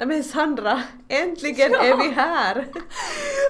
Nej 0.00 0.06
men 0.06 0.24
Sandra, 0.24 0.82
äntligen 1.08 1.74
är 1.74 1.96
vi 1.96 2.14
här! 2.14 2.54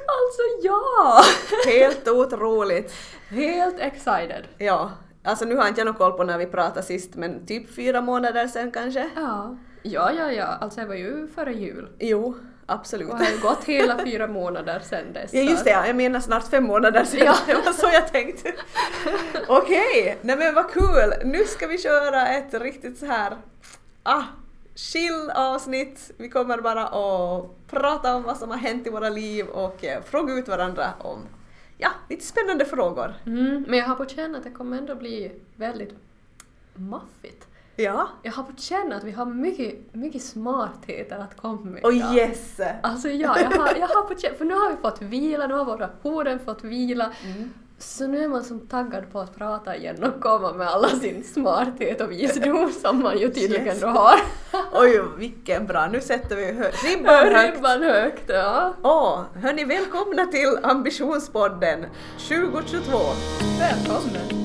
Alltså 0.07 0.43
ja! 0.63 1.23
Helt 1.73 2.09
otroligt. 2.09 2.93
Helt 3.29 3.81
excited. 3.81 4.45
Ja, 4.59 4.91
alltså 5.25 5.45
nu 5.45 5.57
har 5.57 5.69
inte 5.69 5.81
jag 5.81 5.87
någon 5.87 5.95
koll 5.95 6.13
på 6.13 6.25
när 6.25 6.39
vi 6.39 6.47
pratade 6.47 6.83
sist 6.83 7.15
men 7.15 7.47
typ 7.47 7.75
fyra 7.75 8.01
månader 8.01 8.47
sedan 8.47 8.73
kanske? 8.73 9.11
Ja. 9.17 9.57
Ja, 9.83 10.13
ja, 10.13 10.33
ja. 10.33 10.45
Alltså 10.45 10.81
det 10.81 10.87
var 10.87 10.95
ju 10.95 11.29
före 11.29 11.53
jul. 11.53 11.89
Jo, 11.99 12.35
absolut. 12.67 13.11
Och 13.11 13.19
det 13.19 13.25
har 13.25 13.33
ju 13.33 13.39
gått 13.39 13.65
hela 13.65 13.99
fyra 13.99 14.27
månader 14.27 14.81
sedan 14.81 15.13
dess. 15.13 15.35
Ja 15.35 15.41
just 15.43 15.65
det, 15.65 15.71
ja. 15.71 15.87
jag 15.87 15.97
menar 15.97 16.21
snart 16.21 16.49
fem 16.51 16.65
månader 16.65 17.05
sedan. 17.05 17.27
Ja. 17.27 17.35
Det 17.47 17.55
var 17.55 17.73
så 17.73 17.89
jag 17.93 18.13
tänkte. 18.13 18.53
Okej, 19.49 20.19
nej 20.23 20.37
men 20.37 20.55
vad 20.55 20.71
kul! 20.71 21.15
Nu 21.25 21.45
ska 21.45 21.67
vi 21.67 21.79
köra 21.79 22.29
ett 22.29 22.55
riktigt 22.55 22.99
så 22.99 23.07
här 23.07 23.37
ah, 24.03 24.23
chill 24.81 25.31
avsnitt. 25.35 26.11
Vi 26.17 26.29
kommer 26.29 26.59
bara 26.61 26.87
att 26.87 27.67
prata 27.67 28.17
om 28.17 28.23
vad 28.23 28.37
som 28.37 28.51
har 28.51 28.57
hänt 28.57 28.87
i 28.87 28.91
våra 28.91 29.09
liv 29.09 29.47
och 29.47 29.85
eh, 29.85 30.03
fråga 30.03 30.35
ut 30.35 30.49
varandra 30.49 30.93
om 30.99 31.19
ja, 31.79 31.89
lite 32.09 32.25
spännande 32.25 32.65
frågor. 32.65 33.15
Mm, 33.27 33.65
men 33.69 33.79
jag 33.79 33.87
har 33.87 33.95
på 33.95 34.07
känn 34.07 34.35
att 34.35 34.45
det 34.45 34.51
kommer 34.51 34.79
ändå 34.79 34.95
bli 34.95 35.33
väldigt 35.57 35.95
maffigt. 36.75 37.47
Ja. 37.77 38.09
Jag 38.23 38.33
har 38.33 38.43
på 38.43 38.53
känn 38.57 38.93
att 38.93 39.05
vi 39.05 39.13
har 39.13 39.27
mycket, 39.27 39.95
mycket 39.95 40.23
smartheter 40.23 41.19
att 41.19 41.37
komma 41.37 41.61
med 41.65 41.85
Och 41.85 41.93
idag. 41.93 42.15
yes! 42.15 42.61
Alltså 42.83 43.09
ja, 43.09 43.41
jag 43.41 43.51
har, 43.51 43.75
jag 43.77 43.89
har 43.89 44.03
på 44.03 44.21
känn, 44.21 44.35
för 44.39 44.45
nu 44.45 44.55
har 44.55 44.71
vi 44.71 44.77
fått 44.77 45.03
vila, 45.03 45.47
nu 45.47 45.55
har 45.55 45.65
våra 45.65 45.91
horden 46.03 46.39
fått 46.39 46.65
vila. 46.65 47.13
Mm. 47.25 47.51
Så 47.83 48.07
nu 48.07 48.25
är 48.25 48.29
man 48.29 48.45
som 48.45 48.61
taggad 48.67 49.13
på 49.13 49.21
att 49.21 49.37
prata 49.37 49.77
igen 49.77 50.05
och 50.05 50.21
komma 50.21 50.53
med 50.53 50.69
alla 50.69 50.89
sin 50.89 51.25
smarthet 51.25 52.01
och 52.01 52.11
visdom 52.11 52.73
som 52.73 53.03
man 53.03 53.19
ju 53.19 53.29
tydligen 53.29 53.67
Yes. 53.67 53.81
då 53.81 53.87
har. 53.87 54.21
Oj, 54.73 55.03
vilken 55.19 55.67
bra! 55.67 55.87
Nu 55.87 56.01
sätter 56.01 56.37
vi 56.37 56.53
hö- 56.53 56.71
ribban 56.85 57.15
högt. 57.35 57.57
Ribban 57.57 57.83
högt, 57.83 58.25
ja. 58.29 58.75
Åh, 58.83 59.21
hörni 59.43 59.65
välkomna 59.65 60.27
till 60.27 60.59
Ambitionspodden 60.63 61.87
2022. 62.29 62.99
Välkommen! 63.59 64.41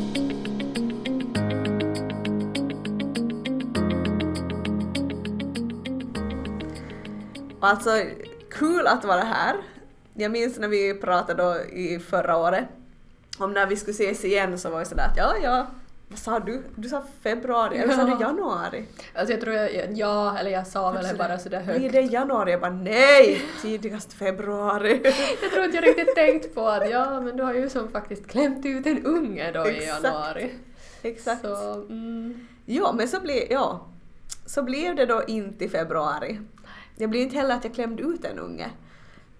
Alltså, 7.59 7.89
kul 8.51 8.87
att 8.87 9.05
vara 9.05 9.21
här. 9.23 9.55
Jag 10.13 10.31
minns 10.31 10.59
när 10.59 10.67
vi 10.67 10.93
pratade 10.93 11.63
i 11.63 11.99
förra 11.99 12.37
året 12.37 12.65
om 13.39 13.53
när 13.53 13.65
vi 13.65 13.75
skulle 13.75 13.93
ses 13.95 14.25
igen 14.25 14.57
så 14.57 14.69
var 14.69 14.79
det 14.79 14.85
sådär 14.85 15.05
att 15.11 15.17
ja, 15.17 15.35
ja, 15.43 15.67
vad 16.07 16.19
sa 16.19 16.39
du? 16.39 16.63
Du 16.75 16.89
sa 16.89 17.03
februari, 17.21 17.77
eller 17.77 17.93
sa 17.93 18.03
du 18.03 18.11
Ja. 18.11 18.21
januari? 18.21 18.85
Alltså 19.15 19.33
jag 19.33 19.41
tror 19.41 19.55
jag, 19.55 19.97
ja, 19.97 20.37
eller 20.37 20.51
jag 20.51 20.67
sa 20.67 20.91
väl 20.91 21.17
bara 21.17 21.39
sådär 21.39 21.59
högt. 21.61 21.91
det 21.93 22.01
januari? 22.01 22.51
Jag 22.51 22.61
bara 22.61 22.71
nej, 22.71 23.41
tidigast 23.61 24.13
februari. 24.13 25.01
Jag 25.41 25.51
tror 25.51 25.65
inte 25.65 25.77
jag 25.77 25.87
riktigt 25.87 26.15
tänkt 26.15 26.55
på 26.55 26.67
att 26.67 26.89
ja, 26.89 27.21
men 27.21 27.37
du 27.37 27.43
har 27.43 27.53
ju 27.53 27.69
som 27.69 27.89
faktiskt 27.89 28.27
klämt 28.27 28.65
ut 28.65 28.85
en 28.87 29.05
unge 29.05 29.51
då 29.51 29.67
i 29.67 29.77
Exakt. 29.77 30.03
januari. 30.03 30.51
Exakt. 31.01 31.41
Så, 31.41 31.73
mm. 31.73 32.47
Ja, 32.65 32.93
men 32.97 33.07
så 33.07 33.19
blev, 33.19 33.43
ja, 33.51 33.87
så 34.45 34.63
blev 34.63 34.95
det 34.95 35.05
då 35.05 35.23
inte 35.27 35.65
i 35.65 35.69
februari. 35.69 36.39
Det 36.95 37.07
blev 37.07 37.21
inte 37.21 37.35
heller 37.35 37.55
att 37.55 37.63
jag 37.63 37.73
klämde 37.73 38.03
ut 38.03 38.25
en 38.25 38.39
unge. 38.39 38.69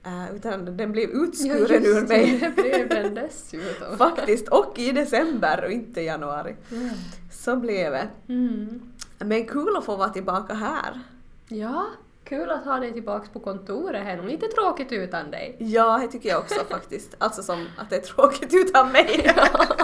Eh, 0.06 0.36
utan 0.36 0.78
den 0.78 0.92
blev 0.92 1.10
utskuren 1.10 1.84
just 1.84 1.98
ur 2.04 2.08
mig. 2.08 2.40
det, 2.40 2.48
det 2.64 2.64
blev 2.64 2.90
den 2.90 3.14
dessutom. 3.16 3.98
Faktiskt, 3.98 4.48
och 4.48 4.80
i 4.80 4.92
december 4.92 5.64
och 5.66 5.72
inte 5.72 6.02
i 6.02 6.06
januari. 6.06 6.56
Mm. 6.72 6.90
Så 7.32 7.56
blev 7.56 7.92
det. 7.92 8.08
Mm. 8.28 8.82
Men 9.20 9.46
kul 9.46 9.78
att 9.78 9.86
få 9.86 9.96
vara 9.96 10.10
tillbaka 10.10 10.54
här. 10.54 11.02
Ja, 11.48 11.86
kul 12.24 12.52
att 12.52 12.66
ha 12.66 12.80
dig 12.80 12.94
tillbaks 12.94 13.30
på 13.30 13.40
kontoret 13.40 14.04
här. 14.04 14.18
Nog 14.18 14.26
lite 14.26 14.48
tråkigt 14.48 14.92
utan 14.92 15.32
dig. 15.32 15.56
Ja, 15.60 16.00
det 16.02 16.08
tycker 16.08 16.30
jag 16.30 16.40
också 16.40 16.60
faktiskt. 16.70 17.16
Alltså 17.18 17.44
som 17.44 17.68
att 17.78 17.90
det 17.90 17.96
är 17.96 18.02
tråkigt 18.02 18.54
utan 18.54 18.92
mig. 18.92 19.36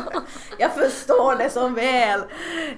jag 0.57 0.75
förstår 0.75 1.35
det 1.35 1.49
så 1.49 1.67
väl. 1.67 2.21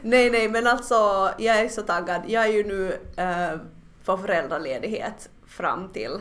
Nej, 0.01 0.29
nej, 0.29 0.49
men 0.49 0.67
alltså 0.67 1.29
jag 1.37 1.59
är 1.59 1.69
så 1.69 1.81
taggad. 1.81 2.21
Jag 2.27 2.45
är 2.45 2.51
ju 2.51 2.63
nu 2.63 2.97
eh, 3.17 3.59
på 4.05 4.17
föräldraledighet 4.17 5.29
fram 5.47 5.89
till 5.89 6.19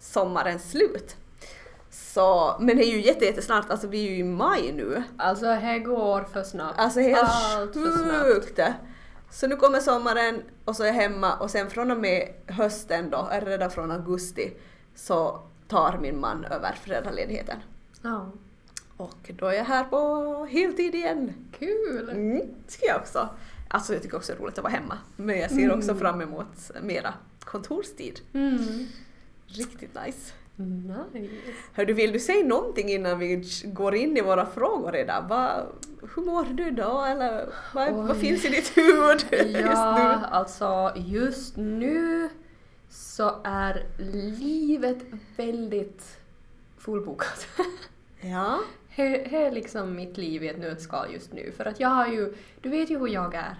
sommarens 0.00 0.70
slut. 0.70 1.16
Så, 1.90 2.56
men 2.60 2.76
det 2.76 2.84
är 2.84 2.90
ju 2.92 3.00
jätte, 3.00 3.24
jättesnart, 3.24 3.70
alltså 3.70 3.86
vi 3.86 4.06
är 4.06 4.10
ju 4.10 4.16
i 4.18 4.24
maj 4.24 4.72
nu. 4.72 5.02
Alltså, 5.16 5.44
det 5.44 5.78
går 5.78 6.22
för 6.32 6.42
snabbt. 6.42 6.78
Alltså 6.78 7.00
helt 7.00 7.28
Allt 7.28 7.74
sjukt! 7.74 8.60
Så 9.30 9.46
nu 9.46 9.56
kommer 9.56 9.80
sommaren 9.80 10.42
och 10.64 10.76
så 10.76 10.82
är 10.82 10.86
jag 10.86 10.94
hemma 10.94 11.36
och 11.36 11.50
sen 11.50 11.70
från 11.70 11.90
och 11.90 11.96
med 11.96 12.28
hösten 12.46 13.10
då, 13.10 13.28
eller 13.32 13.46
redan 13.46 13.70
från 13.70 13.90
augusti, 13.90 14.52
så 14.94 15.40
tar 15.68 15.98
min 16.02 16.20
man 16.20 16.44
över 16.44 16.72
föräldraledigheten. 16.84 17.56
Ja. 18.02 18.30
Och 18.96 19.30
då 19.38 19.46
är 19.46 19.52
jag 19.52 19.64
här 19.64 19.84
på 19.84 20.44
heltid 20.50 20.94
igen. 20.94 21.32
Kul! 21.58 22.08
Mm, 22.10 22.40
tycker 22.68 22.86
jag 22.86 22.96
också. 22.96 23.28
Alltså 23.68 23.92
jag 23.92 24.02
tycker 24.02 24.16
också 24.16 24.32
det 24.32 24.38
är 24.38 24.42
roligt 24.42 24.58
att 24.58 24.64
vara 24.64 24.72
hemma. 24.72 24.98
Men 25.16 25.38
jag 25.38 25.50
ser 25.50 25.72
också 25.72 25.90
Mm. 25.90 25.98
fram 26.00 26.20
emot 26.20 26.70
mera 26.82 27.14
kontorstid. 27.44 28.20
Mm. 28.32 28.86
Riktigt 29.54 29.94
nice. 30.06 30.32
Nice. 30.56 31.30
Hör 31.72 31.84
du, 31.84 31.92
vill 31.92 32.12
du 32.12 32.20
säga 32.20 32.44
någonting 32.46 32.88
innan 32.88 33.18
vi 33.18 33.44
går 33.64 33.94
in 33.94 34.16
i 34.16 34.20
våra 34.20 34.46
frågor 34.46 34.92
redan? 34.92 35.28
Va, 35.28 35.66
hur 36.14 36.22
mår 36.22 36.44
du 36.44 36.68
idag? 36.68 37.10
Eller 37.10 37.48
vad, 37.74 37.92
vad 37.92 38.16
finns 38.16 38.44
i 38.44 38.48
ditt 38.48 38.76
huvud 38.76 39.24
just 39.30 39.60
Ja, 39.60 40.18
nu? 40.20 40.26
alltså 40.26 40.92
just 40.96 41.56
nu 41.56 42.28
så 42.90 43.40
är 43.44 43.86
livet 43.98 44.98
väldigt 45.36 46.18
fullbokat. 46.78 47.46
Ja. 48.22 48.58
Det 48.96 49.34
är 49.36 49.50
liksom 49.50 49.94
mitt 49.96 50.16
liv 50.18 50.42
i 50.44 50.48
ett 50.48 50.58
nötskal 50.58 51.12
just 51.12 51.32
nu. 51.32 51.52
För 51.56 51.64
att 51.64 51.80
jag 51.80 51.88
har 51.88 52.06
ju, 52.06 52.34
du 52.60 52.68
vet 52.68 52.90
ju 52.90 52.98
hur 52.98 53.08
jag 53.08 53.34
är. 53.34 53.54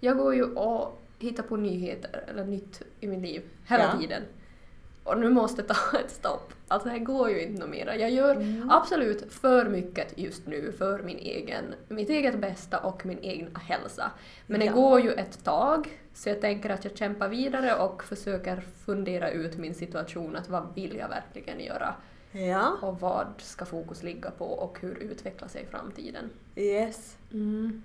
Jag 0.00 0.16
går 0.16 0.34
ju 0.34 0.44
och 0.44 1.02
hittar 1.18 1.42
på 1.42 1.56
nyheter 1.56 2.24
eller 2.28 2.44
nytt 2.44 2.82
i 3.00 3.06
mitt 3.06 3.22
liv 3.22 3.42
hela 3.66 3.84
Ja. 3.84 4.00
tiden. 4.00 4.22
Och 5.04 5.18
nu 5.20 5.30
måste 5.30 5.62
jag 5.62 5.68
ta 5.68 5.98
ett 6.04 6.10
stopp. 6.10 6.52
Alltså 6.68 6.88
det 6.88 6.98
går 6.98 7.30
ju 7.30 7.42
inte 7.42 7.66
mera. 7.66 7.96
Jag 7.96 8.10
gör 8.10 8.34
Mm. 8.36 8.70
absolut 8.70 9.32
för 9.32 9.64
mycket 9.68 10.18
just 10.18 10.46
nu 10.46 10.72
för 10.78 11.02
min 11.02 11.18
egen, 11.18 11.64
mitt 11.88 12.10
eget 12.10 12.38
bästa 12.38 12.78
och 12.78 13.06
min 13.06 13.18
egna 13.18 13.58
hälsa. 13.58 14.10
Men 14.46 14.60
det 14.60 14.66
Ja. 14.66 14.72
går 14.72 15.00
ju 15.00 15.12
ett 15.12 15.44
tag, 15.44 15.98
så 16.14 16.28
jag 16.28 16.40
tänker 16.40 16.70
att 16.70 16.84
jag 16.84 16.96
kämpar 16.96 17.28
vidare 17.28 17.74
och 17.74 18.04
försöker 18.04 18.60
fundera 18.86 19.30
ut 19.30 19.58
min 19.58 19.74
situation, 19.74 20.36
att 20.36 20.48
vad 20.48 20.74
vill 20.74 20.96
jag 20.96 21.08
verkligen 21.08 21.60
göra? 21.60 21.94
Ja. 22.32 22.76
Och 22.82 23.00
vad 23.00 23.26
ska 23.38 23.64
fokus 23.64 24.02
ligga 24.02 24.30
på 24.30 24.44
och 24.44 24.78
hur 24.80 24.94
utveckla 24.98 25.48
sig 25.48 25.62
i 25.62 25.66
framtiden? 25.66 26.30
Yes. 26.56 27.16
Mm. 27.32 27.82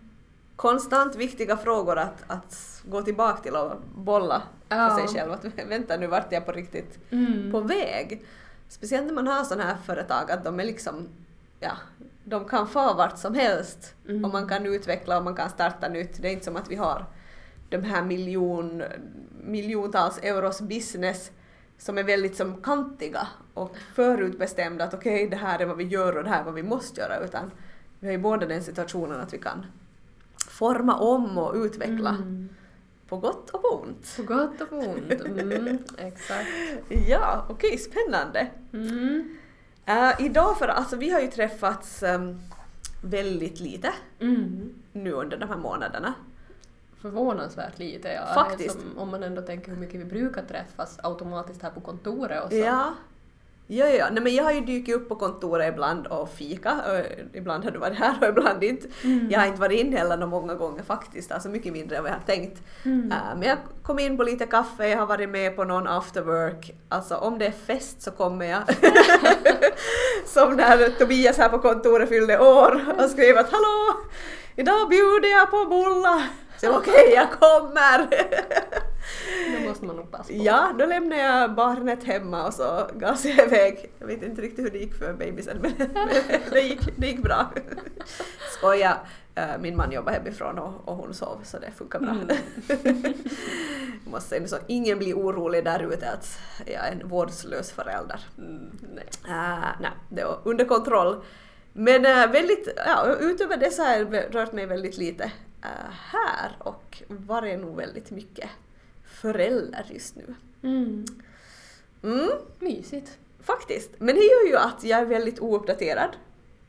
Konstant 0.59 1.16
viktiga 1.16 1.58
frågor 1.58 1.97
att, 1.97 2.24
att 2.28 2.81
gå 2.86 3.02
tillbaka 3.02 3.42
till 3.42 3.56
och 3.56 3.72
bolla 3.96 4.42
Ja. 4.70 4.90
för 4.90 5.08
sig 5.08 5.20
själv. 5.20 5.31
Att 5.31 5.46
vänta 5.68 5.97
nu 5.97 6.08
vart 6.08 6.31
jag 6.31 6.46
på 6.46 6.52
riktigt 6.52 7.00
Mm. 7.09 7.52
på 7.52 7.59
väg. 7.59 8.25
Speciellt 8.68 9.06
när 9.08 9.14
man 9.14 9.28
har 9.28 9.44
sådana 9.44 9.64
här 9.64 9.78
företag 9.86 10.31
att 10.31 10.44
de 10.44 10.59
är 10.59 10.64
liksom, 10.64 11.08
ja, 11.59 11.72
de 12.24 12.46
kan 12.46 12.68
få 12.68 12.94
vart 12.94 13.18
som 13.18 13.36
helst 13.36 13.96
Mm. 14.08 14.25
och 14.25 14.31
man 14.31 14.50
kan 14.50 14.66
utveckla 14.66 15.18
och 15.18 15.24
man 15.24 15.36
kan 15.36 15.50
starta 15.50 15.88
nytt. 15.90 16.22
Det 16.22 16.28
är 16.28 16.31
inte 16.31 16.46
som 16.46 16.56
att 16.56 16.72
vi 16.72 16.75
har 16.75 17.06
de 17.69 17.78
här 17.84 18.03
miljon, 18.03 18.84
miljontals 19.44 20.18
euros 20.18 20.62
business 20.62 21.31
som 21.78 21.98
är 21.98 22.03
väldigt 22.03 22.36
som 22.36 22.62
kantiga 22.62 23.28
och 23.53 23.75
förutbestämda 23.96 24.84
att 24.84 24.94
okej 24.94 25.28
det 25.30 25.36
här 25.38 25.59
är 25.59 25.66
vad 25.66 25.78
vi 25.78 25.84
gör 25.84 26.18
och 26.18 26.24
det 26.24 26.30
här 26.30 26.40
är 26.40 26.44
vad 26.46 26.53
vi 26.53 26.64
måste 26.64 27.02
göra 27.02 27.18
utan 27.19 27.52
vi 28.00 28.08
har 28.08 28.12
ju 28.12 28.18
båda 28.19 28.46
den 28.46 28.64
situationen 28.64 29.19
att 29.19 29.34
vi 29.34 29.38
kan 29.38 29.66
forma 30.59 30.96
om 31.00 31.38
och 31.38 31.53
utveckla 31.56 32.09
Mm. 32.09 32.50
på 33.08 33.18
gott 33.18 33.50
och 33.50 33.62
på 33.62 33.68
ont. 33.68 34.14
På 34.18 34.24
gott 34.24 34.62
och 34.62 34.70
på 34.70 34.75
ont. 34.75 35.12
Mm, 35.25 35.78
exakt. 35.97 36.47
Ja, 37.07 37.45
okej, 37.50 37.78
spännande. 37.78 38.48
Mm. 38.74 39.38
Uh, 39.89 40.25
idag 40.25 40.57
för, 40.57 40.68
alltså 40.68 40.95
vi 40.95 41.10
har 41.10 41.19
ju 41.19 41.28
träffats 41.28 42.04
ehm, 42.04 42.39
väldigt 43.04 43.60
lite 43.60 43.94
Mm. 44.19 44.74
nu 44.92 45.12
under 45.12 45.38
de 45.38 45.50
här 45.50 45.57
månaderna. 45.57 46.13
Förvånansvärt 47.01 47.80
lite. 47.80 48.07
Ja. 48.07 48.34
Faktiskt. 48.34 48.80
Som, 48.81 48.98
om 48.98 49.10
man 49.10 49.24
ändå 49.24 49.42
tänker 49.42 49.72
hur 49.72 49.78
mycket 49.80 50.00
vi 50.00 50.06
brukar 50.06 50.44
träffas 50.44 51.00
automatiskt 51.04 51.62
här 51.62 51.69
på 51.72 51.81
kontoret 51.81 52.44
och 52.44 52.50
så. 52.51 52.57
Ja. 52.57 52.94
Ja, 53.71 53.88
ja. 53.88 54.07
Nej, 54.12 54.24
men 54.24 54.36
jag 54.36 54.44
har 54.44 54.51
ju 54.51 54.62
dykt 54.62 54.89
upp 54.89 55.10
på 55.10 55.16
kontoret 55.16 55.74
ibland 55.74 56.07
och 56.07 56.30
fika. 56.30 56.71
Och 56.74 57.06
ibland 57.38 57.63
har 57.63 57.71
du 57.71 57.80
varit 57.80 57.98
här 57.98 58.18
och 58.21 58.27
ibland 58.27 58.63
inte. 58.63 58.88
Mm. 59.04 59.30
Jag 59.31 59.39
har 59.39 59.48
inte 59.48 59.62
varit 59.62 59.80
in 59.80 59.94
heller 59.94 60.25
många 60.25 60.56
gånger 60.56 60.83
faktiskt, 60.83 61.31
alltså 61.31 61.50
mycket 61.50 61.74
mindre 61.74 61.98
än 61.98 62.04
vad 62.04 62.12
jag 62.12 62.16
har 62.16 62.36
tänkt. 62.36 62.62
Mm. 62.86 63.12
Uh, 63.12 63.39
men 63.39 63.48
jag 63.48 63.57
kom 63.83 64.00
in 64.00 64.18
på 64.18 64.24
lite 64.24 64.45
kaffe, 64.45 64.88
jag 64.88 64.98
har 64.98 65.06
varit 65.06 65.30
med 65.30 65.56
på 65.56 65.63
någon 65.63 65.88
after 65.88 66.21
work. 66.21 66.71
Alltså 66.89 67.16
om 67.16 67.39
det 67.39 67.45
är 67.45 67.51
fest 67.51 68.01
så 68.01 68.12
kommer 68.12 68.45
jag. 68.45 68.62
Som 70.25 70.56
när 70.56 70.89
Tobias 70.89 71.38
här 71.38 71.50
på 71.50 71.60
kontoret 71.60 72.10
fyllde 72.10 72.39
år 72.39 72.86
och 72.98 73.10
skrev 73.10 73.38
att 73.38 73.51
hallå, 73.51 73.98
idag 74.56 74.89
bjuder 74.89 75.30
jag 75.30 75.51
på 75.51 75.65
bullar. 75.65 76.49
Så 76.62 76.78
okej, 76.78 77.12
jag 77.16 77.32
kommer. 77.32 78.08
Då 79.58 79.70
måste 79.70 79.86
man 79.86 79.96
nog 79.96 80.12
passa 80.12 80.24
på. 80.24 80.34
Ja, 80.34 80.74
då 80.80 80.86
lämnade 80.86 81.22
jag 81.22 81.56
barnet 81.56 82.04
hemma 82.04 82.48
och 82.48 82.54
så 82.54 82.88
gasade 82.94 83.34
jag 83.34 83.48
iväg. 83.48 83.92
Jag 84.00 84.08
vet 84.08 84.24
inte 84.24 84.42
riktigt 84.42 84.66
hur 84.66 84.72
det 84.72 84.78
gick 84.78 84.96
för 84.96 85.14
bebisen 85.14 85.58
men, 85.62 85.74
men 85.78 86.08
det, 86.52 86.62
gick, 86.62 86.80
det 86.98 87.08
gick 87.08 87.24
bra. 87.24 87.52
Skoja, 88.58 88.98
Eh, 89.40 89.58
min 89.60 89.78
man 89.78 89.92
jobbar 89.92 90.12
hemifrån 90.12 90.60
och, 90.60 90.88
och 90.88 90.96
hon 90.96 91.14
sov 91.14 91.40
så 91.44 91.60
det 91.60 91.72
funkar 91.72 92.00
bra. 92.00 92.10
Mm. 92.10 92.28
Jag 94.04 94.12
måste 94.12 94.30
säga 94.30 94.48
så 94.48 94.58
ingen 94.68 94.98
blir 94.98 95.14
orolig 95.14 95.64
där 95.64 95.94
ute 95.94 96.12
att 96.12 96.40
jag 96.66 96.88
är 96.88 96.92
en 96.92 97.08
vårdslös 97.08 97.72
förälder. 97.72 98.20
Mm, 98.38 98.78
nej. 98.96 99.06
Uh, 99.26 99.66
nej, 99.82 99.92
det 100.10 100.24
var 100.24 100.40
under 100.44 100.66
kontroll. 100.66 101.24
Men 101.74 102.06
uh, 102.06 102.32
väldigt, 102.32 102.68
ja, 102.86 103.16
utöver 103.20 103.58
det 103.58 103.72
så 103.72 103.84
har 103.84 103.96
jag 103.96 104.36
rört 104.36 104.52
mig 104.52 104.66
väldigt 104.66 104.98
lite 104.98 105.32
här 105.92 106.52
och 106.60 107.04
varit 107.08 107.60
nog 107.60 107.76
väldigt 107.76 108.12
mycket 108.12 108.50
förälder 109.04 109.86
just 109.90 110.16
nu. 110.16 110.36
Mm. 110.64 111.06
Mm, 112.04 112.30
Mysigt. 112.60 113.18
faktiskt. 113.44 113.90
Men 113.98 114.16
det 114.16 114.22
gör 114.22 114.48
ju 114.48 114.56
att 114.56 114.84
jag 114.84 115.00
är 115.00 115.06
väldigt 115.06 115.40
ouppdaterad 115.40 116.10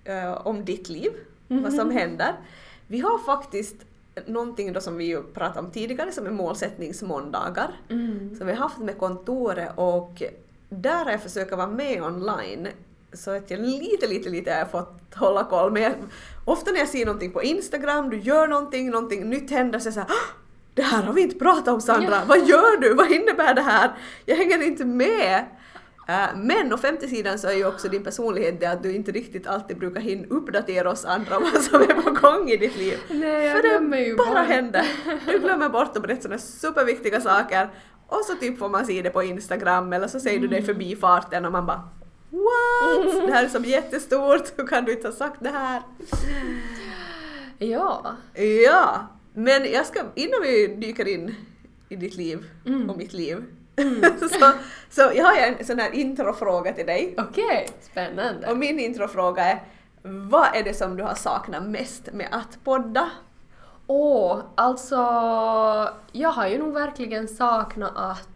uh, 0.09 0.47
om 0.47 0.65
ditt 0.65 0.89
liv, 0.89 1.13
vad 1.49 1.73
som 1.73 1.91
händer. 1.91 2.35
Vi 2.87 3.01
har 3.01 3.19
faktiskt 3.19 3.77
någonting 4.27 4.73
då 4.73 4.81
som 4.81 4.97
vi 4.97 5.05
ju 5.05 5.23
pratade 5.23 5.67
om 5.67 5.73
tidigare 5.73 6.13
som 6.13 6.27
är 6.27 6.31
målsättningsmåndagar. 6.31 7.81
Mm. 7.89 8.37
som 8.37 8.47
vi 8.47 8.53
har 8.53 8.59
haft 8.59 8.79
med 8.79 8.99
kontoret 8.99 9.73
och 9.77 10.23
där 10.69 11.05
har 11.05 11.11
jag 11.11 11.23
försökt 11.23 11.53
vara 11.53 11.67
med 11.67 12.03
online 12.03 12.69
så 13.13 13.31
att 13.31 13.51
jag 13.51 13.61
lite, 13.61 14.07
lite, 14.07 14.29
lite 14.29 14.53
har 14.53 14.65
fått 14.65 15.15
hålla 15.15 15.45
koll. 15.45 15.73
Men 15.73 15.83
jag, 15.83 15.93
ofta 16.45 16.71
när 16.71 16.79
jag 16.79 16.89
ser 16.89 17.07
någonting 17.07 17.33
på 17.33 17.43
Instagram, 17.43 18.11
du 18.11 18.19
gör 18.19 18.47
någonting, 18.49 18.91
någonting 18.91 19.31
nytt 19.31 19.51
händer 19.51 19.79
så 19.79 19.85
är 19.89 19.89
jag 19.89 19.95
såhär 19.95 20.09
"Ah, 20.11 20.35
det 20.75 20.83
här 20.83 21.03
har 21.03 21.13
vi 21.13 21.23
inte 21.23 21.39
pratat 21.39 21.69
om 21.69 21.81
Sandra, 21.81 22.11
Ja. 22.15 22.23
vad 22.27 22.39
gör 22.49 22.81
du, 22.81 22.95
vad 22.95 23.11
innebär 23.11 23.55
det 23.55 23.63
här? 23.63 23.91
Jag 24.27 24.37
hänger 24.37 24.63
inte 24.63 24.85
med. 24.85 25.45
Eh, 26.09 26.27
Men 26.37 26.73
å 26.73 26.77
femte 26.77 27.09
sidan 27.09 27.39
så 27.39 27.49
är 27.49 27.53
ju 27.53 27.67
också 27.67 27.89
din 27.89 28.05
personlighet 28.05 28.61
det 28.61 28.67
att 28.67 28.83
du 28.83 28.93
inte 28.95 29.13
riktigt 29.13 29.47
alltid 29.47 29.79
brukar 29.79 30.01
hinna 30.01 30.27
uppdatera 30.29 30.91
oss 30.91 31.05
andra 31.05 31.37
om 31.37 31.43
vad 31.53 31.63
som 31.63 31.81
är 31.83 32.03
på 32.03 32.11
gång 32.11 32.49
i 32.51 32.57
ditt 32.57 32.77
liv. 32.77 32.99
Nej, 33.11 33.45
jag 33.47 33.57
För 33.57 33.63
det 33.63 34.17
bara 34.17 34.27
bort. 34.41 34.49
händer. 34.49 34.87
Du 35.27 35.39
glömmer 35.45 35.69
bort 35.69 35.97
att 35.97 36.03
berätta 36.03 36.23
sådana 36.23 36.39
superviktiga 36.39 37.21
saker 37.21 37.69
och 38.07 38.21
så 38.25 38.35
typ 38.35 38.59
får 38.59 38.69
man 38.69 38.87
se 38.87 39.03
det 39.03 39.11
på 39.11 39.23
Instagram 39.23 39.93
eller 39.93 40.09
så 40.09 40.21
säger 40.21 40.39
du 40.41 40.47
Mm. 40.47 40.61
det 40.61 40.67
förbi 40.67 40.97
farten 40.97 41.45
och 41.45 41.53
man 41.53 41.67
bara 41.67 41.89
What? 42.31 43.27
Det 43.27 43.33
här 43.33 43.45
är 43.45 43.49
som 43.49 43.65
jättestort, 43.65 44.53
hur 44.57 44.67
kan 44.67 44.85
du 44.85 44.93
inte 44.93 45.09
ha 45.09 45.15
sagt 45.15 45.37
det 45.41 45.49
här? 45.51 45.83
Ja. 47.59 48.17
Ja, 48.65 49.07
men 49.35 49.73
jag 49.73 49.87
ska, 49.87 50.01
innan 50.15 50.43
vi 50.43 50.67
dyker 50.67 51.09
in 51.09 51.35
i 51.89 51.97
ditt 51.97 52.15
liv 52.17 52.45
Mm. 52.67 52.91
och 52.91 52.97
mitt 52.99 53.13
liv 53.13 53.45
så, 54.21 54.51
så 54.91 55.01
jag 55.15 55.25
har 55.25 55.37
en 55.37 55.65
sån 55.67 55.79
här 55.79 55.91
introfråga 55.95 56.73
till 56.73 56.87
dig. 56.87 57.15
Okej, 57.19 57.69
spännande. 57.83 58.51
Och 58.51 58.57
min 58.57 58.79
introfråga 58.79 59.45
är 59.45 59.63
vad 60.03 60.47
är 60.55 60.63
det 60.63 60.75
som 60.75 60.97
du 60.97 61.03
har 61.03 61.15
saknat 61.15 61.63
mest 61.63 62.13
med 62.13 62.29
att 62.31 62.65
podda? 62.65 63.11
Åh, 63.87 64.41
alltså 64.55 64.97
jag 66.13 66.29
har 66.31 66.49
ju 66.49 66.59
nog 66.59 66.73
verkligen 66.75 67.29
saknat 67.29 67.93
att 67.97 68.29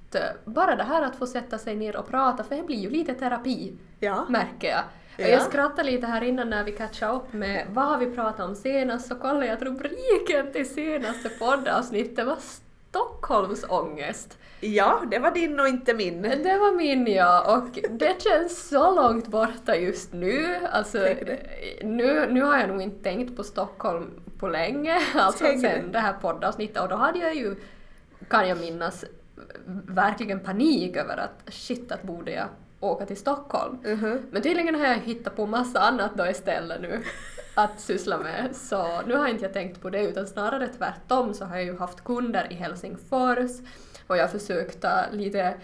bara 0.44 0.76
det 0.76 0.82
här 0.84 1.02
att 1.02 1.16
få 1.16 1.26
sätta 1.26 1.58
sig 1.58 1.76
ner 1.76 1.96
och 1.96 2.08
prata, 2.08 2.44
för 2.44 2.56
det 2.56 2.62
blir 2.62 2.76
ju 2.78 2.90
lite 2.90 3.14
terapi, 3.14 3.72
Ja. 4.00 4.26
märker 4.28 4.68
jag. 4.68 4.82
Ja. 5.16 5.26
Jag 5.26 5.42
skrattade 5.42 5.90
lite 5.90 6.06
här 6.06 6.24
innan 6.24 6.50
när 6.50 6.64
vi 6.64 6.72
catchade 6.72 7.12
upp 7.16 7.32
med 7.32 7.66
vad 7.70 7.84
har 7.84 7.98
vi 7.98 8.06
pratat 8.06 8.40
om 8.48 8.54
senast, 8.54 9.08
så 9.08 9.14
kollade 9.14 9.46
jag 9.46 9.54
att 9.56 9.62
rubriken 9.62 10.52
till 10.52 10.68
senaste 10.74 11.28
poddavsnittet 11.28 12.26
var 12.26 12.36
Stockholmsångest. 12.90 14.38
Ja, 14.60 15.02
det 15.10 15.18
var 15.18 15.30
din 15.30 15.60
och 15.60 15.68
inte 15.68 15.94
min. 15.94 16.22
Det 16.22 16.58
var 16.58 16.76
min 16.76 17.06
ja, 17.06 17.56
och 17.56 17.78
det 17.90 18.22
känns 18.22 18.68
så 18.68 18.94
långt 18.94 19.26
borta 19.26 19.76
just 19.76 20.12
nu. 20.12 20.56
Alltså, 20.72 20.98
det. 20.98 21.38
nu, 21.82 22.26
nu 22.30 22.42
har 22.42 22.58
jag 22.58 22.68
nog 22.68 22.82
inte 22.82 23.02
tänkt 23.04 23.36
på 23.36 23.42
Stockholm 23.42 24.10
på 24.38 24.48
länge, 24.48 24.98
alltså 25.14 25.44
Tänk 25.44 25.60
sen 25.60 25.86
det. 25.86 25.92
det 25.92 25.98
här 25.98 26.12
poddavsnittet 26.12 26.82
och 26.82 26.88
då 26.88 26.96
hade 26.96 27.18
jag 27.18 27.34
ju, 27.34 27.56
kan 28.28 28.48
jag 28.48 28.60
minnas, 28.60 29.04
verkligen 29.86 30.40
panik 30.40 30.96
över 30.96 31.16
att 31.16 31.54
shit, 31.54 31.92
att 31.92 32.02
borde 32.02 32.30
jag 32.30 32.48
åka 32.80 33.06
till 33.06 33.16
Stockholm. 33.16 33.78
Mhm. 33.84 34.22
Men 34.30 34.42
tydligen 34.42 34.74
har 34.74 34.86
jag 34.86 34.98
hittat 34.98 35.36
på 35.36 35.46
massa 35.46 35.80
annat 35.80 36.10
då 36.14 36.26
istället 36.26 36.80
nu 36.80 37.02
att 37.54 37.80
syssla 37.80 38.18
med. 38.18 38.56
Så 38.56 39.02
nu 39.06 39.14
har 39.14 39.28
inte 39.28 39.44
jag 39.44 39.52
tänkt 39.52 39.80
på 39.80 39.90
det 39.90 40.02
utan 40.04 40.26
snarare 40.26 40.68
tvärtom 40.68 41.34
så 41.34 41.44
har 41.44 41.56
jag 41.56 41.64
ju 41.64 41.78
haft 41.78 42.04
kunder 42.04 42.46
i 42.50 42.54
Helsingfors 42.54 43.50
och 44.06 44.16
jag 44.16 44.22
har 44.22 44.38
försökt 44.38 44.84
att 44.84 45.14
lite 45.14 45.54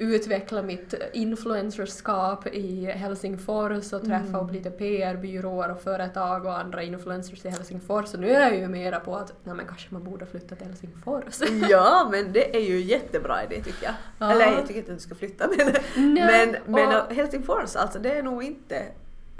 utveckla 0.00 0.62
mitt 0.62 0.94
influencerskap 1.12 2.46
i 2.46 2.84
Helsingfors 2.84 3.92
och 3.92 4.04
träffa 4.04 4.40
upp 4.40 4.52
lite 4.52 4.70
PR-byråer 4.70 5.70
och 5.70 5.80
företag 5.82 6.44
och 6.46 6.58
andra 6.58 6.82
influencers 6.82 7.44
i 7.44 7.48
Helsingfors. 7.48 8.08
Så 8.08 8.18
nu 8.18 8.30
är 8.30 8.40
jag 8.40 8.56
ju 8.58 8.68
mera 8.68 9.00
på 9.00 9.16
att 9.16 9.32
nej 9.44 9.54
men 9.54 9.66
kanske 9.66 9.86
man 9.90 10.04
borde 10.04 10.26
flytta 10.26 10.54
till 10.56 10.66
Helsingfors. 10.66 11.40
Ja, 11.70 12.08
men 12.10 12.32
det 12.32 12.56
är 12.56 12.60
ju 12.60 12.80
jättebra 12.80 13.44
idé 13.44 13.62
tycker 13.62 13.84
jag. 13.84 13.94
Ja. 14.18 14.32
Eller 14.32 14.44
jag 14.46 14.66
tycker 14.66 14.80
inte 14.80 14.92
att 14.92 14.98
du 14.98 15.02
ska 15.02 15.14
flytta 15.14 15.48
men, 15.56 16.14
Nej, 16.14 16.26
men, 16.64 16.74
men 16.74 17.00
och- 17.00 17.14
Helsingfors 17.14 17.76
alltså 17.76 17.98
det 17.98 18.12
är 18.12 18.22
nog 18.22 18.42
inte 18.42 18.82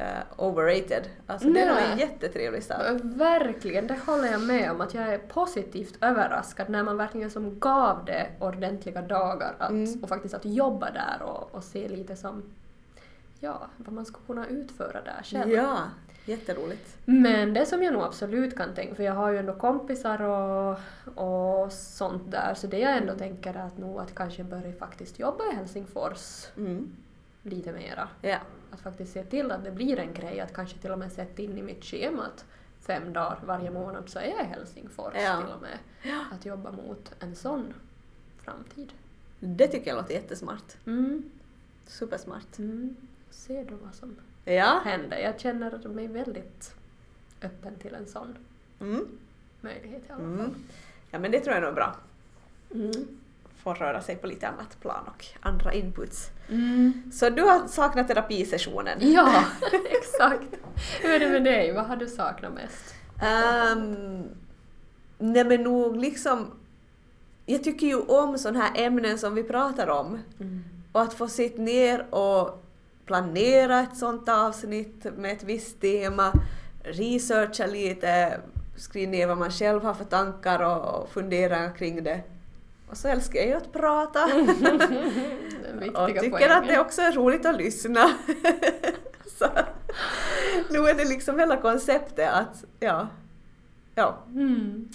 eh, 0.01 0.23
overrated. 0.37 1.09
Alltså 1.27 1.49
det 1.49 1.61
är 1.61 1.69
nog 1.69 1.79
en 1.79 1.91
Nej. 1.91 1.99
jättetrevlig 2.01 2.63
stad. 2.63 3.01
Verkligen, 3.05 3.87
det 3.87 3.99
håller 4.07 4.33
jag 4.33 4.41
med 4.43 4.71
om. 4.71 4.81
Att 4.81 4.95
jag 4.95 5.05
är 5.15 5.19
positivt 5.19 5.99
överraskad 6.01 6.69
när 6.69 6.83
man 6.83 6.97
verkligen 6.97 7.31
som 7.31 7.59
gav 7.59 8.05
det 8.05 8.27
ordentliga 8.39 9.03
dagar 9.03 9.55
att, 9.59 9.71
Mm. 9.71 10.03
och 10.03 10.09
faktiskt 10.09 10.35
att 10.35 10.45
jobba 10.45 10.91
där 10.91 11.23
och, 11.23 11.55
och 11.55 11.65
se 11.65 11.89
lite 11.89 12.17
som 12.17 12.43
ja, 13.41 13.61
vad 13.77 13.93
man 13.95 14.05
skulle 14.07 14.27
kunna 14.27 14.47
utföra 14.47 15.01
där 15.03 15.21
själv. 15.25 15.51
Ja, 15.53 15.79
jätteroligt. 16.25 16.97
Men 17.05 17.55
det 17.55 17.67
som 17.67 17.83
jag 17.83 17.93
nog 17.93 18.03
absolut 18.03 18.57
kan 18.57 18.75
tänka, 18.75 18.95
för 18.95 19.03
jag 19.03 19.13
har 19.15 19.31
ju 19.31 19.39
ändå 19.39 19.53
kompisar 19.55 20.23
och, 20.23 20.79
och 21.15 21.73
sånt 21.73 22.31
där, 22.31 22.55
så 22.55 22.67
det 22.67 22.79
jag 22.79 22.97
ändå 22.97 23.15
tänker 23.15 23.55
är 23.55 23.67
att 23.67 23.79
nog 23.79 24.01
att 24.01 24.15
kanske 24.15 24.45
börja 24.45 24.73
faktiskt 24.73 25.19
jobba 25.19 25.45
i 25.53 25.57
Helsingfors 25.57 26.47
Mm. 26.57 26.93
Lite 27.43 27.73
mera. 27.73 28.09
Ja. 28.23 28.39
Att 28.71 28.81
faktiskt 28.81 29.13
se 29.13 29.25
till 29.25 29.51
att 29.51 29.65
det 29.65 29.71
blir 29.71 29.99
en 29.99 30.13
grej, 30.15 30.41
att 30.41 30.53
kanske 30.55 30.79
till 30.79 30.91
och 30.91 30.99
med 30.99 31.13
sätta 31.13 31.43
in 31.43 31.59
i 31.59 31.63
mitt 31.63 31.85
schema 31.85 32.23
att 32.27 32.45
fem 32.81 33.13
dagar 33.13 33.39
varje 33.45 33.71
månad 33.71 34.09
så 34.09 34.19
är 34.19 34.27
jag 34.31 34.41
i 34.41 34.45
Helsingfors 34.45 35.15
Ja. 35.17 35.37
till 35.43 35.55
och 35.55 35.63
med. 35.63 35.79
Att 36.33 36.45
jobba 36.47 36.73
mot 36.73 37.13
en 37.21 37.37
sån 37.37 37.75
framtid. 38.39 38.93
Det 39.41 39.69
tycker 39.69 39.91
jag 39.91 39.97
låter 39.97 40.15
jättesmart. 40.15 40.77
Mm. 40.87 41.31
Supersmart. 41.87 42.59
Mm. 42.59 42.97
Se 43.31 43.65
då 43.65 43.75
vad 43.85 43.95
som 43.95 44.17
Ja. 44.45 44.81
händer. 44.85 45.19
Jag 45.19 45.41
känner 45.41 45.89
mig 45.89 46.07
väldigt 46.09 46.75
öppen 47.43 47.75
till 47.77 47.95
en 47.95 48.07
sån 48.07 48.37
Mm. 48.81 49.07
möjlighet 49.61 50.03
i 50.09 50.13
alla 50.13 50.19
fall. 50.23 50.33
Mm. 50.41 50.55
Ja 51.11 51.19
men 51.19 51.31
det 51.31 51.41
tror 51.41 51.55
jag 51.55 51.63
nog 51.63 51.71
är 51.71 51.75
bra. 51.75 51.97
Mm. 52.75 53.20
Få 53.63 53.75
röra 53.75 54.01
sig 54.03 54.17
på 54.17 54.27
lite 54.27 54.49
annat 54.49 54.81
plan 54.81 55.05
och 55.07 55.27
andra 55.41 55.73
inputs. 55.73 56.31
Mm. 56.49 57.03
Så 57.13 57.31
du 57.31 57.43
har 57.43 57.69
saknat 57.69 58.09
terapisessionen? 58.09 58.99
Ja, 59.01 59.45
exakt. 59.91 60.49
Hur 61.03 61.11
är 61.11 61.21
det 61.21 61.29
med 61.29 61.45
dig? 61.45 61.73
Vad 61.73 61.85
har 61.85 61.97
du 61.97 62.09
saknat 62.09 62.53
mest? 62.53 62.95
Um, 63.23 64.25
nej 65.19 65.45
men 65.45 65.63
nog 65.63 65.97
liksom... 65.97 66.51
Jag 67.47 67.65
tycker 67.65 67.87
ju 67.87 68.01
om 68.01 68.39
sådana 68.39 68.61
här 68.61 68.87
ämnen 68.87 69.19
som 69.19 69.35
vi 69.35 69.43
pratar 69.43 69.89
om. 69.89 70.19
Mm. 70.41 70.65
Och 70.93 71.03
att 71.03 71.15
få 71.15 71.29
sitta 71.29 71.63
ner 71.63 72.15
och 72.15 72.65
planera 73.07 73.81
ett 73.81 73.97
sånt 73.97 74.29
avsnitt 74.29 75.07
med 75.17 75.33
ett 75.33 75.43
visst 75.43 75.81
tema, 75.81 76.33
researcha 76.83 77.67
lite, 77.67 78.41
skriva 78.77 79.11
ner 79.11 79.27
vad 79.27 79.39
man 79.39 79.51
själv 79.51 79.83
har 79.83 79.95
för 79.95 80.05
tankar 80.05 80.61
och 80.63 81.09
fundera 81.09 81.71
kring 81.71 82.05
det. 82.05 82.21
Och 82.91 82.97
så 82.97 83.09
älskar 83.09 83.39
jag 83.41 83.49
ju 83.49 83.55
att 83.55 83.73
prata. 83.73 84.27
Viktiga 85.81 86.01
och 86.03 86.09
tycker 86.09 86.31
poängen. 86.31 86.53
att 86.53 86.69
det 86.69 86.79
också 86.79 87.03
är 87.03 87.13
roligt 87.13 87.47
att 87.47 87.57
lyssna. 87.57 88.01
så, 89.39 89.47
nu 90.71 90.79
är 90.79 90.95
det 90.95 91.05
liksom 91.05 91.39
hela 91.39 91.57
konceptet 91.57 92.31
att, 92.33 92.65
ja, 92.81 93.09
ja. 93.95 94.19
Mm. 94.35 94.89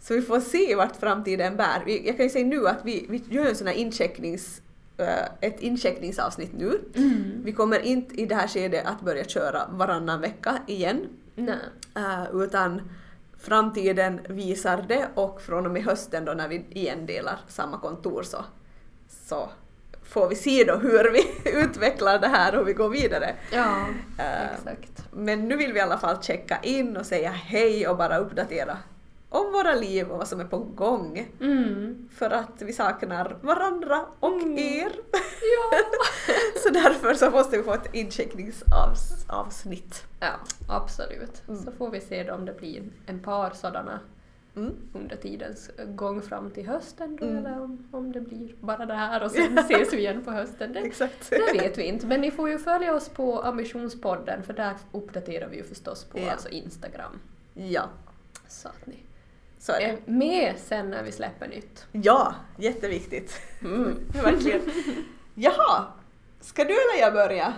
Så 0.00 0.14
vi 0.14 0.22
får 0.22 0.40
se 0.40 0.74
vart 0.74 0.96
framtiden 0.96 1.56
bär. 1.56 1.82
Vi- 1.86 2.06
Jag 2.06 2.16
kan 2.16 2.26
ju 2.26 2.30
säga 2.30 2.46
nu 2.46 2.68
att 2.68 2.80
vi, 2.84 3.06
vi 3.08 3.22
gör 3.36 3.46
en 3.46 3.56
sån 3.56 3.66
här 3.66 3.74
inchecknings, 3.74 4.62
eh, 4.98 5.24
ett 5.40 5.60
incheckningsavsnitt 5.60 6.52
nu. 6.58 6.80
Mm. 6.94 7.42
Vi 7.44 7.52
kommer 7.52 7.78
inte 7.78 8.14
i 8.20 8.26
det 8.26 8.34
här 8.34 8.48
skedet 8.48 8.86
att 8.86 9.00
börja 9.00 9.24
köra 9.24 9.66
varannan 9.70 10.20
vecka 10.20 10.58
igen, 10.66 11.06
Nej. 11.34 11.56
eh, 11.96 12.24
utan 12.42 12.82
framtiden 13.44 14.20
visar 14.28 14.84
det 14.88 15.08
och 15.14 15.40
från 15.40 15.66
och 15.66 15.72
med 15.72 15.84
hösten 15.84 16.24
då 16.24 16.32
när 16.32 16.48
vi 16.48 16.66
igen 16.70 17.06
delar 17.06 17.38
samma 17.48 17.78
kontor 17.78 18.22
så, 18.22 18.44
så 19.08 19.48
får 20.02 20.28
vi 20.28 20.34
se 20.34 20.64
då 20.64 20.76
hur 20.76 21.10
vi 21.10 21.50
utvecklar 21.50 22.18
det 22.18 22.28
här 22.28 22.58
och 22.58 22.68
vi 22.68 22.72
går 22.72 22.88
vidare. 22.88 23.34
Ja, 23.52 23.84
Eh, 24.18 24.54
exakt. 24.54 25.04
Men 25.12 25.48
nu 25.48 25.56
vill 25.56 25.72
vi 25.72 25.78
i 25.78 25.82
alla 25.82 25.98
fall 25.98 26.22
checka 26.22 26.58
in 26.62 26.96
och 26.96 27.06
säga 27.06 27.30
hej 27.30 27.88
och 27.88 27.96
bara 27.96 28.18
uppdatera 28.18 28.78
om 29.34 29.52
våra 29.52 29.74
liv 29.74 30.08
och 30.10 30.18
vad 30.18 30.28
som 30.28 30.40
är 30.40 30.44
på 30.44 30.58
gång. 30.58 31.28
Mm. 31.40 32.08
För 32.12 32.30
att 32.30 32.62
vi 32.62 32.72
saknar 32.72 33.36
varandra 33.42 34.06
och 34.20 34.32
Mm. 34.42 34.58
er. 34.58 34.92
Ja. 35.42 35.78
så 36.62 36.68
därför 36.70 37.14
så 37.14 37.30
måste 37.30 37.56
vi 37.56 37.62
få 37.62 37.74
ett 37.74 37.94
incheckningsavsnitt. 37.94 40.04
ja, 40.20 40.32
absolut. 40.68 41.42
Mm. 41.48 41.62
Så 41.64 41.72
får 41.72 41.90
vi 41.90 42.00
se 42.00 42.30
om 42.30 42.44
det 42.44 42.52
blir 42.58 42.82
en 43.06 43.20
par 43.22 43.50
sådana 43.50 44.00
Mm. 44.56 44.74
under 44.94 45.16
tidens 45.16 45.70
gång 45.88 46.22
fram 46.22 46.50
till 46.50 46.66
hösten 46.68 47.16
då, 47.16 47.24
Mm. 47.26 47.46
eller 47.46 47.60
om, 47.62 47.88
om 47.92 48.12
det 48.12 48.20
blir 48.20 48.54
bara 48.60 48.86
det 48.86 48.94
här 48.94 49.24
och 49.24 49.30
sen 49.30 49.58
ses 49.58 49.92
vi 49.92 49.98
igen 49.98 50.24
på 50.24 50.30
hösten. 50.30 50.72
Det, 50.72 50.78
Exakt. 50.80 51.30
det 51.30 51.52
vet 51.62 51.78
vi 51.78 51.82
inte, 51.82 52.06
men 52.06 52.20
ni 52.20 52.30
får 52.30 52.50
ju 52.50 52.58
följa 52.58 52.94
oss 52.94 53.08
på 53.08 53.42
Ambitionspodden 53.42 54.42
för 54.42 54.52
där 54.52 54.74
uppdaterar 54.92 55.48
vi 55.48 55.56
ju 55.56 55.62
förstås 55.62 56.04
på 56.04 56.18
Ja. 56.18 56.30
alltså 56.32 56.48
Instagram. 56.48 57.20
Ja, 57.54 57.82
Så 58.48 58.68
att 58.68 58.86
ni 58.86 58.96
så 59.64 59.72
är 59.72 59.78
det. 59.80 59.84
är 59.84 59.98
med 60.06 60.54
sen 60.66 60.90
när 60.90 61.02
vi 61.02 61.12
släpper 61.12 61.48
nytt. 61.48 61.86
Ja, 61.92 62.34
jätteviktigt. 62.58 63.40
Mm. 63.60 63.98
Verkligen. 64.24 64.60
Jaha, 65.34 65.84
ska 66.40 66.64
du 66.64 66.70
eller 66.70 67.00
jag 67.00 67.12
börja? 67.12 67.54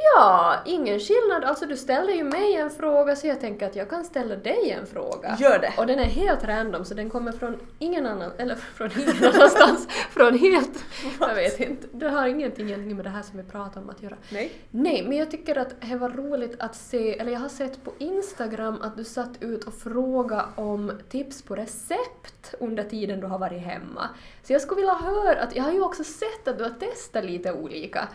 Ja, 0.00 0.56
ingen 0.64 1.00
skillnad. 1.00 1.44
Alltså 1.44 1.66
du 1.66 1.76
ställde 1.76 2.12
ju 2.12 2.24
mig 2.24 2.54
en 2.54 2.70
fråga 2.70 3.16
så 3.16 3.26
jag 3.26 3.40
tänker 3.40 3.66
att 3.66 3.76
jag 3.76 3.90
kan 3.90 4.04
ställa 4.04 4.36
dig 4.36 4.70
en 4.70 4.86
fråga. 4.86 5.36
Gör 5.40 5.58
det. 5.58 5.72
Och 5.78 5.86
den 5.86 5.98
är 5.98 6.04
helt 6.04 6.44
random 6.44 6.84
så 6.84 6.94
den 6.94 7.10
kommer 7.10 7.32
från 7.32 7.56
ingen 7.78 8.06
annan, 8.06 8.30
eller 8.38 8.54
från 8.74 8.90
ingen 8.92 9.34
annanstans. 9.34 9.88
från 10.10 10.38
helt, 10.38 10.84
jag 11.20 11.34
vet 11.34 11.60
inte. 11.60 11.86
Det 11.92 12.08
har 12.08 12.26
ingenting 12.26 12.96
med 12.96 13.04
det 13.04 13.10
här 13.10 13.22
som 13.22 13.36
vi 13.36 13.42
pratar 13.42 13.80
om 13.80 13.90
att 13.90 14.02
göra. 14.02 14.16
Nej. 14.32 14.52
Nej, 14.70 15.04
men 15.08 15.18
jag 15.18 15.30
tycker 15.30 15.58
att 15.58 15.80
det 15.80 15.96
var 15.96 16.10
roligt 16.10 16.56
att 16.58 16.76
se, 16.76 17.18
eller 17.18 17.32
jag 17.32 17.40
har 17.40 17.48
sett 17.48 17.84
på 17.84 17.92
Instagram 17.98 18.82
att 18.82 18.96
du 18.96 19.04
satt 19.04 19.42
ut 19.42 19.64
och 19.64 19.74
frågade 19.74 20.44
om 20.54 20.92
tips 21.08 21.42
på 21.42 21.54
recept 21.54 22.54
under 22.60 22.84
tiden 22.84 23.20
du 23.20 23.26
har 23.26 23.38
varit 23.38 23.62
hemma. 23.62 24.08
Så 24.42 24.52
jag 24.52 24.62
skulle 24.62 24.80
vilja 24.80 24.94
höra, 24.94 25.42
att 25.42 25.56
jag 25.56 25.64
har 25.64 25.72
ju 25.72 25.80
också 25.80 26.04
sett 26.04 26.48
att 26.48 26.58
du 26.58 26.64
har 26.64 26.70
testat 26.70 27.24
lite 27.24 27.52
olika 27.52 28.08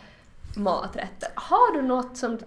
maträtter. 0.56 1.30
Har 1.36 1.74
du 1.74 1.82
något 1.82 2.18
som 2.18 2.38
du 2.38 2.46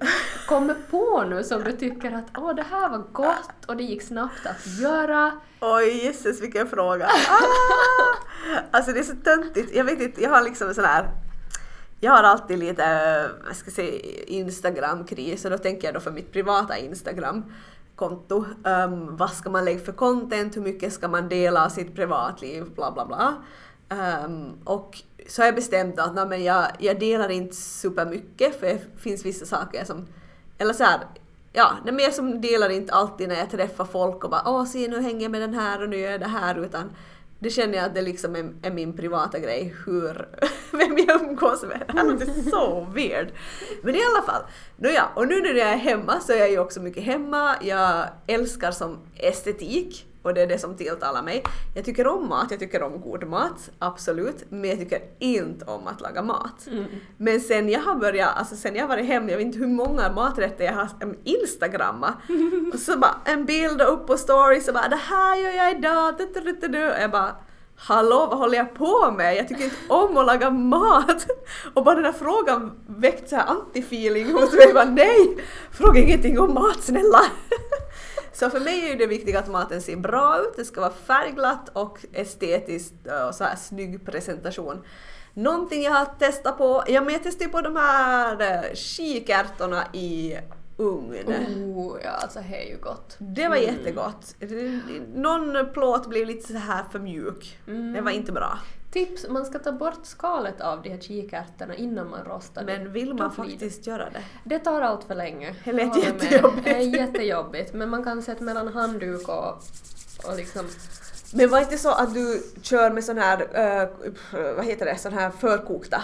kommer 0.49 0.75
på 0.91 1.25
nu 1.29 1.45
som 1.45 1.65
du 1.65 1.73
tycker 1.73 2.13
att 2.13 2.39
åh 2.39 2.55
det 2.55 2.65
här 2.71 2.89
var 2.89 3.05
gott 3.13 3.65
och 3.67 3.77
det 3.77 3.83
gick 3.83 4.03
snabbt 4.03 4.47
att 4.47 4.67
göra? 4.81 5.33
Oj 5.61 6.05
jösses 6.07 6.43
vilken 6.43 6.69
fråga. 6.69 7.09
Ah! 8.49 8.59
Alltså 8.71 8.93
det 8.93 8.99
är 8.99 9.03
så 9.05 9.17
töntigt. 9.25 9.75
Jag 9.75 9.85
vet 9.85 10.01
inte, 10.01 10.23
jag 10.23 10.31
har 10.31 10.43
liksom 10.43 10.69
en 10.69 10.75
sån 10.75 10.85
här 10.85 11.11
jag 12.01 12.13
har 12.13 12.23
alltid 12.23 12.59
lite, 12.59 12.85
eh, 12.85 13.47
vad 13.47 13.57
ska 13.57 13.67
jag 13.67 13.75
säga, 13.75 14.25
Instagram-kris 14.27 15.45
och 15.45 15.51
då 15.51 15.59
tänker 15.59 15.89
jag 15.89 15.95
då 15.95 16.01
för 16.01 16.11
mitt 16.11 16.33
privata 16.33 16.79
Instagram-konto. 16.79 18.45
Um, 18.65 19.17
vad 19.17 19.31
ska 19.31 19.51
man 19.51 19.65
lägga 19.65 19.81
för 19.81 19.93
content? 19.93 20.57
Hur 20.57 20.61
mycket 20.61 20.93
ska 20.93 21.09
man 21.09 21.29
dela 21.29 21.65
av 21.65 21.69
sitt 21.69 21.95
privatliv? 21.95 22.65
Bla 22.75 22.93
bla 22.93 23.07
bla. 23.07 23.35
Um, 23.89 24.59
och 24.65 25.03
så 25.29 25.43
har 25.43 25.47
jag 25.47 25.55
bestämt 25.55 25.99
att 25.99 26.15
nej, 26.15 26.27
men 26.27 26.45
jag, 26.45 26.67
jag 26.79 27.01
delar 27.01 27.29
inte 27.29 27.57
supermycket 27.57 28.61
för 28.61 28.67
det 28.67 28.81
finns 28.99 29.25
vissa 29.25 29.47
saker 29.47 29.85
som, 29.85 30.07
eller 30.59 30.73
så 30.73 30.85
här, 30.85 31.01
ja, 31.53 31.73
nej, 31.85 31.95
men 31.95 32.05
jag 32.05 32.15
som 32.15 32.41
delar 32.41 32.71
inte 32.71 32.93
alltid 32.93 33.29
när 33.29 33.37
jag 33.37 33.51
träffar 33.51 33.85
folk 33.85 34.25
och 34.25 34.31
bara 34.31 34.43
åh 34.47 34.65
se 34.65 34.89
nu 34.89 35.01
hänger 35.01 35.23
jag 35.23 35.31
med 35.31 35.41
den 35.41 35.55
här 35.55 35.83
och 35.83 35.89
nu 35.89 35.97
gör 35.99 36.11
jag 36.11 36.21
det 36.21 36.27
här 36.27 36.59
utan 36.59 36.91
det 37.39 37.51
känner 37.51 37.79
jag 37.79 37.85
att 37.85 37.95
det 37.95 38.03
liksom 38.03 38.37
är, 38.37 38.53
är 38.63 38.71
min 38.71 38.93
privata 38.93 39.39
grej 39.39 39.75
hur, 39.87 40.29
vem 40.73 40.99
jag 41.09 41.23
umgås 41.23 41.63
med. 41.63 41.83
Det 41.87 41.99
här 41.99 42.05
låter 42.05 42.51
så 42.51 42.87
weird. 42.95 43.29
Men 43.83 43.95
i 43.95 44.01
alla 44.03 44.27
fall, 44.27 44.43
nåja, 44.77 45.09
och 45.15 45.29
nu 45.29 45.41
när 45.41 45.55
jag 45.55 45.69
är 45.69 45.77
hemma 45.77 46.21
så 46.21 46.33
är 46.33 46.37
jag 46.37 46.51
ju 46.51 46.59
också 46.59 46.81
mycket 46.81 47.03
hemma. 47.03 47.57
Jag 47.63 48.07
älskar 48.27 48.71
som 48.71 48.99
estetik 49.17 50.06
och 50.27 50.35
det 50.35 50.43
är 50.43 50.47
det 50.47 50.59
som 50.59 50.77
tilltalar 50.77 51.23
mig. 51.23 51.43
Jag 51.75 51.85
tycker 51.85 52.07
om 52.07 52.29
mat, 52.29 52.47
jag 52.51 52.61
tycker 52.61 52.83
om 52.83 53.01
god 53.01 53.27
mat, 53.27 53.71
absolut, 53.79 54.45
men 54.49 54.71
jag 54.71 54.79
tycker 54.79 55.01
inte 55.19 55.65
om 55.65 55.87
att 55.87 56.01
laga 56.01 56.23
mat. 56.23 56.67
Mm. 56.67 56.85
Men 57.17 57.41
sen 57.41 57.69
jag 57.69 57.81
har 57.81 57.95
börjat, 57.95 58.37
alltså 58.37 58.57
sen 58.57 58.75
jag 58.75 58.89
varit 58.89 59.07
hemma, 59.07 59.31
jag 59.31 59.37
vet 59.37 59.47
inte 59.47 59.59
hur 59.59 59.67
många 59.67 60.13
maträtter 60.13 60.65
jag 60.65 60.73
har 60.73 60.89
instagrammat. 61.25 62.15
och 62.73 62.79
så 62.79 62.99
bara 62.99 63.15
en 63.25 63.45
bild 63.45 63.81
upp 63.83 64.07
på 64.07 64.17
stories 64.17 64.69
och 64.69 64.75
bara 64.75 64.89
det 64.89 64.97
här 64.97 65.37
gör 65.37 65.51
jag 65.51 65.79
idag. 65.79 66.15
Och 66.15 67.01
jag 67.01 67.11
bara 67.11 67.37
Hallå, 67.79 68.27
vad 68.31 68.39
håller 68.39 68.59
jag 68.59 68.75
på 68.75 69.15
med? 69.17 69.37
Jag 69.37 69.49
tycker 69.49 69.65
inte 69.65 69.77
om 69.89 70.17
att 70.17 70.27
laga 70.27 70.51
mat. 70.51 71.27
Och 71.75 71.85
bara 71.85 71.95
den 71.95 72.05
här 72.05 72.13
frågan 72.13 72.73
väckte 72.87 73.29
så 73.29 73.37
här 73.37 73.45
anti-feeling 73.47 74.33
hos 74.33 74.53
mig. 74.53 74.65
Jag 74.65 74.75
bara, 74.75 74.85
nej! 74.85 75.37
Fråga 75.73 76.01
ingenting 76.01 76.39
om 76.39 76.55
mat, 76.55 76.83
snälla! 76.83 77.21
Så 78.37 78.51
för 78.51 78.61
mig 78.61 78.91
är 78.91 78.97
det 78.97 79.07
viktiga 79.07 79.39
att 79.39 79.49
maten 79.49 79.83
ser 79.83 79.97
bra 79.97 80.41
ut, 80.41 80.57
det 80.57 80.65
ska 80.65 80.81
vara 80.81 80.93
färgglatt 80.93 81.69
och 81.73 82.07
estetiskt 82.13 82.95
och 83.29 83.35
så 83.35 83.45
här 83.45 83.57
snygg 83.57 84.07
presentation. 84.07 84.83
Någonting 85.35 85.83
jag 85.83 85.93
har 85.93 86.05
testat 86.19 86.59
på, 86.59 86.85
ja 86.87 87.01
men 87.01 87.13
jag 87.13 87.23
testade 87.23 87.51
på 87.51 87.61
de 87.61 87.77
här 87.77 88.41
eh, 88.41 88.75
kikärtorna 88.75 89.85
i 89.93 90.39
ugn. 90.77 91.35
Oh, 91.77 91.99
ja 92.05 92.11
alltså 92.11 92.39
det 92.49 92.67
är 92.67 92.71
ju 92.71 92.79
gott. 92.79 93.17
Det 93.19 93.49
var 93.49 93.57
jättegott. 93.57 94.35
Någon 95.15 95.73
plåt 95.73 96.07
blev 96.07 96.27
lite 96.27 96.53
så 96.53 96.59
här 96.59 96.85
för 96.93 96.99
mjuk. 96.99 97.59
Mm. 97.67 97.93
Det 97.93 98.01
var 98.01 98.11
inte 98.11 98.33
bra. 98.33 98.59
Tips, 98.91 99.29
man 99.29 99.47
ska 99.47 99.59
ta 99.59 99.73
bort 99.73 99.99
skalet 100.07 100.61
av 100.61 100.83
de 100.83 100.91
här 100.91 100.99
kikärtorna 100.99 101.75
innan 101.75 102.11
man 102.11 102.25
rostar. 102.25 102.65
Men 102.65 102.93
vill 102.93 103.15
man 103.15 103.33
faktiskt 103.33 103.87
göra 103.87 104.11
det? 104.11 104.23
Det 104.45 104.59
tar 104.59 104.81
allt 104.83 105.05
för 105.05 105.15
länge. 105.15 105.55
Det 105.65 105.73
lät 105.73 105.97
jättejobbigt. 106.05 106.65
Det 106.65 106.75
är 106.75 106.81
jättejobbigt. 106.97 107.75
Men 107.75 107.89
man 107.91 108.05
kan 108.05 108.23
sätta 108.23 108.45
mellan 108.45 108.69
handduk 108.69 109.29
och, 109.29 109.49
och 110.29 110.37
liksom... 110.37 110.67
Men 111.35 111.51
var 111.51 111.59
det 111.59 111.65
inte 111.65 111.79
så 111.79 111.91
att 111.91 112.15
du 112.15 112.43
kör 112.63 112.91
med 112.91 113.05
sån 113.05 113.19
här, 113.19 113.41
eh, 113.83 113.89
vad 114.57 114.65
heter 114.65 114.87
det, 114.87 114.99
sån 114.99 115.13
här 115.13 115.31
förkokta? 115.31 116.03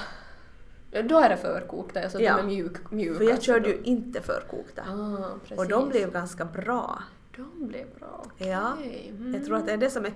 Då 1.05 1.19
är 1.19 1.29
det 1.29 1.37
förkokta, 1.37 2.03
alltså 2.03 2.21
Ja. 2.21 2.37
de 2.37 2.43
är 2.43 2.47
mjuk, 2.47 2.91
mjuka. 2.91 3.19
För 3.19 3.25
jag 3.25 3.43
körde 3.43 3.61
då- 3.61 3.69
ju 3.69 3.81
inte 3.83 4.21
förkokta. 4.21 4.83
Ah. 4.91 5.55
Och 5.57 5.69
de 5.69 5.89
blev 5.89 6.13
ganska 6.13 6.45
bra. 6.45 7.03
De 7.37 7.67
blev 7.69 7.87
bra. 7.99 8.25
Ja, 8.39 8.73
Okej. 8.79 9.15
Jag 9.35 9.45
tror 9.45 9.57
att 9.57 9.67
det 9.67 9.73
är 9.73 9.77
det 9.77 9.91
som 9.91 10.05
är 10.05 10.13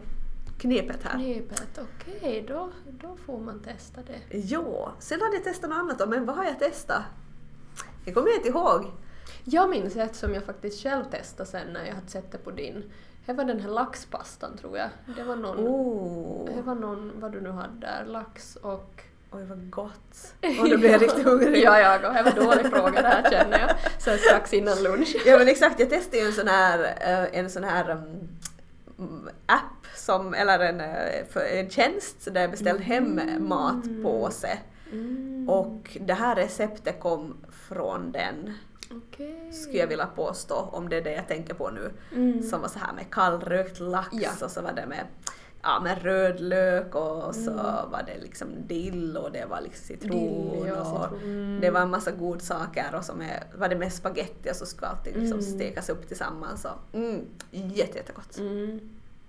knepet 0.59 1.03
här. 1.03 1.19
Knepet, 1.19 1.79
okej 1.79 2.45
då, 2.49 2.73
då 3.01 3.17
får 3.27 3.39
man 3.41 3.61
testa 3.61 4.01
det. 4.07 4.39
Jo, 4.39 4.89
sen 4.99 5.21
hade 5.21 5.35
jag 5.35 5.45
testat 5.45 5.71
något 5.71 5.79
annat 5.79 5.99
då, 5.99 6.07
men 6.07 6.27
vad 6.27 6.37
har 6.37 6.45
jag 6.45 6.59
testat? 6.59 7.03
Jag 8.05 8.15
kommer 8.15 8.37
inte 8.37 8.49
ihåg. 8.49 8.91
Jag 9.45 9.71
minns 9.71 9.97
ett 9.97 10.17
som 10.17 10.35
jag 10.35 10.45
faktiskt 10.45 10.83
själv 10.83 11.05
testade 11.05 11.51
sen 11.51 11.73
när 11.73 11.87
jag 11.87 11.95
hade 11.95 12.09
sett 12.09 12.33
det 12.33 12.39
på 12.39 12.51
din. 12.51 12.91
Det 13.27 13.33
var 13.33 13.45
den 13.45 13.61
här 13.61 13.69
laxpastan 13.69 14.57
tror 14.57 14.79
jag. 14.79 14.89
Det 15.17 15.23
var 15.23 15.37
någon, 15.37 15.57
det 15.57 15.63
Oh, 15.71 16.65
var 16.65 16.75
någon 16.75 17.13
vad 17.21 17.33
du 17.33 17.41
nu 17.41 17.51
hade 17.51 17.81
där, 17.81 18.05
lax 18.07 18.57
och... 18.57 19.03
oj 19.31 19.45
vad 19.45 19.71
gott. 19.71 20.35
Och 20.61 20.69
då 20.69 20.79
blev 20.79 20.91
jag 20.91 21.03
riktigt 21.03 21.25
hungrig. 21.25 21.65
ja, 21.65 21.79
jag 21.79 22.03
Det 22.03 22.23
var 22.23 22.45
dålig 22.45 22.73
fråga 22.73 23.03
det 23.03 23.09
här 23.09 23.31
känner 23.31 23.59
jag. 23.59 23.71
Så 24.03 24.17
strax 24.17 24.53
innan 24.53 24.83
lunch. 24.83 25.17
Ja 25.27 25.39
men 25.39 25.49
exakt, 25.49 25.81
jag 25.81 25.91
testade 25.91 26.19
ju 26.19 26.27
en 26.27 26.33
sån 26.33 26.49
här, 26.49 26.79
eh, 27.01 27.39
en 27.39 27.51
sån 27.51 27.65
här 27.65 27.91
mm, 27.91 28.29
app 29.47 29.87
som, 29.97 30.35
eller 30.35 30.59
en, 30.59 30.81
eh, 30.81 31.59
en 31.59 31.71
tjänst 31.71 32.29
där 32.33 32.41
jag 32.41 32.51
beställde 32.51 32.83
hem 32.83 33.21
matpåse. 33.39 34.59
Mm. 34.93 35.49
Och 35.49 35.97
det 36.01 36.15
här 36.15 36.37
receptet 36.37 37.01
kom 37.01 37.37
från 37.69 38.13
den, 38.13 38.53
Okej. 38.91 39.53
skulle 39.53 39.79
jag 39.79 39.87
vilja 39.87 40.07
påstå, 40.07 40.55
om 40.55 40.89
det 40.89 40.97
är 40.97 41.03
det 41.03 41.13
jag 41.13 41.29
tänker 41.29 41.55
på 41.55 41.71
nu. 41.71 41.91
Mm. 42.15 42.43
Som 42.43 42.61
var 42.61 42.69
så 42.69 42.79
här 42.79 42.93
med 42.93 43.11
kallrökt 43.11 43.81
lax 43.81 44.09
Ja. 44.13 44.31
och 44.45 44.51
så 44.51 44.63
var 44.63 44.73
det 44.73 44.87
med 44.87 45.07
ja, 45.63 45.81
med 45.81 46.03
rödlök 46.03 46.95
och 46.95 47.35
så 47.35 47.51
Mm. 47.51 47.91
var 47.91 48.03
det 48.07 48.19
liksom 48.23 48.49
dill 48.67 49.17
och 49.17 49.33
det 49.33 49.45
var 49.47 49.61
liksom 49.61 49.87
citron 49.87 50.11
Dill, 50.11 50.67
ja, 50.69 50.81
och 50.81 50.87
citron. 50.87 51.21
Mm. 51.23 51.59
det 51.61 51.71
var 51.71 51.81
en 51.81 51.91
massa 51.91 52.11
godsaker 52.11 52.95
och 52.95 53.05
så 53.05 53.15
med, 53.15 53.45
var 53.59 53.69
det 53.69 53.77
med 53.77 53.93
spaghetti 53.93 54.51
och 54.51 54.57
så 54.57 54.67
skulle 54.67 54.87
allting 54.87 55.15
liksom 55.15 55.39
Mm. 55.39 55.43
stekas 55.55 55.89
upp 55.89 56.09
tillsammans. 56.09 56.65
Och, 56.65 56.95
mm, 56.99 57.21
jätte, 57.51 57.99
jättegott. 57.99 58.39
Mm. 58.39 58.81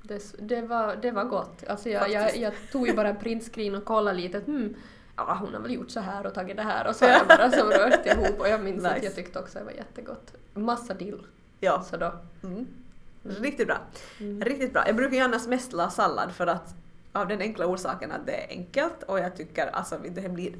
Det, 0.01 0.22
det, 0.39 0.62
var, 0.62 0.96
det 0.96 1.12
var 1.12 1.24
gott. 1.24 1.63
Alltså 1.67 1.89
jag, 1.89 2.10
jag, 2.12 2.38
jag 2.38 2.53
tog 2.72 2.88
ju 2.88 2.96
bara 2.96 3.10
en 3.10 3.15
printscreen 3.17 3.75
och 3.75 3.86
kollade 3.86 4.17
lite. 4.19 4.39
Hmm, 4.39 4.75
ja, 5.15 5.38
hon 5.41 5.53
har 5.53 5.62
väl 5.62 5.74
gjort 5.74 5.89
så 5.91 6.00
här 6.00 6.25
och 6.25 6.34
tagit 6.34 6.57
det 6.57 6.63
här 6.63 6.88
och 6.88 6.96
så 6.96 7.05
har 7.05 7.12
jag 7.12 7.27
bara 7.38 7.51
som 7.51 7.69
rört 7.69 8.05
ihop 8.05 8.39
och 8.39 8.48
jag 8.50 8.63
minns 8.63 8.86
att 8.86 8.93
Nice. 8.93 9.05
jag 9.05 9.15
tyckte 9.15 9.39
också 9.39 9.57
att 9.60 9.65
det 9.65 9.72
var 9.72 9.77
jättegott. 9.77 10.34
Massa 10.53 10.93
dill. 10.93 11.22
Ja. 11.60 11.84
Så 11.89 11.98
då. 11.98 12.13
Mm. 12.43 12.67
Riktigt 13.29 13.67
bra. 13.67 13.77
Mm. 14.19 14.41
Riktigt 14.41 14.74
bra. 14.74 14.84
Jag 14.88 14.96
brukar 14.96 15.17
ju 15.17 15.24
annars 15.24 15.48
mest 15.48 15.74
la 15.74 15.89
sallad 15.89 16.31
för 16.31 16.48
att 16.48 16.75
av 17.13 17.27
den 17.27 17.41
enkla 17.41 17.65
orsaken 17.65 18.12
att 18.12 18.25
det 18.25 18.31
är 18.43 18.48
enkelt 18.50 19.03
och 19.03 19.19
jag 19.19 19.36
tycker 19.36 19.67
alltså 19.67 19.98
det 20.15 20.29
blir 20.29 20.53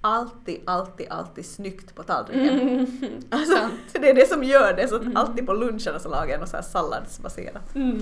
alltid, 0.00 0.60
alltid, 0.66 1.06
alltid 1.10 1.46
snyggt 1.46 1.94
på 1.94 2.02
tallriken. 2.02 2.86
Alltså, 3.30 3.68
det 3.92 4.10
är 4.10 4.14
det 4.14 4.28
som 4.28 4.44
gör 4.44 4.72
det, 4.74 4.88
så 4.88 4.96
att 4.96 5.02
alltid 5.14 5.46
på 5.46 5.52
luncherna 5.52 5.98
så 5.98 6.08
lagar 6.08 6.26
jag 6.28 6.40
något 6.40 6.48
så 6.48 6.56
här 6.56 6.62
salladsbaserat. 6.62 7.74
Mm. 7.74 8.00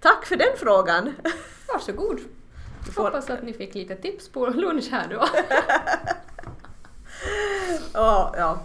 Tack 0.00 0.26
för 0.26 0.36
den 0.36 0.56
frågan! 0.56 1.12
Varsågod. 1.72 2.20
Du 2.86 2.92
får- 2.92 3.02
Hoppas 3.02 3.30
att 3.30 3.42
ni 3.42 3.52
fick 3.52 3.74
lite 3.74 3.96
tips 3.96 4.28
på 4.28 4.46
lunch 4.46 4.88
här 4.90 5.08
då. 5.08 5.26
Åh, 7.94 8.34
ja. 8.36 8.58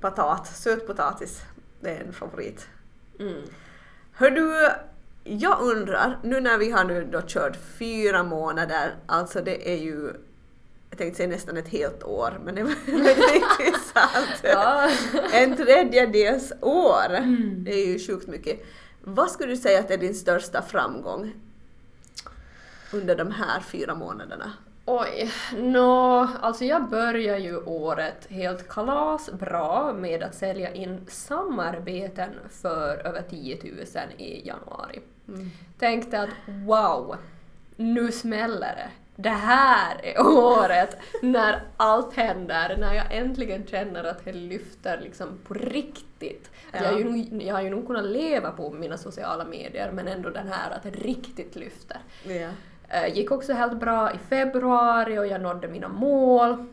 Patat, 0.00 0.46
sötpotatis, 0.46 1.42
det 1.80 1.90
är 1.90 2.04
en 2.04 2.12
favorit. 2.12 2.68
Mm. 3.20 3.42
Hör 4.12 4.30
du, 4.30 4.70
jag 5.24 5.60
undrar, 5.60 6.18
nu 6.22 6.40
när 6.40 6.58
vi 6.58 6.70
har 6.70 6.84
nu 6.84 7.04
då 7.04 7.22
kört 7.26 7.56
fyra 7.78 8.22
månader, 8.22 8.94
alltså 9.06 9.40
det 9.40 9.72
är 9.72 9.78
ju 9.78 10.12
jag 10.94 10.98
tänkte 10.98 11.16
säga 11.16 11.28
nästan 11.28 11.56
ett 11.56 11.68
helt 11.68 12.02
år, 12.02 12.40
men 12.44 12.54
det 12.54 12.62
var 12.62 12.70
inte 12.86 13.78
sant. 13.94 14.40
Ja. 14.42 14.90
En 15.32 15.56
tredjedels 15.56 16.52
år! 16.60 17.08
Det 17.64 17.72
är 17.72 17.86
ju 17.86 17.98
sjukt 17.98 18.26
mycket. 18.26 18.60
Vad 19.00 19.30
skulle 19.30 19.52
du 19.52 19.56
säga 19.56 19.80
att 19.80 19.90
är 19.90 19.96
din 19.96 20.14
största 20.14 20.62
framgång 20.62 21.34
under 22.92 23.16
de 23.16 23.30
här 23.30 23.60
fyra 23.60 23.94
månaderna? 23.94 24.52
Oj, 24.86 25.30
nå, 25.56 26.28
alltså 26.40 26.64
jag 26.64 26.88
börjar 26.88 27.38
ju 27.38 27.56
året 27.56 28.26
helt 28.30 28.68
kalas 28.68 29.30
bra 29.32 29.92
med 29.92 30.22
att 30.22 30.34
sälja 30.34 30.72
in 30.72 31.06
samarbeten 31.08 32.30
för 32.50 33.06
över 33.06 33.22
10 33.22 33.58
000 33.62 33.72
i 34.18 34.48
januari. 34.48 35.00
Tänkte 35.78 36.20
att 36.20 36.30
wow, 36.46 37.16
nu 37.76 38.12
smäller 38.12 38.74
det. 38.76 38.88
Det 39.16 39.28
här 39.28 40.00
är 40.02 40.26
året 40.26 40.96
när 41.22 41.62
allt 41.76 42.16
händer, 42.16 42.76
när 42.76 42.94
jag 42.94 43.14
äntligen 43.14 43.66
känner 43.66 44.04
att 44.04 44.24
det 44.24 44.32
lyfter 44.32 45.00
liksom 45.00 45.38
på 45.48 45.54
riktigt. 45.54 46.50
Ja. 46.72 46.78
Jag, 46.82 46.92
har 46.92 46.98
ju, 46.98 47.42
jag 47.42 47.54
har 47.54 47.62
ju 47.62 47.70
nog 47.70 47.86
kunnat 47.86 48.04
leva 48.04 48.50
på 48.50 48.70
mina 48.70 48.98
sociala 48.98 49.44
medier 49.44 49.92
men 49.92 50.08
ändå 50.08 50.30
den 50.30 50.48
här 50.48 50.70
att 50.70 50.82
det 50.82 50.90
riktigt 50.90 51.56
lyfter. 51.56 51.98
Ja. 52.24 52.48
Eh, 52.94 53.14
gick 53.14 53.30
också 53.30 53.52
helt 53.52 53.80
bra 53.80 54.12
i 54.12 54.18
februari 54.18 55.18
och 55.18 55.26
jag 55.26 55.40
nådde 55.40 55.68
mina 55.68 55.88
mål. 55.88 56.66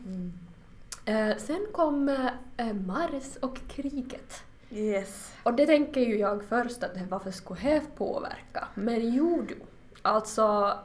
Eh, 1.04 1.36
sen 1.36 1.66
kom 1.72 2.08
eh, 2.56 2.72
Mars 2.74 3.36
och 3.40 3.58
kriget. 3.68 4.42
Yes. 4.70 5.34
Och 5.42 5.54
det 5.54 5.66
tänker 5.66 6.00
ju 6.00 6.18
jag 6.18 6.44
först 6.44 6.82
att 6.82 6.90
varför 7.08 7.30
skulle 7.30 7.60
det 7.60 7.96
påverka? 7.96 8.68
Men 8.74 9.14
jo 9.14 9.44
du. 9.48 9.56
Alltså, 10.02 10.78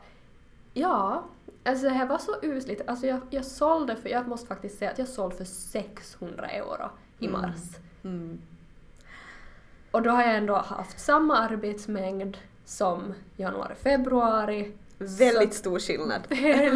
ja. 0.74 1.24
Alltså 1.63 1.89
det 1.89 2.06
var 2.06 2.17
så 2.17 2.36
usligt. 2.41 2.82
Alltså 2.88 3.08
jag, 3.08 3.20
jag 3.29 3.46
sålde 3.46 3.96
för, 3.96 4.10
jag 4.10 4.27
måste 4.27 4.48
faktiskt 4.48 4.79
säga 4.79 4.91
att 4.91 5.00
jag 5.00 5.08
sålde 5.08 5.36
för 5.36 5.46
600 5.46 6.48
euro 6.48 6.89
i 7.20 7.27
mars. 7.27 7.60
Mm. 8.03 8.41
Och 9.91 10.01
då 10.01 10.10
har 10.10 10.24
jag 10.24 10.36
ändå 10.36 10.56
haft 10.56 11.00
samma 11.00 11.38
arbetsmängd 11.38 12.38
som 12.65 13.13
januari, 13.36 13.75
februari. 13.75 14.74
Väldigt 15.00 15.54
stor 15.54 15.80
skillnad. 15.80 16.22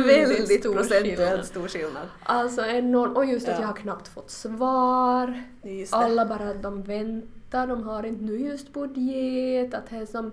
Väldigt 0.05 0.59
stor 0.61 0.73
procentuellt 0.75 1.17
skillnad. 1.19 1.45
stor 1.45 1.67
skillnad. 1.67 2.07
Alltså 2.23 2.65
enormt. 2.65 3.17
Och 3.17 3.25
just 3.25 3.47
att 3.47 3.55
Ja. 3.55 3.61
jag 3.61 3.67
har 3.67 3.75
knappt 3.75 4.07
fått 4.07 4.29
svar. 4.31 5.43
Alla 5.91 6.25
bara 6.25 6.49
att 6.49 6.61
de 6.63 6.83
väntar, 6.83 7.67
de 7.67 7.83
har 7.83 8.03
inte 8.05 8.23
nu 8.23 8.37
just 8.37 8.73
budget. 8.73 9.73
Att 9.73 9.89
det 9.89 9.95
är 9.95 10.05
som 10.05 10.31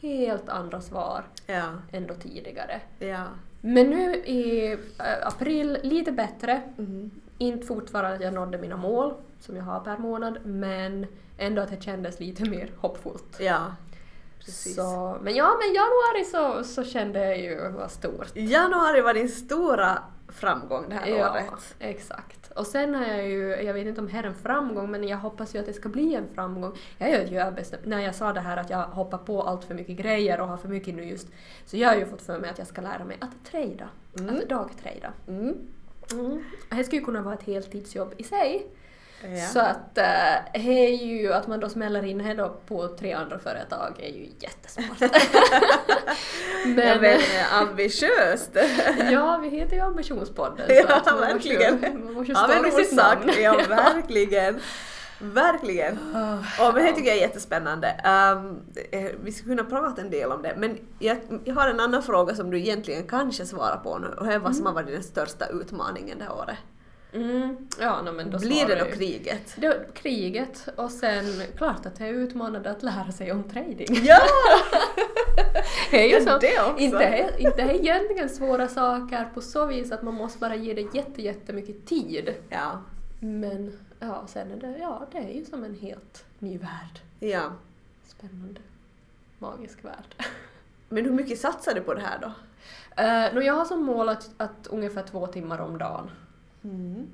helt 0.00 0.48
andra 0.48 0.80
svar 0.80 1.24
Ja. 1.46 1.62
än 1.92 2.06
då 2.06 2.14
tidigare. 2.14 2.80
Ja. 2.98 3.24
Men 3.60 3.90
nu 3.90 4.14
i 4.16 4.72
äh, 4.72 5.26
april, 5.26 5.78
lite 5.82 6.12
bättre. 6.12 6.62
Mm. 6.78 7.10
Inte 7.38 7.66
fortfarande 7.66 8.16
att 8.16 8.22
jag 8.22 8.34
nådde 8.34 8.58
mina 8.58 8.76
mål 8.76 9.14
som 9.40 9.56
jag 9.56 9.64
har 9.64 9.80
per 9.80 9.98
månad, 9.98 10.38
men 10.46 11.06
ändå 11.38 11.62
att 11.62 11.70
det 11.70 11.82
kändes 11.82 12.20
lite 12.20 12.44
mer 12.50 12.70
hoppfullt. 12.76 13.36
Ja. 13.40 13.66
Precis. 14.46 14.74
Så, 14.76 15.18
men 15.22 15.34
ja, 15.34 15.56
men 15.60 15.74
januari 15.74 16.24
så, 16.24 16.64
så 16.74 16.84
kände 16.84 17.18
jag 17.24 17.38
ju 17.40 17.68
var 17.70 17.88
stort. 17.88 18.26
Januari 18.36 19.00
var 19.00 19.14
din 19.14 19.28
stora 19.28 19.98
framgång 20.28 20.84
det 20.88 20.94
här 20.94 21.06
Ja, 21.06 21.30
året. 21.30 21.74
exakt. 21.78 22.52
Och 22.52 22.66
sen 22.66 22.94
har 22.94 23.06
jag 23.06 23.28
ju, 23.28 23.48
jag 23.48 23.74
vet 23.74 23.86
inte 23.86 24.00
om 24.00 24.06
det 24.08 24.16
är 24.18 24.22
en 24.22 24.34
framgång, 24.34 24.90
men 24.90 25.08
jag 25.08 25.18
hoppas 25.18 25.54
ju 25.54 25.58
att 25.58 25.66
det 25.66 25.72
ska 25.72 25.88
bli 25.88 26.14
en 26.14 26.28
framgång. 26.34 26.72
Jag 26.98 27.10
gör 27.10 27.24
ju 27.24 27.38
överbestämt, 27.40 27.84
när 27.86 28.00
jag 28.00 28.14
sa 28.14 28.32
det 28.32 28.40
här 28.40 28.56
att 28.56 28.70
jag 28.70 28.82
hoppar 28.82 29.18
på 29.18 29.42
allt 29.42 29.64
för 29.64 29.74
mycket 29.74 29.96
grejer 29.96 30.40
och 30.40 30.48
har 30.48 30.56
för 30.56 30.68
mycket 30.68 30.94
nu 30.94 31.04
just, 31.04 31.28
så 31.66 31.76
jag 31.76 31.88
har 31.88 31.96
ju 31.96 32.06
fått 32.06 32.22
för 32.22 32.38
mig 32.38 32.50
att 32.50 32.58
jag 32.58 32.66
ska 32.66 32.80
lära 32.80 33.04
mig 33.04 33.16
att 33.20 33.50
trada. 33.50 33.88
Mm. 34.18 34.36
Att 34.36 34.48
dagtrada. 34.48 35.12
Mm. 35.28 35.54
Mm. 36.12 36.44
Det 36.70 36.84
skulle 36.84 36.98
ju 37.00 37.04
kunna 37.04 37.22
vara 37.22 37.34
ett 37.34 37.42
heltidsjobb 37.42 38.14
i 38.16 38.22
sig. 38.24 38.66
Ja. 39.22 39.46
Så 39.46 39.60
att 39.60 39.98
äh, 39.98 40.04
det 40.52 40.86
är 40.86 41.04
ju 41.06 41.32
att 41.32 41.46
man 41.46 41.60
då 41.60 41.68
smäller 41.68 42.04
in 42.04 42.18
det 42.18 42.34
då 42.34 42.56
på 42.66 42.88
tre 42.88 43.12
andra 43.12 43.38
företag 43.38 43.94
är 44.02 44.08
ju 44.12 44.28
jättesmart. 44.40 45.00
Men, 46.66 46.88
ja, 46.88 46.94
men 47.00 47.14
eh, 47.20 47.54
ambitiöst! 47.60 48.50
ja, 49.10 49.38
vi 49.42 49.48
heter 49.48 49.76
ju 49.76 49.82
Ambitionspodden. 49.82 50.66
Ja, 50.88 51.00
så 51.06 51.16
verkligen. 51.16 51.74
Måste, 51.74 51.86
ju- 51.88 51.98
man 51.98 52.12
måste 52.14 52.32
ju 52.32 52.34
Har 52.38 52.48
stå 52.48 52.62
vi 52.62 52.70
vid 52.70 52.86
sitt 52.86 52.98
sagt. 52.98 53.24
namn. 53.26 53.32
Ja, 53.42 53.60
verkligen. 53.68 54.60
Verkligen. 55.20 55.98
Ah, 56.14 56.66
Och 56.68 56.74
men 56.74 56.84
det 56.84 56.92
tycker 56.92 57.08
jag 57.08 57.16
är 57.16 57.20
jättespännande. 57.20 58.00
Um, 58.36 58.60
vi 59.22 59.32
skulle 59.32 59.56
kunna 59.56 59.70
prata 59.70 60.00
en 60.02 60.10
del 60.10 60.32
om 60.32 60.42
det, 60.42 60.54
men 60.56 60.78
jag, 60.98 61.16
jag 61.44 61.54
har 61.54 61.68
en 61.68 61.80
annan 61.80 62.02
fråga 62.02 62.34
som 62.34 62.50
du 62.50 62.58
egentligen 62.58 63.06
kanske 63.06 63.46
svarar 63.46 63.76
på 63.76 63.98
nu 63.98 64.06
och 64.06 64.26
det 64.26 64.34
är 64.34 64.38
vad 64.38 64.56
som 64.56 64.66
har 64.66 64.72
varit 64.72 64.86
den 64.88 65.02
största 65.02 65.46
utmaningen 65.46 66.18
det 66.18 66.24
här 66.24 66.32
året. 66.32 66.56
Mm, 67.16 67.56
ja, 67.80 68.02
no, 68.02 68.12
men 68.12 68.30
då 68.30 68.38
Blir 68.38 68.66
det 68.66 68.74
då 68.74 68.84
kriget? 68.84 69.54
Det, 69.56 69.94
kriget 69.94 70.68
och 70.76 70.90
sen 70.90 71.24
klart 71.56 71.86
att 71.86 71.96
det 71.96 72.04
är 72.04 72.12
utmanande 72.12 72.70
att 72.70 72.82
lära 72.82 73.12
sig 73.12 73.32
om 73.32 73.44
trading. 73.44 73.86
Ja! 74.04 74.18
Det 75.90 76.12
är 76.12 76.18
ju 76.18 76.26
så, 76.26 76.38
det 76.38 76.60
också. 76.60 76.82
inte, 76.82 77.34
inte 77.38 77.62
egentligen 77.62 78.28
svåra 78.28 78.68
saker 78.68 79.28
på 79.34 79.40
så 79.40 79.66
vis 79.66 79.92
att 79.92 80.02
man 80.02 80.14
måste 80.14 80.38
bara 80.38 80.54
ge 80.54 80.74
det 80.74 80.94
jätte, 80.94 81.22
jättemycket 81.22 81.86
tid. 81.86 82.34
Ja. 82.48 82.82
Men 83.20 83.78
ja, 84.00 84.24
sen 84.26 84.50
är 84.52 84.56
det, 84.56 84.78
ja, 84.78 85.06
det 85.12 85.18
är 85.18 85.30
ju 85.30 85.44
som 85.44 85.64
en 85.64 85.74
helt 85.74 86.24
ny 86.38 86.58
värld. 86.58 87.00
ja. 87.18 87.52
Spännande. 88.06 88.60
Magisk 89.38 89.84
värld. 89.84 90.14
Men 90.88 91.04
hur 91.04 91.12
mycket 91.12 91.38
satsar 91.38 91.74
du 91.74 91.80
på 91.80 91.94
det 91.94 92.00
här 92.00 92.18
då? 92.18 92.26
Uh, 93.02 93.34
no, 93.34 93.46
jag 93.46 93.54
har 93.54 93.64
som 93.64 93.84
mål 93.84 94.08
att, 94.08 94.30
att 94.36 94.66
ungefär 94.66 95.02
två 95.02 95.26
timmar 95.26 95.58
om 95.58 95.78
dagen. 95.78 96.10
Mm. 96.66 97.06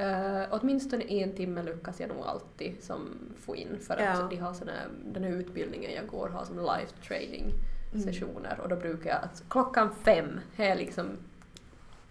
Uh, 0.00 0.46
åtminstone 0.50 1.04
en 1.04 1.32
timme 1.32 1.62
lyckas 1.62 2.00
jag 2.00 2.08
nog 2.08 2.24
alltid 2.26 2.74
som 2.80 3.08
få 3.40 3.56
in 3.56 3.78
för 3.80 3.94
att 3.94 4.00
Ja. 4.20 4.26
de 4.30 4.36
har 4.36 4.54
såna, 4.54 4.72
den 5.04 5.24
här 5.24 5.30
utbildningen 5.30 5.92
jag 5.94 6.06
går 6.06 6.28
har 6.28 6.44
som 6.44 6.56
live 6.56 6.86
trading 7.08 7.52
Mm. 7.92 8.04
sessioner 8.04 8.60
och 8.62 8.68
då 8.68 8.76
brukar 8.76 9.10
jag 9.10 9.18
att 9.22 9.42
klockan 9.48 9.94
fem 10.02 10.40
är 10.56 10.76
liksom 10.76 11.06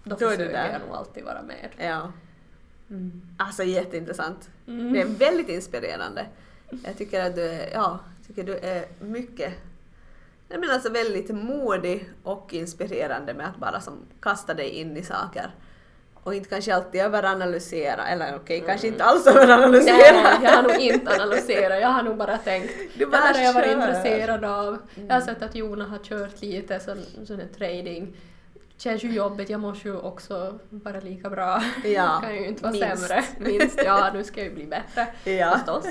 då, 0.04 0.10
Då 0.10 0.30
försöker 0.30 0.72
jag 0.72 0.82
nog 0.88 0.96
alltid 0.96 1.24
vara 1.24 1.42
med. 1.42 1.70
Ja. 1.78 2.12
Mm. 2.90 3.22
Alltså 3.38 3.64
jätteintressant. 3.64 4.50
Mm. 4.68 4.94
Det 4.94 5.02
är 5.02 5.06
väldigt 5.06 5.50
inspirerande. 5.50 6.26
Jag 6.84 6.98
tycker 6.98 7.26
att 7.26 7.36
du 7.36 7.42
är, 7.42 7.70
ja, 7.74 8.00
jag 8.18 8.28
tycker 8.28 8.44
du 8.44 8.58
är 8.58 8.86
mycket 9.00 9.54
Nej 10.50 10.60
men 10.60 10.70
alltså 10.70 10.90
väldigt 10.90 11.30
modig 11.30 12.10
och 12.24 12.54
inspirerande 12.54 13.34
med 13.34 13.48
att 13.48 13.58
bara 13.58 13.82
som 13.82 13.94
kasta 14.20 14.54
dig 14.54 14.70
in 14.70 14.98
i 14.98 15.04
saker. 15.04 15.56
Och 16.26 16.34
inte 16.36 16.50
kanske 16.50 16.76
alltid 16.76 17.02
överanalysera, 17.02 18.08
eller 18.08 18.36
okej, 18.36 18.64
kanske 18.66 18.88
inte 18.88 19.04
alls 19.04 19.28
överanalysera. 19.28 19.96
Nej, 20.24 20.40
jag 20.44 20.52
har 20.52 20.64
nog 20.64 20.76
inte 20.82 21.12
analyserat, 21.12 21.82
jag 21.82 21.88
har 21.90 22.04
nog 22.04 22.18
bara 22.18 22.38
tänkt 22.38 22.74
Du 22.98 23.06
det 23.06 23.18
här 23.18 23.34
har 23.34 23.42
jag 23.42 23.54
varit 23.54 23.72
intresserad 23.72 24.44
av. 24.46 24.78
Jag 25.08 25.14
har 25.14 25.22
sett 25.22 25.42
att 25.42 25.56
Jona 25.56 25.86
har 25.86 25.98
kört 25.98 26.42
lite 26.42 26.80
sån, 26.80 27.26
sån 27.28 27.40
här 27.40 27.48
trading. 27.58 28.16
Känns 28.78 29.04
ju 29.04 29.12
jobbigt, 29.12 29.50
jag 29.50 29.60
måste 29.60 29.88
ju 29.88 29.98
också 29.98 30.60
vara 30.70 31.00
lika 31.00 31.30
bra. 31.30 31.64
Ja, 31.84 32.20
kan 32.24 32.36
ju 32.36 32.48
inte 32.48 32.64
vara 32.64 32.72
minst. 32.74 33.08
sämre. 33.08 33.24
Minst, 33.40 33.82
ja 33.86 34.10
nu 34.14 34.24
ska 34.24 34.40
jag 34.42 34.50
ju 34.50 34.56
bli 34.56 34.66
bättre 34.66 35.32
Ja. 35.32 35.52
förstås. 35.58 35.86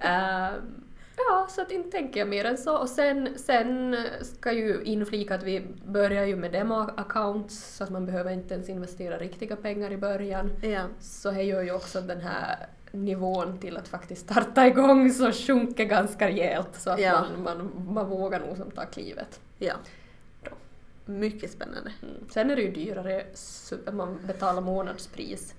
Ehm, 0.00 0.81
ja, 1.16 1.46
så 1.50 1.62
att 1.62 1.70
inte 1.70 1.90
tänker 1.90 2.20
jag 2.20 2.28
mer 2.28 2.44
än 2.44 2.58
så. 2.58 2.76
Och 2.78 2.88
sen, 2.88 3.28
sen 3.38 3.96
ska 4.22 4.52
ju 4.52 4.82
inflika 4.84 5.34
att 5.34 5.42
vi 5.42 5.62
börjar 5.86 6.24
ju 6.26 6.36
med 6.36 6.52
demo-accounts 6.52 7.76
så 7.76 7.84
att 7.84 7.90
man 7.90 8.06
behöver 8.06 8.30
inte 8.32 8.54
ens 8.54 8.68
investera 8.68 9.18
riktiga 9.18 9.56
pengar 9.56 9.92
i 9.92 9.96
början. 9.96 10.50
Ja. 10.62 10.82
Så 11.00 11.30
det 11.30 11.42
gör 11.42 11.62
ju 11.62 11.72
också 11.72 12.00
den 12.00 12.20
här 12.20 12.66
nivån 12.92 13.58
till 13.58 13.76
att 13.76 13.88
faktiskt 13.88 14.24
starta 14.24 14.66
igång 14.66 15.10
så 15.12 15.32
sjunker 15.32 15.84
ganska 15.84 16.26
rejält 16.28 16.68
så 16.72 16.90
att 16.90 17.00
Ja. 17.00 17.24
man, 17.38 17.42
man, 17.42 17.84
man 17.94 18.08
vågar 18.08 18.40
nog 18.40 18.56
som 18.56 18.70
ta 18.70 18.84
klivet. 18.84 19.40
ja. 19.58 19.74
Då. 20.44 20.50
Mycket 21.12 21.50
spännande. 21.50 21.92
Mm. 22.02 22.14
Sen 22.30 22.50
är 22.50 22.56
det 22.56 22.62
ju 22.62 22.70
dyrare 22.72 23.24
man 23.92 24.18
betalar 24.26 24.60
månadspris. 24.60 25.54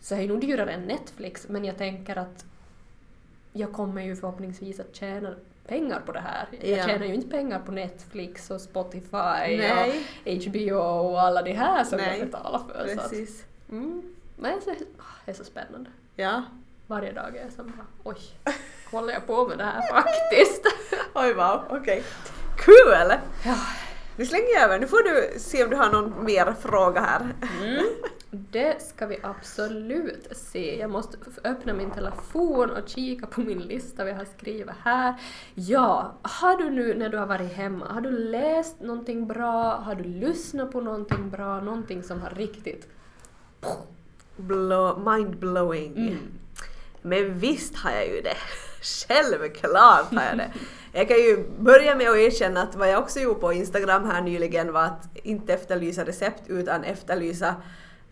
Så 0.00 0.14
det 0.14 0.22
är 0.22 0.28
nog 0.28 0.40
dyrare 0.40 0.70
än 0.72 0.82
Netflix 0.82 1.48
men 1.48 1.64
jag 1.64 1.78
tänker 1.78 2.16
att 2.18 2.44
jag 3.58 3.72
kommer 3.72 4.02
ju 4.02 4.16
förhoppningsvis 4.16 4.80
att 4.80 4.96
tjäna 4.96 5.34
pengar 5.66 6.00
på 6.06 6.12
det 6.12 6.20
här. 6.20 6.48
Jag 6.60 6.78
Ja. 6.78 6.86
tjänar 6.86 7.06
ju 7.06 7.14
inte 7.14 7.28
pengar 7.28 7.58
på 7.58 7.72
Netflix 7.72 8.50
och 8.50 8.60
Spotify 8.60 9.06
Nej. 9.56 10.06
och 10.26 10.32
HBO 10.44 10.74
och 10.78 11.20
alla 11.20 11.42
de 11.42 11.52
här 11.52 11.84
som 11.84 11.98
Nej. 11.98 12.18
jag 12.18 12.26
betalar 12.30 12.58
för. 12.58 12.86
Så 12.86 13.00
att, 13.00 13.10
Precis. 13.10 13.44
mm. 13.70 14.02
Men 14.36 14.60
det 14.64 15.30
är, 15.30 15.34
så- 15.34 15.44
spännande. 15.44 15.90
Ja. 16.16 16.42
Varje 16.86 17.12
dag 17.12 17.36
är 17.36 17.42
jag 17.42 17.52
som 17.52 17.66
bara 17.66 17.86
oj, 18.04 18.18
håller 18.90 19.12
jag 19.12 19.26
på 19.26 19.48
med 19.48 19.58
det 19.58 19.64
här 19.64 19.82
faktiskt? 20.02 20.62
Oj 21.14 21.32
wow, 21.34 21.62
okej. 21.70 22.02
Kul! 22.58 23.12
Ja. 23.44 23.56
Nu 24.18 24.26
slänger 24.26 24.54
jag 24.54 24.62
över, 24.62 24.78
nu 24.78 24.86
får 24.86 25.02
du 25.02 25.38
se 25.38 25.64
om 25.64 25.70
du 25.70 25.76
har 25.76 25.90
någon 25.90 26.24
mer 26.24 26.54
fråga 26.60 27.00
här. 27.00 27.34
Mm. 27.62 27.84
Det 28.30 28.82
ska 28.82 29.06
vi 29.06 29.18
absolut 29.22 30.28
se. 30.32 30.78
Jag 30.80 30.90
måste 30.90 31.16
öppna 31.44 31.74
min 31.74 31.90
telefon 31.90 32.70
och 32.70 32.88
kika 32.88 33.26
på 33.26 33.40
min 33.40 33.58
lista 33.58 34.04
vi 34.04 34.12
har 34.12 34.24
skrivit 34.24 34.74
här. 34.84 35.14
Ja, 35.54 36.14
har 36.22 36.56
du 36.56 36.70
nu 36.70 36.94
när 36.94 37.08
du 37.08 37.18
har 37.18 37.26
varit 37.26 37.52
hemma, 37.52 37.86
har 37.86 38.00
du 38.00 38.10
läst 38.10 38.80
någonting 38.80 39.26
bra? 39.26 39.76
Har 39.76 39.94
du 39.94 40.04
lyssnat 40.04 40.72
på 40.72 40.80
någonting 40.80 41.30
bra? 41.30 41.60
Någonting 41.60 42.02
som 42.02 42.20
har 42.20 42.30
riktigt... 42.30 42.88
Blow, 44.36 44.98
mind-blowing. 44.98 45.96
Mm. 45.96 46.18
Men 47.02 47.38
visst 47.38 47.76
har 47.76 47.90
jag 47.90 48.06
ju 48.06 48.20
det. 48.20 48.36
Självklart 48.82 50.14
har 50.14 50.22
jag 50.22 50.36
det. 50.36 50.52
Jag 50.98 51.08
kan 51.08 51.16
ju 51.16 51.44
börja 51.58 51.94
med 51.94 52.10
att 52.10 52.16
erkänna 52.16 52.62
att 52.62 52.74
vad 52.74 52.90
jag 52.90 53.02
också 53.02 53.20
gjorde 53.20 53.40
på 53.40 53.52
Instagram 53.52 54.10
här 54.10 54.22
nyligen 54.22 54.72
var 54.72 54.82
att 54.82 55.08
inte 55.14 55.54
efterlysa 55.54 56.04
recept 56.04 56.42
utan 56.46 56.84
efterlysa 56.84 57.54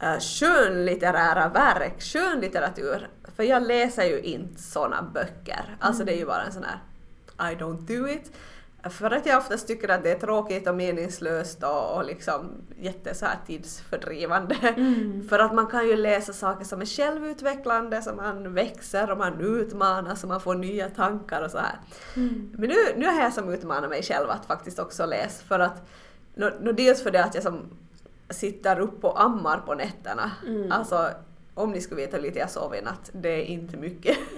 uh, 0.03 0.19
skönlitterära 0.21 1.49
verk, 1.49 2.03
skönlitteratur. 2.03 3.09
För 3.37 3.43
jag 3.43 3.67
läser 3.67 4.05
ju 4.05 4.21
inte 4.21 4.63
såna 4.63 5.03
böcker. 5.03 5.77
Alltså 5.81 6.05
det 6.05 6.13
är 6.13 6.17
ju 6.17 6.27
bara 6.27 6.43
en 6.43 6.53
sån 6.53 6.65
här 6.65 7.53
I 7.53 7.57
don't 7.57 7.87
do 7.87 8.09
it. 8.09 8.33
För 8.91 9.11
att 9.11 9.27
jag 9.27 9.39
oftast 9.39 9.67
tycker 9.67 9.89
att 9.89 10.03
det 10.03 10.11
är 10.11 10.19
tråkigt 10.19 10.69
och 10.69 10.75
meningslöst 10.75 11.63
och, 11.63 11.97
och 11.97 12.05
liksom 12.05 12.51
jätte 12.79 13.15
så 13.15 13.27
här 13.27 13.39
tidsfördrivande. 13.47 14.57
För 15.29 15.39
att 15.39 15.55
man 15.55 15.67
kan 15.67 15.87
ju 15.89 15.97
läsa 15.97 16.33
saker 16.33 16.65
som 16.65 16.81
är 16.81 16.87
självutvecklande, 16.87 18.03
som 18.03 18.17
man 18.17 18.55
växer 18.55 19.11
och 19.11 19.19
man 19.19 19.41
utmanas 19.41 20.23
och 20.23 20.29
man 20.29 20.41
får 20.41 20.55
nya 20.55 20.89
tankar 20.89 21.43
och 21.43 21.51
så 21.51 21.59
här. 21.59 21.79
Men 22.53 22.69
nu, 22.69 22.77
nu 22.97 23.07
är 23.07 23.23
jag 23.23 23.33
som 23.33 23.53
utmanar 23.53 23.89
mig 23.89 24.03
själv 24.03 24.31
att 24.31 24.47
faktiskt 24.47 24.79
också 24.79 25.07
läsa 25.07 25.45
för 25.45 25.61
att 25.61 25.89
nå, 26.35 26.51
nå 26.61 26.73
dels 26.73 27.03
för 27.03 27.11
det 27.11 27.25
att 27.25 27.35
jag 27.35 27.43
som 27.43 27.61
sitter 28.31 28.81
upp 28.81 29.05
och 29.05 29.23
ammar 29.23 29.59
på 29.59 29.75
nätterna. 29.75 30.31
Alltså 30.71 31.11
om 31.57 31.71
ni 31.71 31.81
skulle 31.81 32.01
veta 32.01 32.19
lite 32.19 32.39
jag 32.39 32.51
sov 32.51 32.75
i 32.75 32.83
natt, 32.83 33.11
det 33.13 33.29
är 33.29 33.45
inte 33.45 33.77
mycket. 33.77 34.19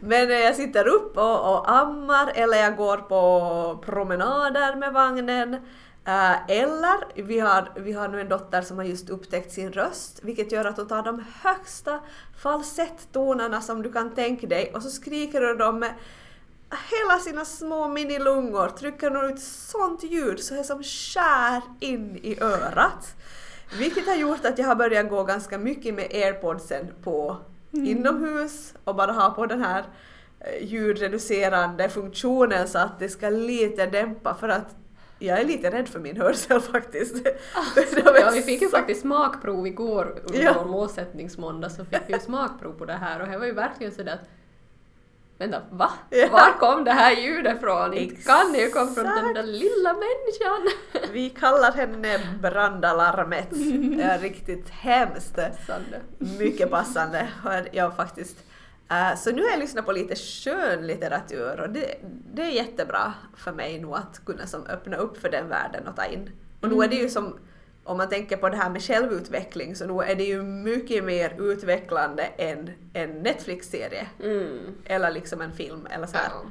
Men 0.00 0.28
när 0.28 0.44
jag 0.44 0.56
sitter 0.56 0.88
upp 0.88 1.16
och, 1.16 1.54
och 1.54 1.70
ammar 1.70 2.32
eller 2.34 2.58
jag 2.58 2.76
går 2.76 2.96
på 2.96 3.82
promenader 3.84 4.76
med 4.76 4.92
vagnen 4.92 5.54
eh, 6.04 6.50
eller 6.50 7.22
vi 7.22 7.40
har, 7.40 7.72
vi 7.76 7.92
har 7.92 8.08
nu 8.08 8.20
en 8.20 8.28
dotter 8.28 8.62
som 8.62 8.76
har 8.76 8.84
just 8.84 9.10
upptäckt 9.10 9.52
sin 9.52 9.72
röst 9.72 10.20
vilket 10.22 10.52
gör 10.52 10.64
att 10.64 10.76
hon 10.76 10.88
tar 10.88 11.02
de 11.02 11.24
högsta 11.42 12.00
falsetttonerna 12.42 13.60
som 13.60 13.82
du 13.82 13.92
kan 13.92 14.14
tänka 14.14 14.46
dig 14.46 14.72
och 14.74 14.82
så 14.82 14.90
skriker 14.90 15.48
hon 15.48 15.58
dem 15.58 15.78
med 15.78 15.94
hela 16.70 17.18
sina 17.18 17.44
små 17.44 17.88
minilungor 17.88 18.68
trycker 18.68 19.10
hon 19.10 19.30
ut 19.30 19.40
sånt 19.42 20.02
ljud 20.02 20.40
så 20.40 20.54
det 20.54 20.64
som 20.64 20.82
skär 20.82 21.62
in 21.80 22.16
i 22.22 22.40
örat. 22.40 23.14
Vilket 23.78 24.06
har 24.06 24.14
gjort 24.16 24.44
att 24.44 24.58
jag 24.58 24.66
har 24.66 24.74
börjat 24.74 25.08
gå 25.10 25.24
ganska 25.24 25.58
mycket 25.58 25.94
med 25.94 26.04
airpodsen 26.12 26.86
på 27.04 27.36
inomhus 27.72 28.74
och 28.84 28.94
bara 28.96 29.12
ha 29.12 29.30
på 29.30 29.46
den 29.46 29.62
här 29.62 29.84
eh, 30.40 30.64
ljudreducerande 30.66 31.88
funktionen 31.88 32.68
så 32.68 32.78
att 32.78 32.98
det 32.98 33.08
ska 33.08 33.28
lite 33.30 33.86
dämpa 33.86 34.34
för 34.34 34.48
att 34.48 34.74
jag 35.18 35.40
är 35.40 35.44
lite 35.44 35.70
rädd 35.70 35.88
för 35.88 35.98
min 36.00 36.16
hörsel 36.20 36.60
faktiskt. 36.60 37.26
Är 37.26 38.20
Ja, 38.20 38.30
vi 38.34 38.42
fick 38.42 38.62
ju 38.62 38.68
faktiskt 38.68 39.00
smakprov 39.00 39.66
igår 39.66 40.20
under 40.24 40.42
Ja. 40.42 40.54
vår 40.58 40.64
målsättningsmåndag 40.70 41.70
så 41.70 41.84
fick 41.84 42.00
vi 42.06 42.12
ju 42.12 42.18
smakprov 42.18 42.72
på 42.72 42.84
det 42.84 42.92
här 42.92 43.20
och 43.22 43.28
det 43.28 43.38
var 43.38 43.46
ju 43.46 43.52
verkligen 43.52 43.92
sådär 43.92 44.12
att 44.12 44.28
Vänta, 45.40 45.62
va? 45.70 45.90
Var 46.32 46.58
kom 46.58 46.84
det 46.84 46.90
här 46.90 47.16
ljudet 47.16 47.60
från? 47.60 47.94
Inte 47.94 48.22
kan 48.22 48.52
det 48.52 48.58
ju 48.58 48.70
komma 48.70 48.86
från 48.94 49.04
den 49.04 49.34
där 49.34 49.42
lilla 49.42 49.92
människan! 49.92 50.68
Vi 51.12 51.30
kallar 51.30 51.72
henne 51.72 52.20
brandalarmet. 52.42 53.48
Det 53.96 54.02
är 54.02 54.18
riktigt 54.18 54.68
hemskt. 54.70 55.34
Sande. 55.66 56.00
Mycket 56.38 56.70
passande. 56.76 57.28
Jag 57.72 57.96
faktiskt. 57.96 58.36
Eh, 58.90 59.16
Så 59.16 59.30
nu 59.30 59.42
har 59.42 59.50
jag 59.50 59.58
lyssnat 59.58 59.86
på 59.86 59.92
lite 59.92 60.14
skönlitteratur 60.16 61.60
och 61.60 61.70
det, 61.70 61.94
det 62.34 62.42
är 62.42 62.50
jättebra 62.50 63.12
för 63.36 63.52
mig 63.52 63.80
nog 63.80 63.94
att 63.94 64.24
kunna 64.24 64.46
som 64.46 64.66
öppna 64.66 64.96
upp 64.96 65.20
för 65.20 65.28
den 65.28 65.48
världen 65.48 65.88
och 65.88 65.96
ta 65.96 66.04
in. 66.04 66.30
Och 66.60 66.68
nu 66.68 66.84
är 66.84 66.88
det 66.88 66.96
ju 66.96 67.08
som, 67.08 67.38
om 67.84 67.96
man 67.96 68.08
tänker 68.08 68.36
på 68.36 68.48
det 68.48 68.56
här 68.56 68.70
med 68.70 68.82
självutveckling 68.82 69.76
så 69.76 69.86
nu 69.86 70.02
är 70.02 70.14
det 70.14 70.24
ju 70.24 70.42
mycket 70.42 71.04
mer 71.04 71.34
utvecklande 71.38 72.22
än 72.22 72.70
en 72.92 73.10
Netflix-serie 73.10 74.06
Mm. 74.22 74.58
eller 74.84 75.10
liksom 75.10 75.40
en 75.40 75.52
film 75.52 75.86
eller 75.90 76.06
så 76.06 76.16
här. 76.16 76.28
Ja. 76.30 76.42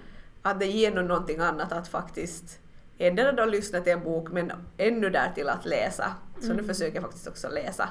Att 0.42 0.60
det 0.60 0.66
ger 0.66 0.92
nog 0.92 1.06
någonting 1.06 1.40
annat 1.40 1.72
att 1.72 1.88
faktiskt 1.88 2.60
endera 2.98 3.32
då 3.32 3.46
lyssna 3.46 3.80
till 3.82 3.94
en 3.94 4.04
bok 4.04 4.32
men 4.32 4.52
ännu 4.78 5.10
där 5.10 5.32
till 5.36 5.50
att 5.50 5.66
läsa. 5.66 6.14
Så 6.42 6.54
nu 6.54 6.64
försöker 6.64 6.94
jag 6.96 7.04
faktiskt 7.04 7.28
också 7.28 7.50
läsa. 7.50 7.90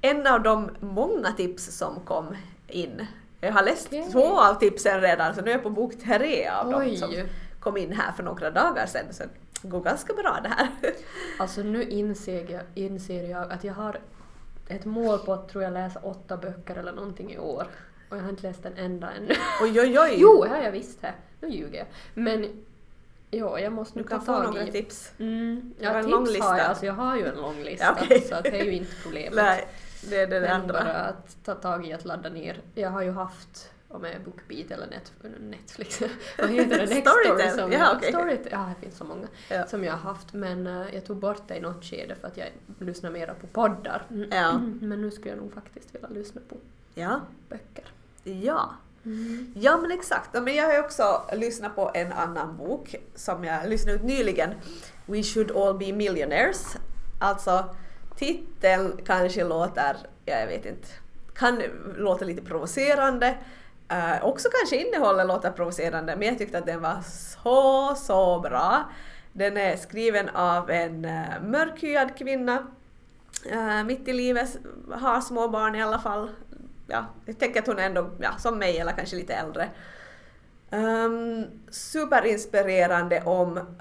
En 0.00 0.26
av 0.26 0.42
de 0.42 0.70
många 0.80 1.32
tips 1.32 1.76
som 1.78 2.00
kom 2.04 2.36
in. 2.68 3.06
Jag 3.40 3.52
har 3.52 3.62
läst 3.62 3.86
Okej. 3.86 4.08
två 4.12 4.40
av 4.40 4.54
tipsen 4.54 5.00
redan 5.00 5.34
så 5.34 5.40
nu 5.42 5.50
är 5.50 5.54
jag 5.54 5.62
på 5.62 5.70
bok 5.70 5.92
tre 6.04 6.48
av 6.48 6.70
dem 6.70 6.80
Oj. 6.82 6.96
som 6.96 7.14
kom 7.60 7.76
in 7.76 7.92
här 7.92 8.12
för 8.12 8.22
några 8.22 8.50
dagar 8.50 8.86
sedan. 8.86 9.04
Så 9.10 9.22
går 9.68 9.80
ganska 9.80 10.12
bra 10.14 10.40
det 10.42 10.48
här. 10.48 10.68
Alltså 11.38 11.62
nu 11.62 11.82
inser 11.84 12.50
jag, 12.52 12.62
inser 12.74 13.30
jag 13.30 13.52
att 13.52 13.64
jag 13.64 13.74
har 13.74 14.00
ett 14.68 14.84
mål 14.84 15.18
på 15.18 15.32
att 15.32 15.48
tror 15.48 15.64
jag 15.64 15.72
läsa 15.72 16.00
åtta 16.00 16.36
böcker 16.36 16.76
eller 16.76 16.92
någonting 16.92 17.32
i 17.32 17.38
år. 17.38 17.66
Och 18.10 18.16
jag 18.16 18.22
har 18.22 18.30
inte 18.30 18.42
läst 18.42 18.64
en 18.66 18.76
enda 18.76 19.10
ännu. 19.12 19.34
Oj 19.62 19.80
oj 19.80 19.98
oj! 20.00 20.14
Jo, 20.16 20.42
det 20.44 20.48
har 20.50 20.56
jag 20.62 20.72
visst 20.72 21.02
det. 21.02 21.14
Nu 21.40 21.48
ljuger 21.48 21.78
jag. 21.78 21.86
Men 22.14 22.64
ja, 23.30 23.58
jag 23.60 23.72
måste 23.72 23.98
du 23.98 24.02
nu 24.02 24.08
kan 24.08 24.18
ta 24.20 24.26
få 24.26 24.32
tag 24.32 24.44
några 24.54 24.62
i... 24.68 24.72
tips. 24.72 25.12
Mm, 25.18 25.74
Du 25.78 25.86
har 25.86 25.92
ja, 25.92 25.98
en 25.98 26.04
tips 26.04 26.12
lång 26.12 26.24
lista. 26.26 26.44
har 26.44 26.58
jag. 26.58 26.66
Alltså 26.66 26.86
jag 26.86 26.92
har 26.92 27.16
ju 27.16 27.26
en 27.26 27.34
lång 27.40 27.62
lista. 27.62 27.84
Ja, 27.84 27.96
okej. 28.02 28.20
Så 28.20 28.34
att 28.34 28.44
det 28.44 28.60
är 28.60 28.64
ju 28.64 28.72
inte 28.72 28.92
problemet. 29.02 29.34
Nej, 29.34 29.68
det 30.10 30.16
är 30.16 30.26
det, 30.26 30.34
det 30.34 30.40
Men 30.40 30.60
andra. 30.60 30.72
bara 30.72 30.92
att 30.94 31.36
ta 31.44 31.54
tag 31.54 31.86
i 31.86 31.92
att 31.92 32.04
ladda 32.04 32.28
ner. 32.28 32.60
Jag 32.74 32.90
har 32.90 33.02
ju 33.02 33.10
haft 33.10 33.70
om 33.92 34.04
jag 34.04 34.12
är 34.14 34.18
Bookbeat 34.18 34.70
eller 34.70 34.86
net, 34.86 35.12
Netflix, 35.40 36.00
vad 36.38 36.50
heter 36.50 36.78
det? 36.78 36.86
Storytel. 36.86 37.50
som 37.58 37.72
Ja, 37.72 37.92
okej. 37.96 38.12
Storytel, 38.12 38.48
ja 38.52 38.70
det 38.74 38.84
finns 38.86 38.98
så 38.98 39.04
många 39.04 39.26
Ja. 39.48 39.66
som 39.66 39.84
jag 39.84 39.92
har 39.92 39.98
haft 39.98 40.32
men 40.32 40.66
eh, 40.66 40.94
jag 40.94 41.04
tog 41.06 41.16
bort 41.16 41.42
det 41.48 41.56
i 41.56 41.60
något 41.60 41.84
skede 41.84 42.14
för 42.14 42.28
att 42.28 42.36
jag 42.36 42.48
lyssnar 42.78 43.10
mera 43.10 43.34
på 43.34 43.46
poddar. 43.46 44.02
Mm. 44.10 44.28
Ja. 44.32 44.58
Men 44.80 45.00
nu 45.02 45.10
skulle 45.10 45.30
jag 45.30 45.38
nog 45.38 45.52
faktiskt 45.54 45.94
vilja 45.94 46.08
lyssna 46.08 46.40
på 46.48 46.56
Ja. 46.94 47.20
böcker. 47.48 47.84
Ja. 48.22 48.70
Ja 49.54 49.76
men 49.76 49.90
exakt. 49.90 50.32
Men 50.32 50.54
jag 50.54 50.66
har 50.66 50.78
också 50.84 51.22
lyssnat 51.32 51.74
på 51.76 51.90
en 51.94 52.12
annan 52.12 52.56
bok 52.56 52.94
som 53.14 53.44
jag 53.44 53.68
lyssnade 53.68 53.96
ut 53.96 54.04
nyligen. 54.04 54.50
We 55.06 55.22
should 55.22 55.50
all 55.50 55.78
be 55.78 55.92
millionaires. 55.92 56.76
Alltså 57.20 57.74
titeln 58.16 59.00
kanske 59.06 59.44
låter, 59.44 59.96
ja, 60.24 60.34
jag 60.38 60.46
vet 60.46 60.66
inte, 60.66 60.88
kan 61.34 61.62
låta 61.96 62.24
lite 62.24 62.42
provocerande. 62.42 63.36
Eh, 63.92 64.24
också 64.24 64.48
kanske 64.58 64.76
innehållet 64.76 65.26
låter 65.26 65.50
provocerande 65.50 66.16
men 66.16 66.28
jag 66.28 66.38
tyckte 66.38 66.58
att 66.58 66.66
den 66.66 66.80
var 66.80 67.00
så, 67.02 67.94
så 67.94 68.40
bra. 68.40 68.84
Den 69.32 69.56
är 69.56 69.76
skriven 69.76 70.28
av 70.28 70.70
en 70.70 71.04
uh, 71.04 71.42
mörkhyad 71.42 72.16
kvinna 72.16 72.66
eh, 73.50 73.84
mitt 73.84 74.08
i 74.08 74.12
livet, 74.12 74.58
har 74.90 75.20
små 75.20 75.48
barn 75.48 75.74
i 75.74 75.82
alla 75.82 75.98
fall. 75.98 76.30
Ja, 76.86 77.06
jag 77.26 77.38
tänker 77.38 77.60
att 77.60 77.66
hon 77.66 77.78
är 77.78 77.86
ändå 77.86 78.10
ja, 78.20 78.30
som 78.38 78.58
mig 78.58 78.78
eller 78.78 78.92
kanske 78.92 79.16
lite 79.16 79.34
äldre. 79.34 79.68
Um, 80.70 81.44
superinspirerande 81.70 83.22
om, 83.24 83.76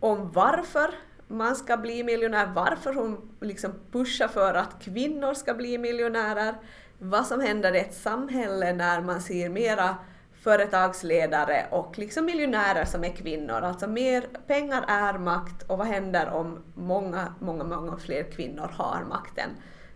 om 0.00 0.30
varför 0.32 0.90
man 1.28 1.56
ska 1.56 1.76
bli 1.76 2.04
miljonär, 2.04 2.52
varför 2.54 2.94
hon 2.94 3.30
liksom 3.40 3.72
pushar 3.92 4.28
för 4.28 4.54
att 4.54 4.82
kvinnor 4.82 5.34
ska 5.34 5.54
bli 5.54 5.78
miljonärer, 5.78 6.54
vad 7.02 7.26
som 7.26 7.40
händer 7.40 7.74
i 7.74 7.78
ett 7.78 7.94
samhälle 7.94 8.72
när 8.72 9.00
man 9.00 9.20
ser 9.20 9.48
mera 9.48 9.96
företagsledare 10.42 11.66
och 11.70 11.98
liksom 11.98 12.24
miljonärer 12.24 12.84
som 12.84 13.04
är 13.04 13.12
kvinnor. 13.12 13.60
Alltså 13.60 13.86
mer 13.86 14.24
pengar 14.46 14.84
är 14.88 15.18
makt 15.18 15.62
och 15.62 15.78
vad 15.78 15.86
händer 15.86 16.28
om 16.28 16.58
många, 16.74 17.34
många, 17.38 17.64
många 17.64 17.96
fler 17.96 18.22
kvinnor 18.22 18.70
har 18.74 19.04
makten? 19.08 19.50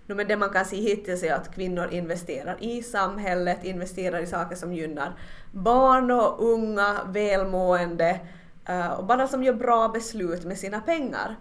No, 0.06 0.14
men 0.14 0.28
det 0.28 0.36
man 0.36 0.50
kan 0.50 0.64
se 0.64 0.76
hittills 0.76 1.22
är 1.22 1.34
att 1.34 1.54
kvinnor 1.54 1.88
investerar 1.90 2.56
i 2.60 2.82
samhället, 2.82 3.64
investerar 3.64 4.20
i 4.20 4.26
saker 4.26 4.56
som 4.56 4.72
gynnar 4.72 5.18
barn 5.52 6.10
och 6.10 6.52
unga, 6.52 7.00
välmående 7.06 8.20
eh, 8.68 8.92
och 8.92 9.04
bara 9.04 9.28
som 9.28 9.44
gör 9.44 9.54
bra 9.54 9.88
beslut 9.88 10.44
med 10.44 10.58
sina 10.58 10.80
pengar. 10.80 11.36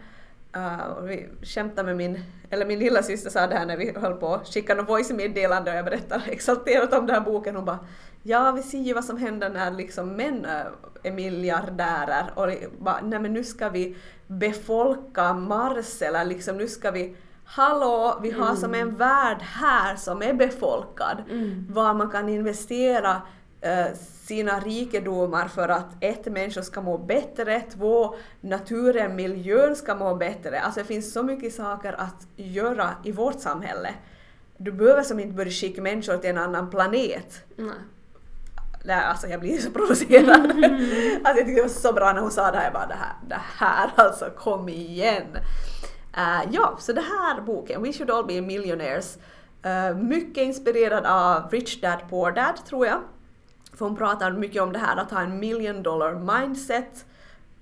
Uh, 0.58 0.80
och 0.80 1.10
vi 1.10 1.30
skämtade 1.42 1.84
med 1.84 1.98
min, 1.98 2.24
eller 2.50 2.66
min 2.66 2.80
lilla 2.80 3.04
syster 3.04 3.30
sa 3.30 3.48
det 3.48 3.56
här 3.56 3.66
när 3.66 3.78
vi 3.78 3.94
höll 4.00 4.14
på 4.14 4.34
att 4.34 4.48
skicka 4.48 4.76
något 4.76 4.90
voice-meddelande 4.90 5.72
och 5.72 5.78
jag 5.78 5.86
berättade 5.86 6.24
exalterat 6.32 6.94
om 6.94 7.06
den 7.06 7.16
här 7.16 7.22
boken. 7.22 7.56
Hon 7.56 7.66
bara 7.66 7.80
Ja, 8.26 8.52
vi 8.52 8.62
ser 8.62 8.78
ju 8.78 8.94
vad 8.94 9.06
som 9.06 9.18
händer 9.18 9.50
när 9.50 9.72
liksom 9.72 10.10
män 10.10 10.46
är 11.04 11.12
miljardärer. 11.12 12.32
Och 12.36 12.50
bara, 12.80 13.02
nej 13.02 13.20
men 13.20 13.34
nu 13.34 13.44
ska 13.44 13.70
vi 13.70 13.96
befolka 14.28 15.34
Mars 15.34 16.02
eller 16.02 16.26
liksom 16.26 16.58
nu 16.58 16.68
ska 16.68 16.92
vi 16.92 17.16
Hallå, 17.46 18.20
vi 18.22 18.32
har 18.32 18.56
som 18.56 18.74
en 18.74 18.96
värld 18.96 19.42
här 19.42 19.96
som 19.96 20.22
är 20.22 20.34
befolkad. 20.34 21.24
Var 21.70 21.94
man 21.94 22.10
kan 22.10 22.30
investera 22.30 23.22
sina 24.26 24.60
rikedomar 24.60 25.48
för 25.48 25.70
att 25.70 25.88
ett, 26.00 26.26
människor 26.26 26.62
ska 26.62 26.82
må 26.82 26.98
bättre, 26.98 27.62
två, 27.62 28.16
naturen, 28.42 29.16
miljön 29.16 29.76
ska 29.76 29.96
må 29.96 30.16
bättre. 30.16 30.62
Alltså 30.62 30.80
det 30.80 30.86
finns 30.86 31.14
så 31.14 31.24
mycket 31.24 31.54
saker 31.54 31.94
att 31.94 32.28
göra 32.36 32.90
i 33.04 33.12
vårt 33.12 33.40
samhälle. 33.40 33.90
Du 34.58 34.72
behöver 34.72 35.04
som 35.04 35.20
inte 35.20 35.34
börja 35.34 35.52
skicka 35.52 35.82
människor 35.82 36.18
till 36.18 36.30
en 36.30 36.38
annan 36.38 36.70
planet. 36.70 37.44
Nej. 37.56 37.76
Nej, 38.86 39.04
alltså 39.04 39.28
jag 39.28 39.40
blir 39.40 39.58
så 39.58 39.72
provocerad. 39.72 40.30
alltså 40.46 40.62
jag 41.24 41.36
tyckte 41.36 41.52
det 41.52 41.62
var 41.62 41.70
så 41.70 41.94
bra 41.94 42.14
när 42.14 42.22
hon 42.22 42.32
sa 42.32 42.52
det 42.52 42.58
här, 42.58 42.64
jag 42.64 42.74
bara 42.74 42.88
det 42.88 42.94
här, 42.94 43.14
det 43.28 43.42
här 43.58 43.90
alltså, 44.06 44.30
kom 44.38 44.70
igen. 44.70 45.38
Uh, 46.18 46.52
ja, 46.52 46.78
så 46.80 46.94
den 46.94 47.04
här 47.04 47.42
boken, 47.42 47.84
We 47.84 47.94
should 47.94 48.12
all 48.12 48.26
be 48.26 48.42
millionaires, 48.42 49.18
uh, 49.66 49.98
mycket 49.98 50.44
inspirerad 50.44 51.06
av 51.06 51.52
Rich 51.52 51.82
Dad 51.82 52.00
Poor 52.10 52.32
Dad 52.32 52.66
tror 52.66 52.88
jag. 52.88 53.02
För 53.74 53.86
hon 53.86 53.96
pratar 53.96 54.32
mycket 54.32 54.62
om 54.62 54.74
det 54.74 54.80
här 54.80 54.98
att 54.98 55.12
ha 55.12 55.22
en 55.22 55.40
million 55.40 55.84
dollar 55.84 56.40
mindset 56.40 57.06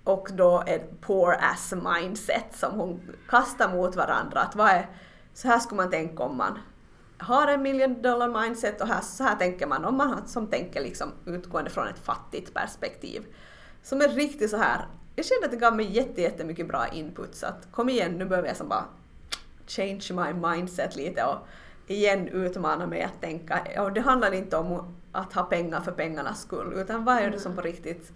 och 0.03 0.29
då 0.33 0.63
ett 0.67 1.01
poor 1.01 1.35
ass 1.39 1.73
mindset 1.73 2.45
som 2.53 2.71
hon 2.79 2.99
kastar 3.29 3.69
mot 3.69 3.95
varandra. 3.95 4.39
Att 4.39 4.55
vad 4.55 4.67
är, 4.67 4.89
så 5.33 5.47
här 5.47 5.59
skulle 5.59 5.81
man 5.81 5.91
tänka 5.91 6.23
om 6.23 6.37
man 6.37 6.59
har 7.17 7.47
en 7.47 7.61
million 7.61 8.01
dollar 8.01 8.41
mindset 8.41 8.81
och 8.81 8.87
här, 8.87 9.01
så 9.01 9.23
här 9.23 9.35
tänker 9.35 9.67
man 9.67 9.85
om 9.85 9.97
man 9.97 10.09
har, 10.09 10.21
som 10.25 10.47
tänker 10.47 10.81
liksom 10.81 11.11
utgående 11.25 11.69
från 11.69 11.87
ett 11.87 11.99
fattigt 11.99 12.53
perspektiv. 12.53 13.25
Som 13.83 14.01
är 14.01 14.07
riktigt 14.07 14.49
så 14.49 14.57
här. 14.57 14.85
Jag 15.15 15.25
kände 15.25 15.45
att 15.45 15.51
det 15.51 15.57
gav 15.57 15.75
mig 15.75 15.91
jätte, 15.91 16.21
jättemycket 16.21 16.67
bra 16.67 16.87
input 16.87 17.35
så 17.35 17.45
att 17.45 17.67
kom 17.71 17.89
igen 17.89 18.11
nu 18.11 18.25
behöver 18.25 18.47
jag 18.47 18.57
som 18.57 18.69
bara 18.69 18.85
change 19.67 20.07
my 20.11 20.49
mindset 20.49 20.95
lite 20.95 21.23
och 21.23 21.37
igen 21.87 22.27
utmana 22.27 22.87
mig 22.87 23.01
att 23.01 23.21
tänka. 23.21 23.83
Och 23.83 23.93
det 23.93 24.01
handlar 24.01 24.31
inte 24.31 24.57
om 24.57 24.95
att 25.11 25.33
ha 25.33 25.43
pengar 25.43 25.81
för 25.81 25.91
pengarnas 25.91 26.41
skull 26.41 26.73
utan 26.75 27.05
vad 27.05 27.17
är 27.17 27.31
det 27.31 27.39
som 27.39 27.55
på 27.55 27.61
riktigt 27.61 28.11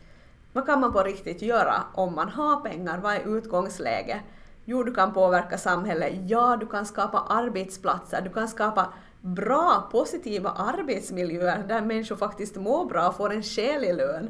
vad 0.55 0.65
kan 0.65 0.79
man 0.79 0.93
på 0.93 1.03
riktigt 1.03 1.41
göra 1.41 1.83
om 1.93 2.15
man 2.15 2.29
har 2.29 2.61
pengar? 2.61 2.97
Vad 2.97 3.13
är 3.13 3.37
utgångsläget? 3.37 4.19
Jo, 4.65 4.83
du 4.83 4.93
kan 4.93 5.13
påverka 5.13 5.57
samhället. 5.57 6.13
Ja, 6.27 6.57
du 6.59 6.67
kan 6.67 6.85
skapa 6.85 7.19
arbetsplatser. 7.19 8.21
Du 8.21 8.29
kan 8.29 8.47
skapa 8.47 8.93
bra, 9.21 9.89
positiva 9.91 10.49
arbetsmiljöer 10.49 11.63
där 11.67 11.81
människor 11.81 12.15
faktiskt 12.15 12.55
mår 12.55 12.85
bra 12.85 13.07
och 13.07 13.15
får 13.15 13.33
en 13.33 13.43
skälig 13.43 13.95
lön. 13.95 14.29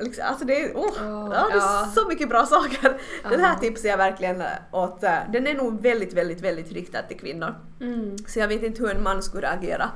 Liksom, 0.00 0.24
alltså 0.28 0.44
det 0.44 0.64
är, 0.64 0.74
oh, 0.74 0.90
ja, 1.32 1.46
det 1.50 1.54
är 1.54 1.58
ja. 1.58 1.88
så 1.94 2.08
mycket 2.08 2.28
bra 2.28 2.46
saker. 2.46 3.00
Den 3.30 3.40
här 3.40 3.56
tipsar 3.58 3.88
jag 3.88 3.96
verkligen 3.96 4.42
åt. 4.72 5.02
eh, 5.02 5.18
Den 5.32 5.46
är 5.46 5.54
nog 5.54 5.82
väldigt, 5.82 6.12
väldigt, 6.12 6.40
väldigt 6.40 6.72
riktad 6.72 7.02
till 7.02 7.18
kvinnor. 7.18 7.54
Mm. 7.80 8.18
Så 8.18 8.38
jag 8.38 8.48
vet 8.48 8.62
inte 8.62 8.82
hur 8.82 8.90
en 8.90 9.02
man 9.02 9.22
skulle 9.22 9.46
reagera 9.46 9.90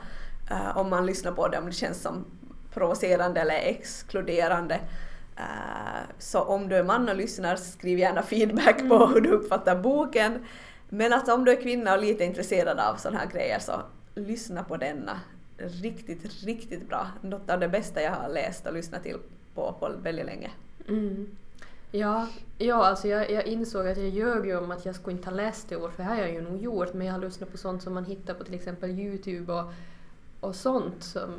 eh, 0.51 0.77
om 0.77 0.91
man 0.91 1.07
lyssnar 1.07 1.33
på 1.33 1.49
det, 1.49 1.59
om 1.59 1.67
det 1.67 1.73
känns 1.73 2.03
som 2.03 2.25
provocerande 2.75 3.41
eller 3.41 3.55
exkluderande. 3.55 4.81
Eh, 5.37 6.03
så 6.19 6.41
om 6.41 6.69
du 6.69 6.77
är 6.77 6.85
man 6.85 7.09
och 7.09 7.17
lyssnar, 7.17 7.57
skriv 7.57 7.99
gärna 7.99 8.23
feedback 8.23 8.79
på 8.89 8.95
Mm. 8.95 9.15
hur 9.15 9.21
du 9.21 9.31
uppfattar 9.31 9.77
boken. 9.77 10.45
Men 10.89 11.13
att 11.13 11.29
om 11.29 11.45
du 11.45 11.53
är 11.53 11.63
kvinna 11.63 11.95
och 11.95 12.01
lite 12.01 12.25
intresserad 12.25 12.79
av 12.79 12.97
sådana 12.97 13.19
här 13.19 13.27
grejer 13.27 13.59
så 13.59 13.73
lyssna 14.15 14.65
på 14.65 14.77
denna. 14.77 15.21
Riktigt, 15.57 16.45
riktigt 16.45 16.89
bra. 16.89 17.07
Något 17.21 17.51
av 17.51 17.61
det 17.61 17.69
bästa 17.69 18.03
jag 18.03 18.13
har 18.13 18.29
läst 18.29 18.67
och 18.67 18.75
lyssnat 18.75 19.03
till 19.03 19.17
på, 19.55 19.75
på 19.81 19.91
väldigt 20.03 20.27
länge. 20.27 20.51
Mm. 20.89 21.37
Ja, 21.91 22.27
ja 22.59 22.87
alltså 22.87 23.09
jag, 23.09 23.31
jag 23.31 23.47
insåg 23.47 23.89
att 23.89 23.97
jag 23.97 24.09
ljög 24.09 24.47
ju 24.47 24.57
om 24.57 24.71
att 24.71 24.87
jag 24.87 24.95
skulle 24.95 25.17
inte 25.17 25.31
ha 25.31 25.37
läst 25.37 25.69
det 25.69 25.77
ord, 25.77 25.93
för 25.93 26.03
det 26.03 26.09
har 26.09 26.17
jag 26.17 26.33
ju 26.33 26.41
nog 26.41 26.63
gjort, 26.63 26.95
men 26.95 27.07
jag 27.07 27.15
har 27.15 27.21
lyssnat 27.21 27.53
på 27.53 27.59
sånt 27.59 27.83
som 27.83 27.95
man 27.95 28.05
hittar 28.05 28.35
på 28.35 28.45
till 28.45 28.55
exempel 28.55 28.91
Youtube 28.91 29.53
och, 29.53 29.73
och 30.45 30.55
sånt 30.55 31.03
som, 31.03 31.31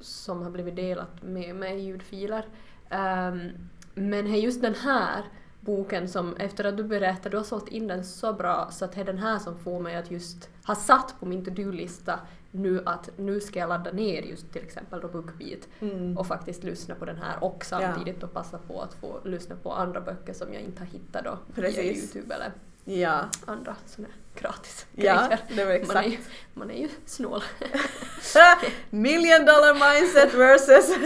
som 0.00 0.42
har 0.42 0.50
blivit 0.50 0.76
delat 0.76 1.22
med 1.22 1.54
mig 1.56 1.78
i 1.78 1.80
ljudfiler. 1.80 2.44
Ehm, 2.90 3.50
men 3.94 4.24
det 4.24 4.30
är 4.30 4.40
just 4.40 4.62
den 4.62 4.74
här 4.74 5.24
boken 5.60 6.08
som, 6.08 6.36
efter 6.36 6.64
att 6.64 6.76
du 6.76 6.84
berättade, 6.84 7.30
du 7.30 7.36
har 7.36 7.44
sålt 7.44 7.68
in 7.68 7.86
den 7.88 8.04
så 8.04 8.32
bra 8.32 8.68
så 8.70 8.84
att 8.84 8.92
det 8.92 9.00
är 9.00 9.04
den 9.04 9.18
här 9.18 9.38
som 9.38 9.58
får 9.58 9.80
mig 9.80 9.96
att 9.96 10.10
just 10.10 10.48
ha 10.66 10.74
satt 10.74 11.14
på 11.20 11.26
min 11.26 11.44
to-do-lista 11.44 12.20
nu 12.50 12.82
att 12.86 13.10
nu 13.16 13.40
ska 13.40 13.58
jag 13.58 13.68
ladda 13.68 13.92
ner 13.92 14.22
just 14.22 14.52
till 14.52 14.62
exempel 14.62 15.00
då 15.00 15.08
BookBeat 15.08 15.68
Mm. 15.80 16.18
och 16.18 16.26
faktiskt 16.26 16.64
lyssna 16.64 16.94
på 16.94 17.04
den 17.04 17.16
här 17.16 17.44
och 17.44 17.64
samtidigt 17.64 18.20
då 18.20 18.26
passa 18.26 18.58
på 18.58 18.80
att 18.80 18.94
få 18.94 19.20
lyssna 19.24 19.56
på 19.56 19.72
andra 19.72 20.00
böcker 20.00 20.32
som 20.32 20.52
jag 20.54 20.62
inte 20.62 20.80
har 20.80 20.86
hittat 20.86 21.24
då 21.24 21.38
via 21.54 21.64
Precis. 21.64 22.16
Youtube 22.16 22.34
eller 22.34 22.52
Ja, 22.98 23.28
andra 23.46 23.76
såna 23.86 24.08
gratis 24.34 24.86
ja 24.92 25.02
grejer. 25.26 25.38
det 25.48 25.64
var 25.64 25.72
exakt. 25.72 25.94
Man 25.94 26.04
är, 26.04 26.08
ju, 26.10 26.18
man 26.54 26.70
är 26.70 26.74
ju 26.74 26.88
snål. 27.06 27.42
Million 28.90 29.44
dollar 29.44 29.74
mindset 29.74 30.34
versus 30.34 30.96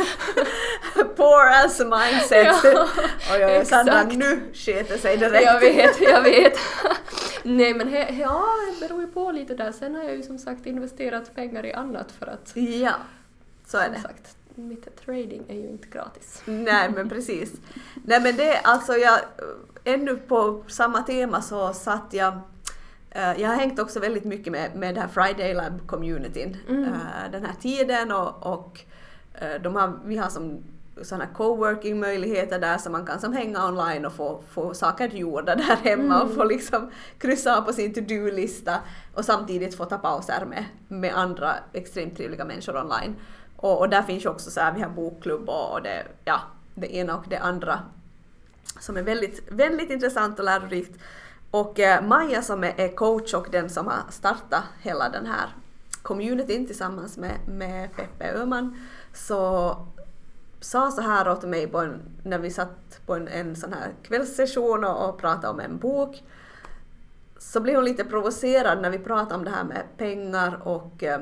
poor 1.17 1.47
ass 1.49 1.79
mindset. 1.81 2.47
Ja, 2.65 2.89
Oj, 3.33 3.45
oj, 3.47 3.65
Sandra, 3.65 4.03
nu 4.05 4.41
sket 4.55 5.01
sig 5.01 5.17
direkt. 5.17 5.45
jag 5.45 5.61
vet, 5.61 6.01
jag 6.01 6.23
vet. 6.23 6.59
Nej 7.43 7.75
men 7.75 7.89
he, 7.89 8.15
ja, 8.21 8.45
det 8.81 8.89
beror 8.89 9.01
ju 9.01 9.07
på 9.07 9.33
lite 9.33 9.55
där. 9.55 9.73
Sen 9.73 9.95
har 9.95 10.03
jag 10.03 10.17
ju 10.17 10.23
som 10.23 10.39
sagt 10.39 10.67
investerat 10.67 11.35
pengar 11.35 11.67
i 11.67 11.73
annat 11.73 12.13
för 12.19 12.27
att 12.27 12.53
Ja, 12.57 12.95
så 13.67 13.79
är 13.79 13.91
det. 13.91 14.01
sagt, 14.01 14.37
mitt 14.55 15.05
trading 15.05 15.45
är 15.49 15.55
ju 15.55 15.69
inte 15.69 15.89
gratis. 15.89 16.43
Nej 16.45 16.91
men 16.91 17.09
precis. 17.09 17.53
Nej 18.05 18.21
men 18.21 18.37
det, 18.37 18.59
alltså 18.59 18.93
jag, 18.97 19.21
ännu 19.85 20.17
på 20.17 20.63
samma 20.69 21.03
tema 21.03 21.43
så 21.43 21.73
satt 21.73 22.07
jag 22.11 22.39
eh, 23.11 23.41
jag 23.41 23.49
har 23.49 23.57
hängt 23.57 23.79
också 23.79 24.01
väldigt 24.01 24.25
mycket 24.25 24.53
med, 24.53 24.77
med 24.77 24.95
det 24.95 25.01
här 25.01 25.09
Friday 25.09 25.55
Lab 25.55 25.87
communityn 25.87 26.57
Mm. 26.69 26.85
eh, 26.85 27.31
den 27.33 27.45
här 27.45 27.55
tiden 27.61 28.13
och, 28.13 28.47
och 28.47 28.81
eh, 29.35 29.63
de 29.63 29.77
har, 29.77 29.99
vi 30.05 30.17
har 30.17 30.29
som 30.29 30.63
sådana 31.03 31.27
coworking 31.27 32.01
möjligheter 32.01 32.59
där 32.59 32.79
så 32.79 32.91
man 32.91 33.07
kan 33.07 33.21
som 33.21 33.33
hänga 33.33 33.67
online 33.69 34.05
och 34.07 34.13
få, 34.13 34.43
få 34.51 34.75
saker 34.75 35.09
gjorda 35.09 35.55
där 35.55 35.77
hemma 35.77 36.17
och 36.21 36.25
Mm. 36.25 36.37
få 36.37 36.45
liksom 36.45 36.91
kryssa 37.19 37.63
på 37.63 37.73
sin 37.73 37.95
to-do-lista 37.95 38.81
och 39.15 39.25
samtidigt 39.25 39.75
få 39.77 39.85
ta 39.85 39.99
pauser 39.99 40.45
med, 40.49 40.65
med 40.89 41.15
andra 41.15 41.55
extremt 41.73 42.17
trevliga 42.17 42.45
människor 42.45 42.77
online. 42.77 43.17
Och, 43.57 43.79
och 43.79 43.89
där 43.89 44.03
finns 44.03 44.25
ju 44.25 44.29
också 44.29 44.51
så 44.51 44.61
här, 44.61 44.73
vi 44.75 44.81
har 44.83 44.91
bokklubb 44.91 45.49
och, 45.49 45.73
och 45.73 45.83
det, 45.83 46.03
ja, 46.25 46.41
det 46.75 46.97
ena 46.97 47.17
och 47.17 47.25
det 47.29 47.39
andra 47.39 47.79
som 48.81 48.97
är 48.97 49.03
väldigt, 49.03 49.43
väldigt 49.53 49.91
intressant 49.91 50.39
och 50.39 50.45
lärorikt. 50.45 50.99
Och 51.51 51.81
eh, 51.81 52.05
Maja 52.05 52.43
som 52.43 52.65
är, 52.65 52.97
coach 52.97 53.35
och 53.35 53.47
den 53.51 53.71
som 53.71 53.87
har 53.87 54.01
startat 54.11 54.63
hela 54.83 55.09
den 55.09 55.27
här 55.27 55.49
communityn 56.03 56.67
tillsammans 56.67 57.17
med, 57.17 57.39
med 57.49 57.97
Peppe 57.97 58.33
Öhman 58.33 58.79
så 59.15 59.77
sa 60.61 60.91
så 60.91 61.01
här 61.01 61.29
åt 61.29 61.43
mig 61.43 61.67
på 61.67 61.79
en, 61.79 62.03
när 62.23 62.39
vi 62.39 62.51
satt 62.51 63.01
på 63.07 63.15
en, 63.15 63.29
en 63.29 63.57
sån 63.57 63.73
här 63.73 63.93
kvällssession 64.03 64.85
och, 64.85 65.09
och 65.09 65.19
pratade 65.19 65.49
om 65.49 65.61
en 65.61 65.79
bok 65.79 66.23
så 67.39 67.61
blev 67.61 67.77
hon 67.77 67.85
lite 67.85 68.05
provocerad 68.05 68.83
när 68.83 68.91
vi 68.91 68.99
pratade 68.99 69.35
om 69.35 69.45
det 69.45 69.51
här 69.51 69.65
med 69.65 69.83
pengar 69.97 70.61
och 70.63 71.03
eh, 71.03 71.21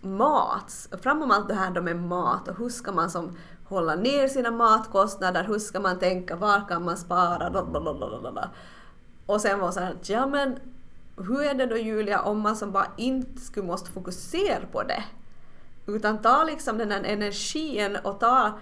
mat. 0.00 0.88
Framom 1.02 1.30
allt 1.30 1.48
det 1.48 1.54
här 1.54 1.80
med 1.80 1.96
mat 1.96 2.48
och 2.48 2.58
hur 2.58 2.68
ska 2.68 2.92
man 2.92 3.10
som 3.10 3.36
hålla 3.68 3.94
ner 3.94 4.28
sina 4.28 4.50
matkostnader, 4.50 5.44
hur 5.44 5.58
ska 5.58 5.80
man 5.80 5.98
tänka, 5.98 6.36
var 6.36 6.68
kan 6.68 6.84
man 6.84 6.96
spara, 6.96 7.50
blablabla. 7.50 8.50
Och 9.26 9.40
sen 9.40 9.60
var 9.60 9.70
så 9.70 9.80
här, 9.80 9.96
ja 10.02 10.26
men 10.26 10.58
hur 11.16 11.42
är 11.42 11.54
det 11.54 11.66
då 11.66 11.76
Julia 11.76 12.20
om 12.22 12.40
man 12.40 12.56
som 12.56 12.72
bara 12.72 12.86
inte 12.96 13.40
skulle 13.40 13.66
måste 13.66 13.90
fokusera 13.90 14.66
på 14.72 14.82
det? 14.82 15.04
Utan 15.86 16.22
ta 16.22 16.44
liksom 16.44 16.78
den 16.78 16.90
här 16.90 17.04
energin 17.04 17.96
och 18.04 18.20
ta, 18.20 18.58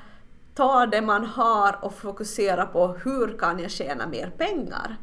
ta 0.54 0.86
det 0.86 1.00
man 1.00 1.24
har 1.24 1.78
och 1.82 1.94
fokusera 1.94 2.66
på 2.66 2.86
hur 2.86 3.38
kan 3.38 3.58
jag 3.58 3.70
tjäna 3.70 4.06
mer 4.06 4.30
pengar? 4.30 4.96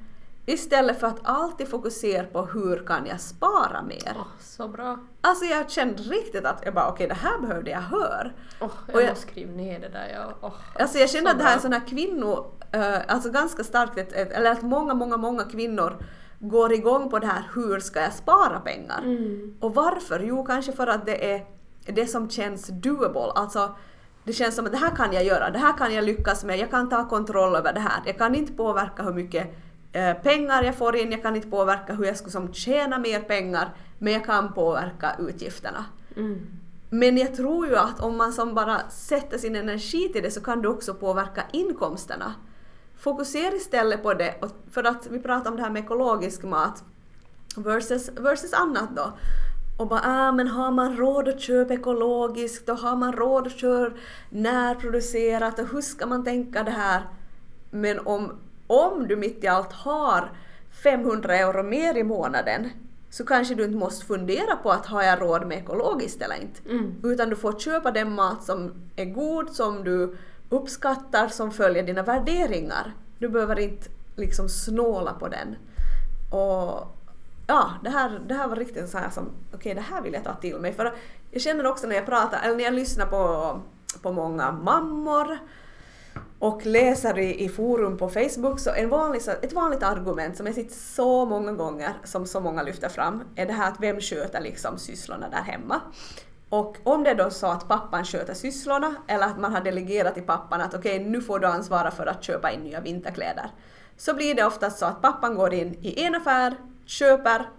Istället 0.46 1.00
för 1.00 1.08
att 1.08 1.20
alltid 1.24 1.68
fokusera 1.68 2.24
på 2.24 2.46
hur 2.46 2.86
kan 2.88 3.06
jag 3.06 3.20
spara 3.22 3.82
mer? 3.82 4.14
Åh, 4.16 4.26
så 4.40 4.68
bra. 4.68 5.00
Alltså 5.22 5.46
jag 5.46 5.70
kände 5.72 6.04
riktigt 6.04 6.46
att 6.46 6.62
jag 6.66 6.74
bara 6.74 6.88
okej 6.90 7.08
det 7.08 7.14
här 7.14 7.40
behövde 7.40 7.72
jag 7.72 7.82
höra. 7.82 8.30
Åh, 8.62 8.70
jag, 8.88 8.96
Och 8.96 9.02
jag- 9.02 9.10
måste 9.10 9.28
skriva 9.32 9.52
ner 9.52 9.80
det 9.80 9.90
där. 9.90 10.08
Jag, 10.14 10.34
åh. 10.42 10.52
Alltså 10.80 10.98
jag 10.98 11.10
känner 11.10 11.26
Så 11.26 11.32
att 11.32 11.38
det 11.38 11.44
här 11.44 11.52
är 11.52 11.56
bra. 11.56 11.62
sån 11.62 11.74
här 11.74 11.88
kvinno, 11.88 12.52
eh, 12.72 12.98
alltså 13.08 13.30
ganska 13.32 13.64
starkt, 13.64 14.14
eller 14.14 14.52
att 14.52 14.62
många, 14.62 14.94
många, 14.94 15.18
många 15.18 15.44
kvinnor 15.44 15.98
går 16.40 16.74
igång 16.74 17.10
på 17.10 17.20
det 17.20 17.28
här 17.28 17.44
hur 17.56 17.80
ska 17.80 18.02
jag 18.02 18.14
spara 18.14 18.60
pengar? 18.60 19.00
Mm. 19.04 19.58
Och 19.60 19.76
varför? 19.76 20.20
Jo, 20.20 20.44
kanske 20.46 20.72
för 20.72 20.88
att 20.88 21.06
det 21.06 21.34
är 21.34 21.46
det 21.86 22.08
som 22.08 22.30
känns 22.30 22.68
doable. 22.68 23.32
Alltså, 23.36 23.76
det 24.24 24.34
känns 24.34 24.56
som 24.56 24.66
att 24.66 24.72
det 24.72 24.78
här 24.78 24.96
kan 24.96 25.14
jag 25.14 25.24
göra, 25.24 25.50
det 25.50 25.60
här 25.60 25.78
kan 25.78 25.94
jag 25.94 26.04
lyckas 26.04 26.44
med, 26.44 26.60
jag 26.60 26.72
kan 26.72 26.90
ta 26.90 27.10
kontroll 27.10 27.56
över 27.56 27.74
det 27.74 27.80
här. 27.80 28.02
Jag 28.06 28.18
kan 28.18 28.36
inte 28.36 28.54
påverka 28.54 29.04
hur 29.04 29.14
mycket 29.14 29.48
pengar 30.24 30.64
jag 30.64 30.76
får 30.76 30.96
in, 30.96 31.12
jag 31.12 31.22
kan 31.22 31.36
inte 31.36 31.48
påverka 31.48 31.94
hur 31.94 32.06
jag 32.06 32.18
ska 32.18 32.30
som 32.30 32.54
tjäna 32.54 33.00
mer 33.00 33.20
pengar, 33.20 33.70
men 34.00 34.14
jag 34.14 34.26
kan 34.26 34.54
påverka 34.54 35.16
utgifterna. 35.20 35.86
Mm. 36.16 36.48
Men 36.90 37.18
jag 37.18 37.36
tror 37.36 37.68
ju 37.68 37.76
att 37.76 38.00
om 38.00 38.18
man 38.18 38.34
som 38.34 38.54
bara 38.54 38.90
sätter 38.90 39.38
sin 39.38 39.56
energi 39.56 40.10
till 40.14 40.24
det 40.24 40.32
så 40.32 40.42
kan 40.42 40.62
du 40.62 40.70
också 40.70 40.94
påverka 40.94 41.44
inkomsterna. 41.54 42.34
Fokusera 42.98 43.56
istället 43.56 44.04
på 44.04 44.14
det, 44.14 44.36
för 44.72 44.84
att 44.84 45.08
vi 45.12 45.20
pratar 45.20 45.52
om 45.52 45.58
det 45.58 45.64
här 45.64 45.70
med 45.70 45.84
ekologisk 45.84 46.44
mat 46.44 46.84
versus, 47.56 48.10
versus 48.10 48.54
annat 48.54 48.90
då. 48.96 49.14
och 49.78 49.88
bara 49.88 50.02
ah, 50.04 50.32
men 50.32 50.48
har 50.48 50.72
man 50.72 50.98
råd 50.98 51.28
att 51.28 51.42
köpa 51.42 51.74
ekologiskt 51.74 52.70
och 52.70 52.78
har 52.78 52.96
man 52.96 53.14
råd 53.14 53.48
att 53.48 53.60
köra 53.60 53.92
närproducerat 54.30 55.60
och 55.60 55.68
hur 55.68 55.82
ska 55.82 56.06
man 56.06 56.24
tänka 56.24 56.64
det 56.64 56.72
här? 56.72 57.02
Men 57.72 58.00
om, 58.00 58.32
om 58.72 59.08
du 59.08 59.16
mitt 59.16 59.44
i 59.44 59.48
allt 59.48 59.74
har 59.74 60.32
500 60.84 61.36
euro 61.36 61.64
mer 61.64 61.98
i 61.98 62.04
månaden 62.04 62.70
så 63.10 63.26
kanske 63.26 63.56
du 63.56 63.64
inte 63.64 63.78
måste 63.78 64.06
fundera 64.06 64.56
på 64.56 64.72
att 64.72 64.86
har 64.86 65.04
jag 65.04 65.22
råd 65.22 65.48
med 65.48 65.58
ekologiskt 65.58 66.22
eller 66.22 66.42
inte. 66.42 66.70
Mm. 66.70 66.96
Utan 67.04 67.30
du 67.30 67.36
får 67.36 67.60
köpa 67.60 67.92
den 67.92 68.16
mat 68.16 68.44
som 68.44 68.74
är 68.96 69.06
god, 69.06 69.50
som 69.50 69.84
du 69.84 70.18
uppskattar, 70.50 71.28
som 71.28 71.52
följer 71.52 71.84
dina 71.84 72.04
värderingar. 72.04 72.94
Du 73.20 73.30
behöver 73.30 73.60
inte 73.60 73.90
liksom 74.16 74.50
snåla 74.50 75.14
på 75.14 75.28
den. 75.28 75.56
Och 76.30 76.98
ja, 77.48 77.72
det 77.84 77.90
här, 77.90 78.22
det 78.28 78.34
här 78.34 78.48
var 78.48 78.56
riktigt 78.56 78.90
så 78.90 78.98
här 78.98 79.10
som, 79.10 79.24
okej 79.24 79.58
okay, 79.58 79.74
det 79.74 79.82
här 79.82 80.02
vill 80.02 80.14
jag 80.14 80.24
ta 80.24 80.34
till 80.34 80.60
mig. 80.60 80.74
För 80.74 80.96
jag 81.32 81.42
känner 81.42 81.66
också 81.66 81.88
när 81.88 81.96
jag 81.96 82.06
pratar, 82.06 82.40
eller 82.44 82.56
när 82.56 82.64
jag 82.64 82.74
lyssnar 82.74 83.06
på, 83.06 83.60
på 84.02 84.12
många 84.12 84.52
mammor 84.52 85.38
och 86.42 86.66
läser 86.66 87.20
i, 87.20 87.44
i 87.44 87.50
forum 87.50 87.98
på 87.98 88.10
Facebook 88.10 88.60
så 88.60 88.70
en 88.70 88.90
vanlig, 88.90 89.22
ett 89.42 89.54
vanligt 89.54 89.84
argument 89.84 90.38
som 90.38 90.46
jag 90.46 90.56
sett 90.56 90.72
så 90.72 91.26
många 91.26 91.52
gånger 91.52 91.94
som 92.04 92.26
så 92.26 92.40
många 92.40 92.64
lyfter 92.64 92.90
fram 92.90 93.24
är 93.36 93.46
det 93.46 93.54
här 93.54 93.68
att 93.68 93.80
vem 93.80 94.02
sköter 94.02 94.42
liksom 94.42 94.78
sysslorna 94.78 95.30
där 95.30 95.42
hemma. 95.42 95.82
Och 96.50 96.78
om 96.84 97.04
det 97.04 97.10
är 97.10 97.16
då 97.16 97.30
så 97.30 97.48
att 97.48 97.68
pappan 97.68 98.06
sköter 98.06 98.34
sysslorna 98.34 98.96
eller 99.08 99.26
att 99.26 99.40
man 99.40 99.54
har 99.54 99.62
delegerat 99.62 100.14
till 100.14 100.24
pappan 100.24 100.62
att 100.62 100.74
okej 100.74 100.96
okay, 100.96 101.10
nu 101.10 101.22
får 101.22 101.40
du 101.40 101.48
ansvara 101.48 101.92
för 101.92 102.06
att 102.06 102.24
köpa 102.24 102.52
in 102.52 102.60
nya 102.60 102.82
vinterkläder. 102.82 103.52
Så 103.98 104.14
blir 104.14 104.36
det 104.36 104.46
oftast 104.46 104.80
så 104.80 104.86
att 104.86 105.02
pappan 105.02 105.36
går 105.36 105.54
in 105.54 105.78
i 105.82 106.04
en 106.04 106.16
affär, 106.16 106.56
köper 106.86 107.50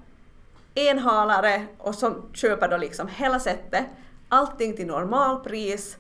en 0.75 0.99
halare 0.99 1.67
och 1.79 1.95
så 1.95 2.15
köper 2.33 2.69
då 2.69 2.77
liksom 2.77 3.09
hela 3.09 3.41
sättet, 3.41 3.85
allting 4.29 4.77
till 4.77 4.87
normalpris 4.87 5.99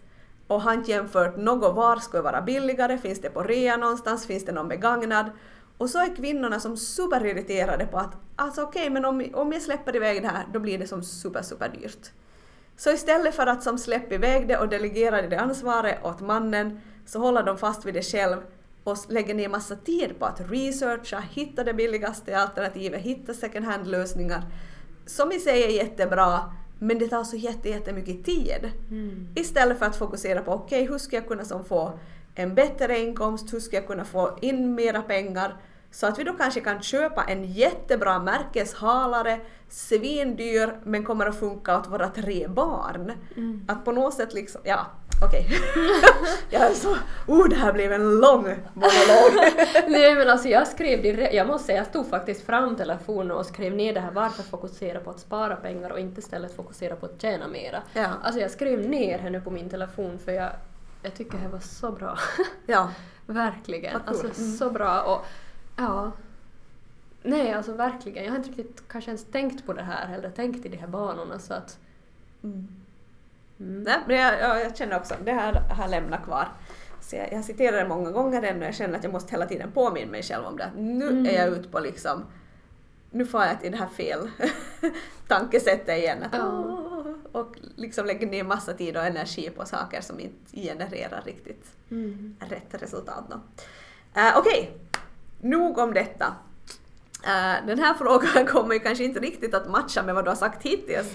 och 0.55 0.63
har 0.63 0.75
inte 0.75 0.91
jämfört 0.91 1.37
något 1.37 1.75
var 1.75 1.97
skulle 1.97 2.23
vara 2.23 2.43
billigare, 2.43 2.99
finns 2.99 3.21
det 3.21 3.31
på 3.31 3.43
rea 3.43 3.77
någonstans, 3.77 4.27
finns 4.27 4.45
det 4.45 4.53
någon 4.53 4.69
begagnad? 4.69 5.31
Och 5.79 5.91
så 5.91 5.99
är 5.99 6.17
kvinnorna 6.17 6.61
som 6.61 6.77
superirriterade 6.77 7.87
på 7.87 7.99
att 7.99 8.17
alltså 8.37 8.63
okej 8.63 8.81
okay, 8.81 8.91
men 8.91 9.05
om, 9.05 9.27
om 9.35 9.53
jag 9.53 9.63
släpper 9.63 9.97
iväg 9.97 10.23
det 10.23 10.29
här 10.29 10.47
då 10.53 10.59
blir 10.59 10.79
det 10.79 10.87
som 10.87 11.03
super 11.03 11.43
super 11.43 11.69
dyrt. 11.69 12.11
Så 12.77 12.91
istället 12.91 13.35
för 13.35 13.47
att 13.47 13.63
som 13.63 13.79
släppa 13.79 14.15
iväg 14.15 14.49
det 14.49 14.59
och 14.59 14.69
delegera 14.69 15.23
det 15.23 15.37
ansvaret 15.37 16.05
åt 16.05 16.21
mannen 16.21 16.81
så 17.07 17.19
håller 17.19 17.43
de 17.43 17.59
fast 17.59 17.85
vid 17.85 17.95
det 17.95 18.03
själv 18.03 18.37
och 18.85 18.97
lägger 19.09 19.35
ner 19.35 19.49
massa 19.49 19.77
tid 19.77 20.19
på 20.19 20.27
att 20.27 20.41
researcha, 20.51 21.21
hitta 21.21 21.65
det 21.65 21.75
billigaste 21.75 22.39
alternativet, 22.39 23.01
hitta 23.01 23.35
second 23.35 23.67
hand-lösningar 23.67 24.43
som 25.07 25.33
i 25.33 25.39
sig 25.39 25.65
är 25.65 25.69
jättebra 25.69 26.41
men 26.83 26.99
det 26.99 27.09
tar 27.09 27.25
så 27.25 27.37
jättemycket 27.37 28.25
tid. 28.25 28.71
Mm. 28.91 29.29
Istället 29.35 29.79
för 29.79 29.87
att 29.87 29.97
fokusera 29.97 30.41
på 30.43 30.53
okej, 30.53 30.83
okay, 30.83 30.93
hur 30.93 30.99
ska 30.99 31.17
jag 31.17 31.29
kunna 31.29 31.45
som 31.45 31.65
få 31.65 31.93
en 32.35 32.55
bättre 32.55 32.99
inkomst, 32.99 33.55
hur 33.55 33.61
ska 33.61 33.77
jag 33.77 33.87
kunna 33.87 34.05
få 34.05 34.39
in 34.43 34.75
mera 34.75 35.03
pengar 35.03 35.57
så 35.93 36.07
att 36.07 36.19
vi 36.19 36.25
då 36.25 36.33
kanske 36.33 36.61
kan 36.61 36.83
köpa 36.83 37.25
en 37.25 37.45
jättebra 37.45 38.19
märkeshalare, 38.19 39.41
svindyr 39.69 40.81
men 40.85 41.05
kommer 41.05 41.27
att 41.27 41.39
funka 41.39 41.79
åt 41.79 41.89
våra 41.91 42.09
tre 42.09 42.49
barn. 42.49 43.13
Mm. 43.37 43.65
Att 43.69 43.85
på 43.85 43.93
något 43.93 44.15
sätt 44.15 44.35
liksom, 44.35 44.61
ja 44.65 44.87
okej. 45.25 45.47
Okay. 45.47 45.59
jag 46.51 46.71
är 46.71 46.75
så, 46.75 46.97
oh 47.27 47.49
det 47.49 47.57
här 47.57 47.73
blev 47.73 47.93
en 47.93 48.21
lång 48.21 48.43
monolog. 48.75 49.55
Nej 49.89 50.15
men 50.15 50.31
alltså 50.31 50.49
jag 50.49 50.69
skrev 50.69 51.03
direkt, 51.03 51.35
jag 51.35 51.47
måste 51.47 51.67
säga 51.67 51.79
jag 51.79 51.87
stod 51.87 52.07
faktiskt 52.07 52.47
fram 52.47 52.77
telefonen 52.77 53.31
och 53.31 53.47
skrev 53.47 53.75
ner 53.75 53.95
det 53.95 54.01
här 54.01 54.11
varför 54.11 54.43
fokusera 54.43 55.01
på 55.01 55.11
att 55.11 55.21
spara 55.21 55.57
pengar 55.57 55.91
och 55.91 55.99
inte 56.01 56.21
istället 56.21 56.57
fokusera 56.57 56.97
på 56.97 57.07
att 57.07 57.23
tjäna 57.23 57.49
mera. 57.49 57.83
Ja. 57.93 58.09
Alltså 58.23 58.41
jag 58.41 58.51
skrev 58.51 58.89
ner 58.89 59.19
henne 59.19 59.41
på 59.41 59.51
min 59.51 59.71
telefon 59.71 60.19
för 60.25 60.33
jag, 60.33 60.51
jag 61.03 61.15
tycker 61.15 61.39
det 61.39 61.49
var 61.49 61.61
så 61.61 61.93
bra. 61.93 62.19
ja. 62.67 62.91
Verkligen. 63.27 64.01
Alltså 64.07 64.25
mm. 64.25 64.57
så 64.57 64.71
bra 64.71 65.03
och 65.03 65.27
Ja. 65.77 66.13
Nej, 67.23 67.53
alltså 67.53 67.73
verkligen. 67.73 68.25
Jag 68.25 68.31
har 68.31 68.39
inte 68.39 68.49
riktigt 68.49 68.89
kanske 68.89 69.11
ens 69.11 69.25
tänkt 69.25 69.67
på 69.67 69.73
det 69.73 69.83
här 69.83 70.15
eller 70.15 70.31
tänkt 70.31 70.67
i 70.67 70.69
de 70.69 70.77
här 70.77 70.89
banorna 70.89 71.39
så 71.39 71.55
att... 71.55 71.79
Mm. 72.43 72.69
Mm. 73.61 73.83
Nej, 73.83 73.99
men 74.07 74.17
jag, 74.17 74.41
jag, 74.41 74.61
jag, 74.61 74.77
känner 74.77 74.97
också, 74.97 75.15
det 75.25 75.33
här 75.33 75.53
har 75.53 75.89
lämnat 75.89 76.25
kvar. 76.25 76.49
Så 77.01 77.17
jag, 77.17 77.33
jag 77.33 77.45
citerar 77.45 77.77
det 77.77 77.89
många 77.89 78.11
gånger 78.11 78.43
än 78.43 78.59
och 78.59 78.65
jag 78.65 78.75
känner 78.75 78.99
att 78.99 79.05
jag 79.05 79.13
måste 79.13 79.31
hela 79.31 79.47
tiden 79.47 79.73
påminna 79.73 80.11
mig 80.11 80.23
själv 80.23 80.45
om 80.45 80.57
det. 80.57 80.71
Nu 80.77 81.09
mm. 81.09 81.27
är 81.27 81.33
jag 81.33 81.49
ute 81.49 81.69
på 81.69 81.81
liksom, 81.81 82.25
nu 83.11 83.27
får 83.27 83.43
jag 83.43 83.61
till 83.61 83.73
det 83.73 83.79
här 83.79 83.87
fel 83.87 84.31
tankesättet 85.29 85.99
igen. 85.99 86.23
Att, 86.23 86.41
oh. 86.41 87.15
Och 87.33 87.57
liksom 87.77 88.07
lägger 88.07 88.27
ner 88.27 88.45
massa 88.45 88.73
tid 88.73 88.97
och 88.97 89.05
energi 89.05 89.51
på 89.51 89.67
saker 89.67 90.01
som 90.01 90.21
inte 90.21 90.61
genererar 90.61 91.23
riktigt 91.27 91.67
mm. 91.91 92.37
rätt 92.41 92.83
resultat. 92.83 93.25
Uh, 93.31 93.39
Okej, 94.15 94.37
okay 94.37 94.69
nog 95.43 95.79
om 95.79 95.95
detta. 95.95 96.27
Uh, 97.23 97.67
den 97.67 97.79
här 97.79 97.95
frågan 97.95 98.47
kommer 98.53 98.75
ju 98.75 98.81
kanske 98.81 99.05
inte 99.05 99.21
riktigt 99.21 99.55
att 99.55 99.71
matcha 99.71 100.03
med 100.03 100.15
vad 100.15 100.25
du 100.25 100.31
har 100.31 100.37
sagt 100.37 100.63
hittills. 100.63 101.07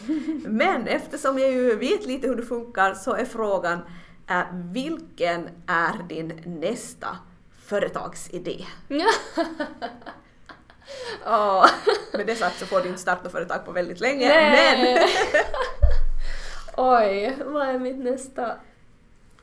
Men 0.46 0.88
eftersom 0.88 1.40
jag 1.40 1.52
ju 1.52 1.76
vet 1.76 2.06
lite 2.06 2.28
hur 2.28 2.36
det 2.36 2.44
funkar 2.46 2.94
så 2.94 3.14
är 3.14 3.26
frågan 3.26 3.80
uh, 4.32 4.44
vilken 4.74 5.50
är 5.68 6.04
din 6.10 6.42
nästa 6.46 7.18
företagsidé? 7.66 8.66
oh. 11.26 11.70
Med 12.14 12.28
det 12.28 12.36
sagt 12.36 12.60
så 12.60 12.66
får 12.66 12.82
du 12.82 12.88
inte 12.88 13.02
starta 13.02 13.30
företag 13.30 13.66
på 13.66 13.72
väldigt 13.72 14.00
länge. 14.00 14.28
Nej. 14.28 14.94
Men 14.94 15.08
Oj, 16.78 17.38
vad 17.46 17.68
är 17.68 17.80
mitt 17.80 18.00
nästa? 18.00 18.56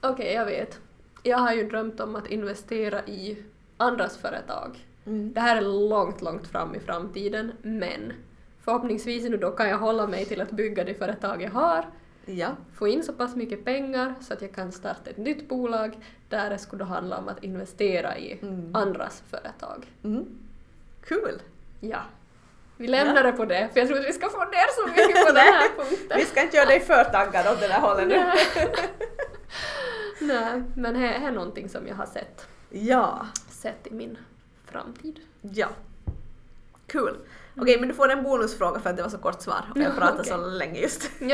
Okej, 0.01 0.13
okay, 0.13 0.33
jag 0.33 0.47
vet. 0.47 0.79
Jag 1.23 1.39
har 1.39 1.53
ju 1.53 1.69
drömt 1.69 2.01
om 2.01 2.17
att 2.17 2.27
investera 2.27 3.05
i 3.05 3.45
andras 3.85 4.17
företag. 4.17 4.87
Mm. 5.07 5.33
Det 5.33 5.41
här 5.41 5.57
är 5.57 5.61
långt, 5.61 6.23
långt 6.23 6.47
fram 6.47 6.75
i 6.75 6.81
framtiden, 6.81 7.53
men 7.63 8.13
förhoppningsvis 8.65 9.29
nu 9.29 9.37
då 9.37 9.51
kan 9.51 9.69
jag 9.69 9.79
hålla 9.79 10.07
mig 10.07 10.25
till 10.25 10.41
att 10.41 10.51
bygga 10.51 10.85
det 10.85 10.95
företag 10.95 11.43
jag 11.43 11.51
har, 11.51 11.85
ja. 12.25 12.49
få 12.75 12.89
in 12.89 13.03
så 13.03 13.13
pass 13.13 13.37
mycket 13.37 13.65
pengar 13.65 14.15
så 14.21 14.35
att 14.35 14.43
jag 14.43 14.55
kan 14.55 14.73
starta 14.73 15.11
ett 15.11 15.17
nytt 15.17 15.49
bolag 15.49 15.99
där 16.29 16.51
det 16.51 16.59
skulle 16.59 16.85
handla 16.85 17.19
om 17.19 17.29
att 17.29 17.45
investera 17.45 18.19
i 18.19 18.39
mm. 18.43 18.75
andras 18.75 19.23
företag. 19.31 19.87
Mm. 20.05 20.25
Kul! 21.05 21.43
Ja. 21.81 22.01
Vi 22.77 22.89
lämnar 22.89 23.17
ja. 23.17 23.23
det 23.23 23.33
på 23.33 23.45
det, 23.45 23.69
för 23.73 23.81
jag 23.81 23.89
tror 23.89 23.99
att 23.99 24.07
vi 24.07 24.13
ska 24.13 24.29
få 24.29 24.39
ner 24.39 24.83
så 24.83 24.89
mycket 24.89 25.27
på 25.27 25.33
den 25.33 25.37
här 25.37 25.69
punkten. 25.77 26.19
Vi 26.19 26.25
ska 26.25 26.43
inte 26.43 26.57
göra 26.57 26.67
dig 26.67 26.81
för 26.81 27.05
taggad 27.05 27.47
åt 27.47 27.61
det 27.61 27.69
där 27.69 27.81
hållet 27.81 28.09
nu. 28.09 28.33
Nej, 30.27 30.63
men 30.77 30.95
det 30.95 31.09
är 31.09 31.31
någonting 31.31 31.69
som 31.69 31.87
jag 31.87 31.95
har 31.95 32.07
sett. 32.07 32.47
Ja 32.71 33.27
sett 33.65 33.87
i 33.87 33.95
min 33.95 34.19
framtid. 34.65 35.21
Ja. 35.41 35.69
Kul. 36.87 37.03
Cool. 37.03 37.17
Okej, 37.57 37.63
okay, 37.63 37.81
men 37.81 37.89
du 37.89 37.95
får 37.95 38.09
en 38.09 38.23
bonusfråga 38.23 38.81
för 38.81 38.91
att 38.91 38.97
det 38.97 39.03
var 39.03 39.11
så 39.11 39.19
kort 39.19 39.43
svar 39.43 39.65
och 39.75 39.81
jag 39.81 39.97
pratade 39.97 40.21
okay. 40.21 40.33
så 40.33 40.37
länge 40.37 40.81
just. 40.81 41.11
uh, 41.23 41.31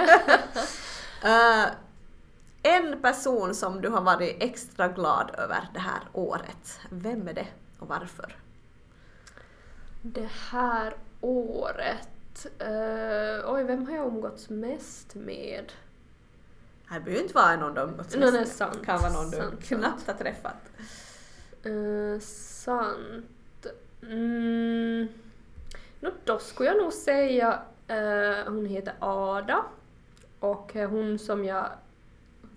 en 2.62 3.02
person 3.02 3.54
som 3.54 3.80
du 3.80 3.88
har 3.88 4.00
varit 4.00 4.36
extra 4.40 4.88
glad 4.88 5.30
över 5.38 5.68
det 5.74 5.80
här 5.80 6.00
året, 6.12 6.80
vem 6.90 7.28
är 7.28 7.34
det 7.34 7.46
och 7.78 7.88
varför? 7.88 8.36
Det 10.02 10.30
här 10.50 10.94
året? 11.20 12.46
Uh, 12.62 13.54
oj, 13.54 13.64
vem 13.64 13.86
har 13.86 13.96
jag 13.96 14.06
umgåtts 14.06 14.48
mest 14.48 15.14
med? 15.14 15.72
Det 16.92 17.00
behöver 17.00 17.22
inte 17.22 17.34
vara 17.34 17.56
någon 17.56 17.74
du 17.74 17.80
umgåtts 17.80 18.16
mest 18.16 18.60
med. 18.60 18.68
Det 18.72 18.84
kan 18.86 19.00
vara 19.00 19.12
någon 19.12 19.30
sant, 19.30 19.54
du 19.58 19.66
knappt 19.66 20.06
har 20.06 20.14
träffat. 20.14 20.70
Uh, 21.66 22.18
sant. 22.20 23.66
Mm. 24.02 25.08
No, 26.00 26.10
då 26.24 26.38
skulle 26.38 26.68
jag 26.68 26.82
nog 26.82 26.92
säga 26.92 27.62
uh, 27.90 28.52
hon 28.52 28.66
heter 28.66 28.94
Ada 28.98 29.64
och 30.40 30.72
hon 30.74 31.18
som 31.18 31.44
jag 31.44 31.66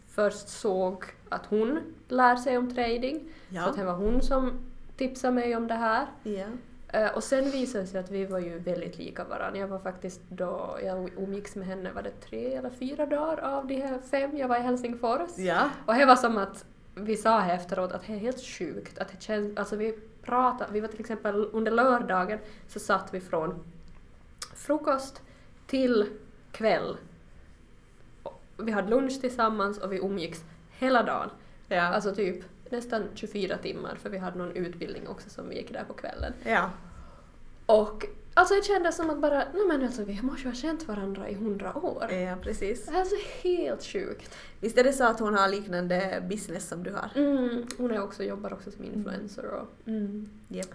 först 0.07 0.49
såg 0.49 1.03
att 1.29 1.45
hon 1.45 1.79
lär 2.07 2.35
sig 2.35 2.57
om 2.57 2.73
trading. 2.73 3.29
Ja. 3.49 3.63
Så 3.63 3.69
att 3.69 3.75
det 3.75 3.83
var 3.83 3.93
hon 3.93 4.21
som 4.21 4.51
tipsade 4.97 5.33
mig 5.33 5.55
om 5.55 5.67
det 5.67 5.73
här. 5.73 6.07
Ja. 6.23 6.45
Uh, 6.95 7.15
och 7.15 7.23
sen 7.23 7.51
visade 7.51 7.83
det 7.83 7.87
sig 7.87 7.99
att 7.99 8.11
vi 8.11 8.25
var 8.25 8.39
ju 8.39 8.59
väldigt 8.59 8.97
lika 8.97 9.23
varandra. 9.23 9.59
Jag 9.59 9.67
var 9.67 9.79
faktiskt 9.79 10.21
då, 10.29 10.77
jag 10.83 11.09
umgicks 11.17 11.55
med 11.55 11.67
henne, 11.67 11.91
var 11.91 12.01
det 12.01 12.21
tre 12.21 12.53
eller 12.53 12.69
fyra 12.69 13.05
dagar 13.05 13.37
av 13.37 13.67
de 13.67 13.81
här 13.81 13.99
fem 13.99 14.37
jag 14.37 14.47
var 14.47 14.57
i 14.57 14.59
Helsingfors. 14.59 15.37
Ja. 15.37 15.69
Och 15.85 15.93
det 15.93 16.05
var 16.05 16.15
som 16.15 16.37
att 16.37 16.65
vi 16.95 17.17
sa 17.17 17.39
här 17.39 17.55
efteråt 17.55 17.91
att 17.91 18.07
det 18.07 18.13
är 18.13 18.17
helt 18.17 18.41
sjukt 18.41 18.97
att 18.97 19.07
det 19.07 19.21
känns, 19.21 19.57
alltså 19.57 19.75
vi 19.75 19.99
pratade, 20.23 20.73
vi 20.73 20.79
var 20.79 20.87
till 20.87 20.99
exempel 20.99 21.49
under 21.51 21.71
lördagen 21.71 22.39
så 22.67 22.79
satt 22.79 23.13
vi 23.13 23.19
från 23.19 23.63
frukost 24.55 25.21
till 25.67 26.09
kväll. 26.51 26.97
Vi 28.57 28.71
hade 28.71 28.89
lunch 28.89 29.21
tillsammans 29.21 29.77
och 29.77 29.93
vi 29.93 29.97
umgicks 29.97 30.43
hela 30.71 31.03
dagen. 31.03 31.29
Ja. 31.67 31.81
Alltså 31.81 32.15
typ 32.15 32.43
nästan 32.69 33.03
24 33.15 33.57
timmar 33.57 33.95
för 33.95 34.09
vi 34.09 34.17
hade 34.17 34.37
någon 34.37 34.51
utbildning 34.51 35.07
också 35.07 35.29
som 35.29 35.49
vi 35.49 35.55
gick 35.55 35.73
där 35.73 35.83
på 35.83 35.93
kvällen. 35.93 36.33
Ja. 36.43 36.69
Och 37.65 38.05
alltså 38.33 38.55
det 38.55 38.63
kändes 38.63 38.95
som 38.95 39.09
att 39.09 39.21
bara, 39.21 39.37
nej 39.37 39.63
men 39.67 39.83
alltså 39.83 40.03
vi 40.03 40.21
måste 40.21 40.41
ju 40.41 40.47
ha 40.47 40.55
känt 40.55 40.87
varandra 40.87 41.29
i 41.29 41.33
hundra 41.33 41.77
år. 41.77 42.11
Ja, 42.11 42.35
precis. 42.41 42.85
Det 42.85 42.95
är 42.97 43.03
så 43.05 43.47
helt 43.47 43.83
sjukt. 43.83 44.35
Visst 44.59 44.77
är 44.77 44.83
det 44.83 44.93
så 44.93 45.03
att 45.03 45.19
hon 45.19 45.33
har 45.35 45.47
liknande 45.47 46.23
business 46.29 46.67
som 46.67 46.83
du 46.83 46.91
har? 46.91 47.09
Mm, 47.15 47.67
hon 47.77 47.91
är 47.91 48.03
också, 48.03 48.23
jobbar 48.23 48.53
också 48.53 48.71
som 48.71 48.83
influencer 48.83 49.45
och... 49.45 49.87
Mm. 49.87 50.29
Japp. 50.47 50.67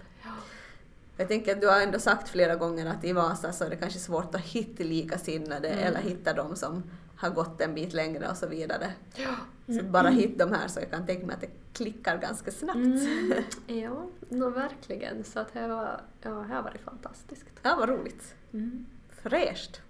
Jag 1.16 1.28
tänker 1.28 1.54
att 1.54 1.60
du 1.60 1.68
har 1.68 1.80
ändå 1.80 1.98
sagt 1.98 2.28
flera 2.28 2.56
gånger 2.56 2.86
att 2.86 3.04
i 3.04 3.12
Vasa 3.12 3.52
så 3.52 3.64
är 3.64 3.70
det 3.70 3.76
kanske 3.76 3.98
svårt 3.98 4.34
att 4.34 4.40
hitta 4.40 4.84
likasinnade 4.84 5.68
Mm. 5.68 5.84
eller 5.84 6.00
hitta 6.00 6.32
de 6.32 6.56
som 6.56 6.82
har 7.18 7.30
gått 7.30 7.60
en 7.60 7.74
bit 7.74 7.92
längre 7.92 8.28
och 8.30 8.36
så 8.36 8.46
vidare. 8.46 8.92
Ja. 9.14 9.34
Så 9.78 9.84
bara 9.84 10.08
hitta 10.08 10.46
de 10.46 10.54
här 10.54 10.68
så 10.68 10.80
jag 10.80 10.90
kan 10.90 11.06
tänka 11.06 11.26
mig 11.26 11.34
att 11.34 11.40
det 11.40 11.50
klickar 11.72 12.18
ganska 12.18 12.50
snabbt. 12.50 12.76
Mm. 12.76 13.32
Ja, 13.66 14.06
no, 14.28 14.50
verkligen. 14.50 15.24
Så 15.24 15.40
att 15.40 15.52
det 15.52 15.68
var, 15.68 16.00
ja, 16.22 16.30
det 16.48 16.54
har 16.54 16.62
varit 16.62 16.80
fantastiskt. 16.80 17.44
Ja, 17.62 17.76
vad 17.80 17.88
roligt. 17.88 18.34
Mm. 18.52 18.86
Fräscht. 19.22 19.80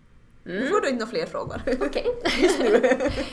Nu 0.45 0.57
Mm. 0.59 0.69
får 0.69 0.81
du 0.81 0.89
inte 0.89 0.99
några 1.05 1.11
fler 1.11 1.27
frågor. 1.27 1.63
Okej. 1.81 2.07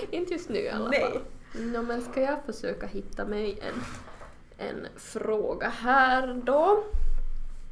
Inte 0.12 0.34
just 0.34 0.50
nu 0.50 0.60
i 0.60 0.70
alla 0.70 0.90
Nej. 0.90 1.02
fall. 1.02 1.22
No, 1.62 1.82
men 1.82 2.02
ska 2.02 2.22
jag 2.22 2.40
försöka 2.46 2.88
hitta 2.88 3.26
mig 3.26 3.60
en, 3.62 3.84
en 4.68 4.88
fråga 4.98 5.70
här 5.70 6.42
då? 6.46 6.84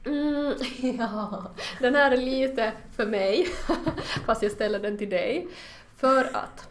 Mm, 0.05 0.53
ja, 0.99 1.51
den 1.79 1.95
här 1.95 2.11
är 2.11 2.17
lite 2.17 2.73
för 2.95 3.05
mig, 3.05 3.47
fast 4.25 4.43
jag 4.43 4.51
ställer 4.51 4.79
den 4.79 4.97
till 4.97 5.09
dig. 5.09 5.47
För 6.03 6.29
att 6.33 6.67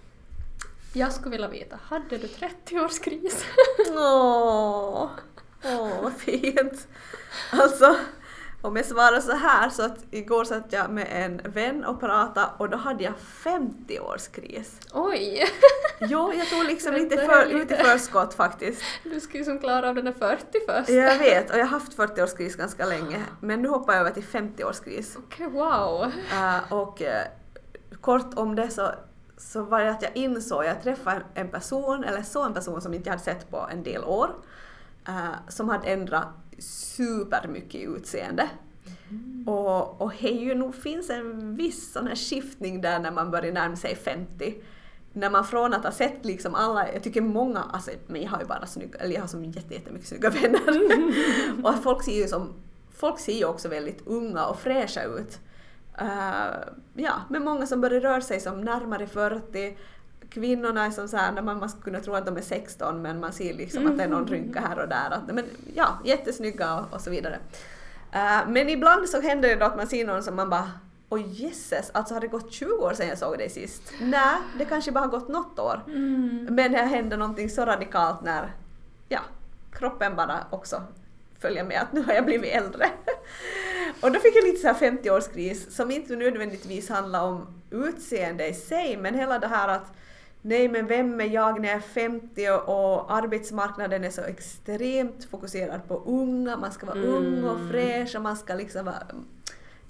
jag 0.93 1.13
skulle 1.13 1.31
vilja 1.31 1.49
veta, 1.49 1.79
hade 1.85 2.19
du 2.19 2.27
30-årskris? 2.27 3.45
Åh, 3.97 5.11
åh 5.65 6.03
vad 6.03 6.13
fint. 6.13 6.89
Alltså, 7.53 7.97
om 8.63 8.77
jag 8.77 8.87
svarar 8.87 9.21
så 9.21 9.33
här 9.33 9.71
så 9.71 9.83
att 9.83 9.99
igår 10.11 10.45
satt 10.45 10.73
jag 10.73 10.91
med 10.91 11.07
en 11.11 11.53
vän 11.53 11.85
och 11.85 12.01
pratade 12.01 12.49
och 12.59 12.71
då 12.71 12.77
hade 12.77 13.05
jag 13.05 13.15
50-årskris. 13.45 14.69
Oj! 14.93 15.45
Jo, 16.01 16.33
jag 16.33 16.49
tog 16.49 16.65
liksom 16.65 16.95
lite 16.95 17.17
för, 17.17 17.47
lite- 17.59 17.77
förskott 17.77 18.35
faktiskt. 18.35 18.83
Du 19.05 19.21
skulle 19.21 19.39
ju 19.39 19.45
som 19.45 19.59
klara 19.59 19.89
av 19.89 19.95
den 19.95 20.07
här 20.07 20.15
40 20.15 20.45
först. 20.67 20.89
Jag 20.89 21.19
vet, 21.19 21.51
och 21.51 21.59
jag 21.59 21.65
har 21.65 21.71
haft 21.71 21.97
40-årskris 21.97 22.57
ganska 22.57 22.87
länge, 22.87 23.23
men 23.41 23.63
nu 23.63 23.69
hoppar 23.69 23.93
jag 23.93 24.01
över 24.01 24.11
till 24.11 24.23
50-årskris. 24.23 25.19
Okej, 25.19 25.47
wow. 25.47 26.13
Uh, 26.33 26.73
och 26.73 27.03
eh, 27.03 27.27
kort 28.01 28.35
om 28.35 28.55
det 28.55 28.71
så, 28.71 28.91
så 29.51 29.63
var 29.63 29.81
det 29.81 29.91
att 29.91 30.03
jag 30.03 30.17
insåg, 30.17 30.65
jag 30.65 30.83
träffade 30.83 31.23
en- 31.35 31.49
person, 31.49 32.05
eller 32.05 32.23
så 32.23 32.43
en 32.43 32.55
person 32.55 32.81
som 32.81 32.95
inte 32.95 33.09
jag 33.09 33.13
hade 33.13 33.25
sett 33.25 33.51
på 33.51 33.69
en 33.73 33.83
del 33.83 34.05
år, 34.05 34.31
eh, 35.09 35.31
som 35.49 35.69
hade 35.69 35.87
ändrat 35.87 36.29
supermycket 36.59 37.75
i 37.75 37.83
utseende. 37.85 38.49
Och, 39.47 40.01
och 40.01 40.13
det 40.21 40.29
ju 40.29 40.55
nog 40.55 40.75
finns 40.75 41.11
en 41.11 41.57
viss 41.57 41.93
sån 41.93 42.07
här 42.07 42.17
skiftning 42.17 42.81
där 42.81 42.99
när 42.99 43.11
man 43.11 43.31
börjar 43.31 43.53
närma 43.53 43.77
sig 43.77 43.97
50. 43.97 44.55
När 45.13 45.31
man 45.31 45.45
från 45.45 45.75
att 45.75 45.85
ha 45.85 45.93
sett 45.93 46.25
liksom 46.25 46.55
alla, 46.55 46.93
jag 46.93 47.03
tycker 47.03 47.21
många, 47.21 47.63
alltså 47.63 47.91
men 48.07 48.23
jag 48.23 48.31
har 48.31 48.41
ju 48.41 48.47
bara 48.47 48.67
snygga, 48.67 48.99
eller 48.99 49.15
jag 49.15 49.21
har 49.21 49.29
som 49.29 49.45
jätte, 49.45 49.75
jättemycket 49.75 50.09
snygga 50.09 50.31
vänner. 50.43 50.81
och 51.65 51.71
att 51.71 51.83
folk 51.83 52.05
ser 52.05 52.23
ju 52.23 52.29
som, 52.29 52.53
folk 52.95 53.19
ser 53.19 53.33
ju 53.33 53.45
också 53.45 53.69
väldigt 53.69 54.07
unga 54.07 54.47
och 54.47 54.59
fräscha 54.59 55.03
ut. 55.05 55.39
Eh, 55.99 56.55
ja, 56.95 57.13
men 57.29 57.45
många 57.45 57.67
som 57.67 57.81
börjar 57.81 58.01
röra 58.01 58.21
sig 58.21 58.41
som 58.41 58.61
närmare 58.61 59.07
40. 59.07 59.79
Kvinnorna 60.29 60.87
är 60.87 60.91
som 60.91 61.09
så 61.09 61.17
här, 61.17 61.43
man, 61.43 61.69
skulle 61.69 61.85
kunna 61.85 62.01
tro 62.01 62.15
att 62.15 62.27
de 62.27 62.37
är 62.37 62.43
16 62.43 63.03
men 63.03 63.21
man 63.21 63.33
ser 63.33 63.55
liksom 63.55 63.87
att 63.87 63.99
det 63.99 64.05
är 64.05 64.09
någon 64.09 64.27
rynka 64.27 64.61
här 64.61 64.79
och 64.79 64.89
där. 64.89 65.11
Att, 65.11 65.35
men 65.35 65.45
ja, 65.75 65.99
jättesnygga 66.05 66.75
och, 66.75 66.95
och 66.95 67.01
så 67.01 67.11
vidare. 67.11 67.39
Eh, 68.13 68.49
men 68.49 68.69
ibland 68.69 69.09
så 69.09 69.21
händer 69.21 69.49
det 69.49 69.55
då 69.55 69.67
att 69.67 69.77
man 69.77 69.87
ser 69.87 70.07
någon 70.07 70.23
som 70.23 70.37
man 70.37 70.51
bara 70.51 70.71
Oj 71.09 71.43
jösses, 71.43 71.91
alltså 71.95 72.15
har 72.15 72.21
det 72.21 72.29
gått 72.29 72.53
20 72.53 72.73
år 72.73 72.93
sedan 72.95 73.09
jag 73.09 73.19
såg 73.19 73.39
dig 73.39 73.51
sist? 73.51 73.83
Nej, 74.01 74.37
det 74.59 74.65
kanske 74.65 74.93
bara 74.93 75.01
har 75.01 75.09
gått 75.09 75.29
något 75.29 75.59
år. 75.59 75.85
Mm. 75.87 76.47
Men 76.51 76.73
det 76.73 76.79
händer 76.79 77.17
någonting 77.17 77.51
så 77.51 77.65
radikalt 77.65 78.23
när 78.23 78.53
ja, 79.09 79.21
kroppen 79.73 80.17
bara 80.17 80.47
också 80.51 80.83
följer 81.43 81.65
med 81.65 81.83
att 81.83 81.93
nu 81.93 82.03
har 82.03 82.13
jag 82.13 82.25
blivit 82.25 82.53
äldre. 82.55 82.87
Och 84.01 84.13
då 84.13 84.21
fick 84.21 84.37
jag 84.37 84.45
lite 84.45 84.61
så 84.61 84.67
här 84.67 84.75
50-årskris 84.75 85.71
som 85.71 85.91
inte 85.91 86.17
nödvändigtvis 86.17 86.89
handlar 86.89 87.23
om 87.23 87.47
utseende 87.71 88.49
i 88.49 88.55
sig 88.55 88.97
men 88.97 89.15
hela 89.15 89.39
det 89.39 89.47
här 89.47 89.69
att 89.69 89.93
nej 90.43 90.69
men 90.69 90.87
vem 90.87 91.21
är 91.21 91.25
jag 91.25 91.61
när 91.61 91.69
jag 91.69 91.77
är 91.77 91.81
50 91.81 92.49
och, 92.67 93.13
arbetsmarknaden 93.17 94.05
är 94.05 94.11
så 94.11 94.21
extremt 94.21 95.25
fokuserad 95.31 95.89
på 95.89 96.03
unga, 96.07 96.57
man 96.57 96.73
ska 96.73 96.87
vara 96.87 96.99
ung 96.99 97.45
och 97.45 97.57
Mm. 97.57 97.71
fräsch 97.71 98.17
och 98.17 98.23
man 98.23 98.37
ska 98.37 98.55
liksom 98.55 98.85
vara... 98.85 99.03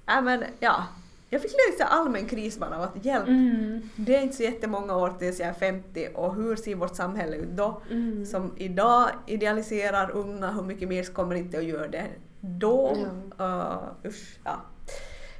Ja 0.06 0.20
men 0.20 0.44
ja, 0.60 0.86
jag 1.32 1.42
fick 1.42 1.52
lite 1.70 1.84
allmän 1.84 2.26
kris 2.26 2.58
bara 2.58 2.76
av 2.76 2.82
att 2.82 3.04
hjälp, 3.04 3.28
Mm. 3.28 3.80
det 3.96 4.16
är 4.16 4.22
inte 4.22 4.36
så 4.36 4.42
jättemånga 4.42 4.96
år 4.96 5.14
tills 5.18 5.40
jag 5.40 5.48
är 5.48 5.52
50 5.52 6.08
och 6.14 6.34
hur 6.34 6.56
ser 6.56 6.74
vårt 6.74 6.96
samhälle 6.96 7.36
ut 7.36 7.48
då? 7.50 7.82
Mm. 7.90 8.26
Som 8.26 8.52
idag 8.56 9.08
idealiserar 9.26 10.10
unga, 10.10 10.50
hur 10.50 10.62
mycket 10.62 10.88
mer 10.88 11.04
kommer 11.04 11.34
inte 11.34 11.58
att 11.58 11.64
göra 11.64 11.88
det 11.88 12.06
då? 12.40 12.96
Uh, 13.40 13.82
usch, 14.06 14.38
ja. 14.44 14.60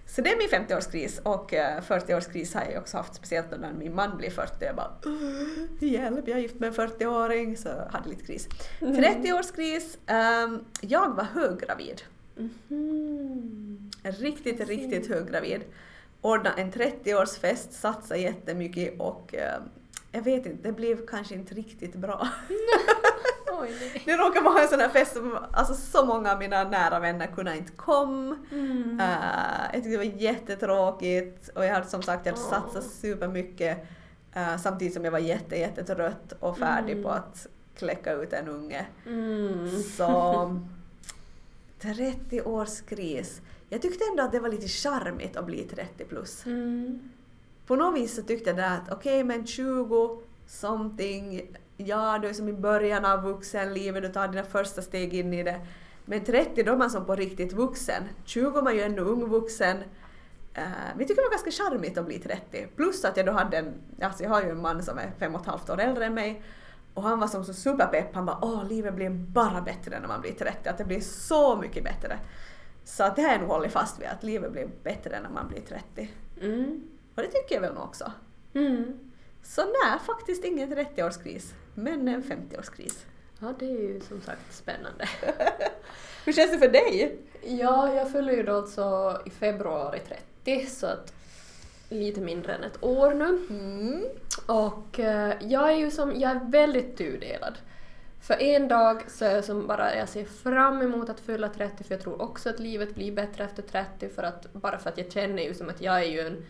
Så 0.07 0.20
det 0.20 0.30
är 0.32 0.36
min 0.38 0.66
50-årskris 0.66 1.20
och 1.22 1.55
eh, 1.55 1.80
40-årskris 1.80 2.55
har 2.55 2.64
jag 2.72 2.80
också 2.82 2.97
haft, 2.97 3.14
speciellt 3.14 3.47
när 3.61 3.72
min 3.72 3.95
man 3.95 4.16
blir 4.16 4.30
40. 4.30 4.64
Jag 4.64 4.76
bara 4.76 4.90
"Ugh, 5.07 5.84
hjälp, 5.93 6.28
jag 6.28 6.38
är 6.38 6.43
gift 6.43 6.61
med 6.61 6.66
en 6.68 6.74
40-åring, 6.74 7.57
så 7.57 7.68
hade 7.90 8.09
lite 8.09 8.24
kris. 8.26 8.49
30-årskris, 8.80 9.99
ehm, 10.07 10.64
jag 10.80 11.14
var 11.16 11.24
höggravid. 11.24 12.03
Mhm. 12.36 13.90
Riktigt, 14.02 14.68
riktigt 14.68 15.08
höggravid. 15.08 15.60
Ordnade 16.20 16.60
en 16.62 16.72
30-årsfest, 16.72 17.70
satsade 17.72 18.20
jättemycket 18.20 19.00
och 19.00 19.34
eh, 19.34 19.60
jag 20.12 20.22
vet 20.22 20.46
inte, 20.46 20.68
det 20.68 20.72
blev 20.72 21.06
kanske 21.06 21.34
inte 21.34 21.54
riktigt 21.54 21.94
bra. 21.94 22.28
Oj, 23.60 23.70
nej. 23.80 24.02
Det 24.04 24.16
råkade 24.16 24.44
vara 24.44 24.62
en 24.62 24.68
sån 24.68 24.80
här 24.80 24.88
fest 24.88 25.12
som 25.12 25.38
alltså, 25.52 25.74
så 25.74 26.06
många 26.06 26.32
av 26.32 26.38
mina 26.38 26.64
nära 26.64 27.00
vänner 27.00 27.26
kunde 27.26 27.56
inte 27.56 27.72
komma. 27.72 28.36
Mm. 28.52 29.00
Eh, 29.00 29.06
jag 29.64 29.72
tyckte 29.72 29.90
det 29.90 29.96
var 29.96 30.04
jättetråkigt 30.04 31.48
och 31.54 31.64
jag 31.64 31.74
hade 31.74 31.86
som 31.86 32.02
sagt 32.02 32.26
jag 32.26 32.32
hade 32.32 32.44
Åh. 32.44 32.50
satsat 32.50 32.84
supermycket 32.90 33.78
uh, 34.36 34.56
samtidigt 34.56 34.94
som 34.94 35.04
jag 35.04 35.12
var 35.12 35.18
jätte, 35.18 35.56
jättetrött 35.56 36.32
och 36.40 36.58
färdig 36.58 36.92
Mm. 36.92 37.04
på 37.04 37.10
att 37.10 37.46
kläcka 37.76 38.12
ut 38.12 38.32
en 38.32 38.48
unge. 38.48 38.86
Mm. 39.06 39.68
Så 39.82 40.60
30 41.82 42.42
års 42.42 42.80
kris. 42.80 43.40
Jag 43.68 43.82
tyckte 43.82 44.04
ändå 44.10 44.22
att 44.22 44.32
det 44.32 44.40
var 44.40 44.48
lite 44.48 44.68
charmigt 44.68 45.36
att 45.36 45.46
bli 45.46 45.64
30 45.64 46.04
plus. 46.04 46.46
Mm. 46.46 47.10
På 47.66 47.76
något 47.76 47.96
vis 47.96 48.14
så 48.14 48.22
tyckte 48.22 48.50
jag 48.50 48.56
det 48.56 48.68
att 48.68 48.92
okej 48.92 49.24
men 49.24 49.46
20 49.46 50.22
something, 50.46 51.56
ja 51.76 52.18
du 52.22 52.28
är 52.28 52.32
som 52.32 52.48
i 52.48 52.52
början 52.52 53.04
av 53.04 53.22
vuxenlivet, 53.22 54.02
du 54.02 54.08
tar 54.08 54.28
dina 54.28 54.44
första 54.44 54.82
steg 54.82 55.14
in 55.14 55.34
i 55.34 55.42
det. 55.42 55.60
Men 56.04 56.24
30 56.24 56.62
då 56.62 56.72
är 56.72 56.76
man 56.76 56.90
som 56.90 57.06
på 57.06 57.14
riktigt 57.14 57.52
vuxen. 57.52 58.02
20 58.24 58.58
är 58.58 58.62
man 58.62 58.74
ju 58.74 58.80
ändå 58.80 59.02
ung 59.02 59.28
vuxen. 59.28 59.76
Uh, 60.58 60.98
vi 60.98 61.04
tycker 61.04 61.22
det 61.22 61.28
var 61.28 61.30
ganska 61.30 61.50
charmigt 61.50 61.98
att 61.98 62.06
bli 62.06 62.18
30. 62.18 62.66
Plus 62.76 63.04
att 63.04 63.16
jag 63.16 63.26
då 63.26 63.32
hade 63.32 63.58
en, 63.58 63.74
alltså 64.00 64.22
jag 64.22 64.30
har 64.30 64.42
ju 64.42 64.50
en 64.50 64.62
man 64.62 64.82
som 64.82 64.98
är 64.98 65.12
fem 65.18 65.34
och 65.34 65.40
ett 65.40 65.46
halvt 65.46 65.70
år 65.70 65.80
äldre 65.80 66.06
än 66.06 66.14
mig. 66.14 66.42
Och 66.95 67.03
han 67.03 67.20
var 67.20 67.26
som 67.26 67.45
så 67.45 67.55
superpepp, 67.55 68.14
han 68.14 68.26
bara 68.26 68.38
åh 68.43 68.68
livet 68.68 68.95
blir 68.95 69.11
bara 69.11 69.61
bättre 69.61 70.01
när 70.01 70.09
man 70.09 70.20
blir 70.20 70.32
30, 70.32 70.68
att 70.68 70.78
det 70.78 70.84
blir 70.84 71.01
så 71.01 71.57
mycket 71.57 71.84
bättre. 71.84 72.18
Så 72.84 73.05
att 73.05 73.16
det 73.16 73.22
har 73.22 73.30
jag 73.30 73.40
nog 73.40 73.51
hållit 73.51 73.72
fast 73.72 74.01
vid, 74.01 74.09
att 74.09 74.22
livet 74.22 74.53
blir 74.53 74.68
bättre 74.82 75.20
när 75.20 75.30
man 75.30 75.49
blir 75.49 75.61
30. 75.61 76.11
Mm. 76.40 76.82
Och 77.14 77.22
det 77.22 77.28
tycker 77.28 77.55
jag 77.55 77.61
väl 77.61 77.74
nog 77.74 77.82
också. 77.82 78.12
Mm. 78.55 78.99
Så 79.43 79.61
nej, 79.61 79.99
faktiskt 80.07 80.45
ingen 80.45 80.74
30-årskris, 80.74 81.53
men 81.74 82.09
en 82.09 82.22
50-årskris. 82.22 83.05
Ja, 83.40 83.55
det 83.59 83.66
är 83.66 83.80
ju 83.80 84.01
som 84.01 84.20
sagt 84.20 84.55
spännande. 84.55 85.09
Hur 86.24 86.32
känns 86.32 86.53
det 86.53 86.59
för 86.59 86.68
dig? 86.68 87.18
Ja, 87.43 87.95
jag 87.95 88.12
fyller 88.12 88.32
ju 88.32 88.43
då 88.43 88.57
alltså 88.57 89.18
i 89.24 89.30
februari 89.30 90.01
30, 90.45 90.66
så 90.66 90.86
att 90.86 91.12
lite 91.93 92.20
mindre 92.20 92.55
än 92.55 92.64
ett 92.64 92.82
år 92.84 93.14
nu. 93.14 93.38
Mm. 93.51 94.03
Och 94.47 95.01
eh, 95.01 95.34
jag 95.40 95.70
är 95.72 95.76
ju 95.76 95.90
som, 95.90 96.20
jag 96.20 96.30
är 96.30 96.40
väldigt 96.51 96.97
tudelad. 96.99 97.55
För 98.20 98.43
en 98.43 98.68
dag 98.68 99.05
så 99.11 99.24
är 99.24 99.34
jag 99.34 99.45
som 99.45 99.66
bara, 99.66 99.97
jag 99.97 100.09
ser 100.09 100.24
fram 100.24 100.82
emot 100.82 101.09
att 101.09 101.20
fylla 101.20 101.49
30 101.49 101.84
för 101.84 101.95
jag 101.95 102.03
tror 102.03 102.22
också 102.22 102.51
att 102.51 102.61
livet 102.61 102.95
blir 102.95 103.12
bättre 103.12 103.45
efter 103.45 103.62
30 103.62 104.09
för 104.09 104.22
att, 104.22 104.53
bara 104.53 104.78
för 104.78 104.88
att 104.90 104.99
jag 104.99 105.12
känner 105.12 105.43
ju 105.43 105.55
som 105.55 105.68
att 105.68 105.80
jag 105.80 106.01
är 106.01 106.05
ju 106.11 106.20
en 106.20 106.45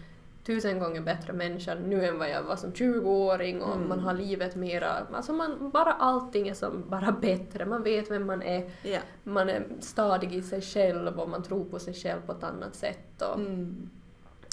tusen 0.47 0.79
gånger 0.79 1.01
bättre 1.01 1.33
människa 1.33 1.75
nu 1.75 2.05
än 2.07 2.19
vad 2.19 2.31
jag 2.31 2.43
var 2.43 2.57
som 2.57 2.73
20-åring 2.73 3.63
och 3.63 3.75
Mm. 3.77 3.89
man 3.89 4.01
har 4.01 4.15
livet 4.15 4.57
mera, 4.57 4.89
alltså 5.13 5.33
man, 5.33 5.71
bara 5.71 5.93
allting 5.93 6.49
är 6.49 6.55
som 6.55 6.85
bara 6.89 7.13
bättre, 7.13 7.67
man 7.67 7.83
vet 7.83 8.11
vem 8.11 8.27
man 8.27 8.43
är, 8.43 8.71
Ja. 8.83 8.99
man 9.23 9.49
är 9.49 9.65
stadig 9.81 10.35
i 10.35 10.43
sig 10.43 10.61
själv 10.61 11.21
och 11.21 11.29
man 11.29 11.43
tror 11.43 11.65
på 11.65 11.79
sig 11.79 11.95
själv 11.95 12.21
på 12.27 12.33
ett 12.33 12.45
annat 12.45 12.75
sätt 12.75 13.23
och, 13.23 13.39
Mm. 13.41 13.91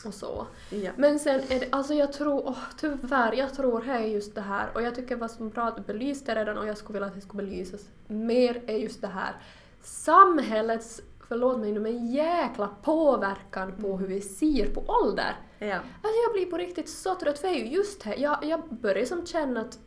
Och 0.06 0.14
så. 0.14 0.48
Ja. 0.70 0.92
Men 0.98 1.20
sen 1.20 1.42
är 1.50 1.60
det, 1.60 1.68
alltså 1.72 1.94
jag 1.94 2.14
tror, 2.14 2.48
åh, 2.48 2.58
tyvärr, 2.78 3.34
jag 3.34 3.54
tror 3.54 3.82
här 3.82 4.02
är 4.02 4.08
just 4.08 4.36
det 4.36 4.42
här 4.42 4.70
och 4.74 4.82
jag 4.82 4.96
tycker 4.96 5.16
vad 5.16 5.32
som 5.32 5.50
bra 5.50 5.64
att 5.64 5.76
du 5.76 5.82
belyste 5.82 6.36
redan 6.36 6.58
och 6.58 6.68
jag 6.68 6.78
skulle 6.78 6.94
vilja 6.94 7.08
att 7.08 7.16
det 7.16 7.22
skulle 7.22 7.44
belysas 7.44 7.82
mer 8.08 8.62
är 8.68 8.78
just 8.78 9.02
det 9.02 9.08
här 9.08 9.36
samhällets 9.82 11.02
förlåt 11.30 11.60
mig 11.60 11.72
nu, 11.72 11.80
men 11.80 12.08
jäkla 12.08 12.70
påverkan 12.84 13.72
på 13.82 13.98
hur 13.98 14.08
vi 14.08 14.22
ser 14.22 14.70
på 14.74 14.84
ålder. 14.88 15.36
Ja. 15.60 15.76
Alltså 15.76 16.20
jag 16.26 16.34
blir 16.34 16.46
på 16.46 16.58
riktigt 16.58 16.90
så 16.90 17.16
trött, 17.16 17.40
för 17.40 17.48
det 17.48 17.54
är 17.54 17.60
ju 17.60 17.76
just 17.76 18.04
här, 18.04 18.18
jag, 18.18 18.38
jag 18.44 18.62
börjar 18.70 19.06
som 19.06 19.26
känna 19.26 19.62
att, 19.62 19.80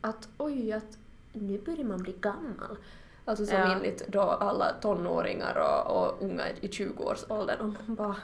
att 0.00 0.28
oj, 0.38 0.72
att 0.72 0.98
nu 1.32 1.58
börjar 1.58 1.84
man 1.84 2.02
bli 2.02 2.12
gammal. 2.12 2.76
Alltså 3.24 3.46
som 3.46 3.56
Ja. 3.56 3.72
enligt 3.72 4.08
då 4.08 4.20
alla 4.20 4.72
tonåringar 4.72 5.58
och, 5.58 5.96
och 5.96 6.22
unga 6.22 6.48
i 6.60 6.68
20-årsåldern 6.68 7.60
och 7.60 7.74
man 7.86 7.94
bara 7.94 8.16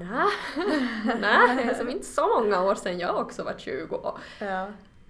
Nej, 0.00 0.28
nej, 1.20 1.56
det 1.56 1.62
är 1.62 1.74
som 1.74 1.88
inte 1.90 2.06
så 2.06 2.40
många 2.40 2.62
år 2.62 2.74
sedan 2.74 2.98
jag 2.98 3.16
också 3.20 3.42
var 3.42 3.54
20. 3.58 3.96
Och, 3.96 4.18
Ja. 4.40 4.66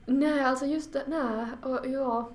nej, 0.07 0.41
alltså 0.45 0.67
just 0.67 0.93
det, 0.93 1.03
nej, 1.07 1.47
och 1.63 1.87
ja. 1.87 2.31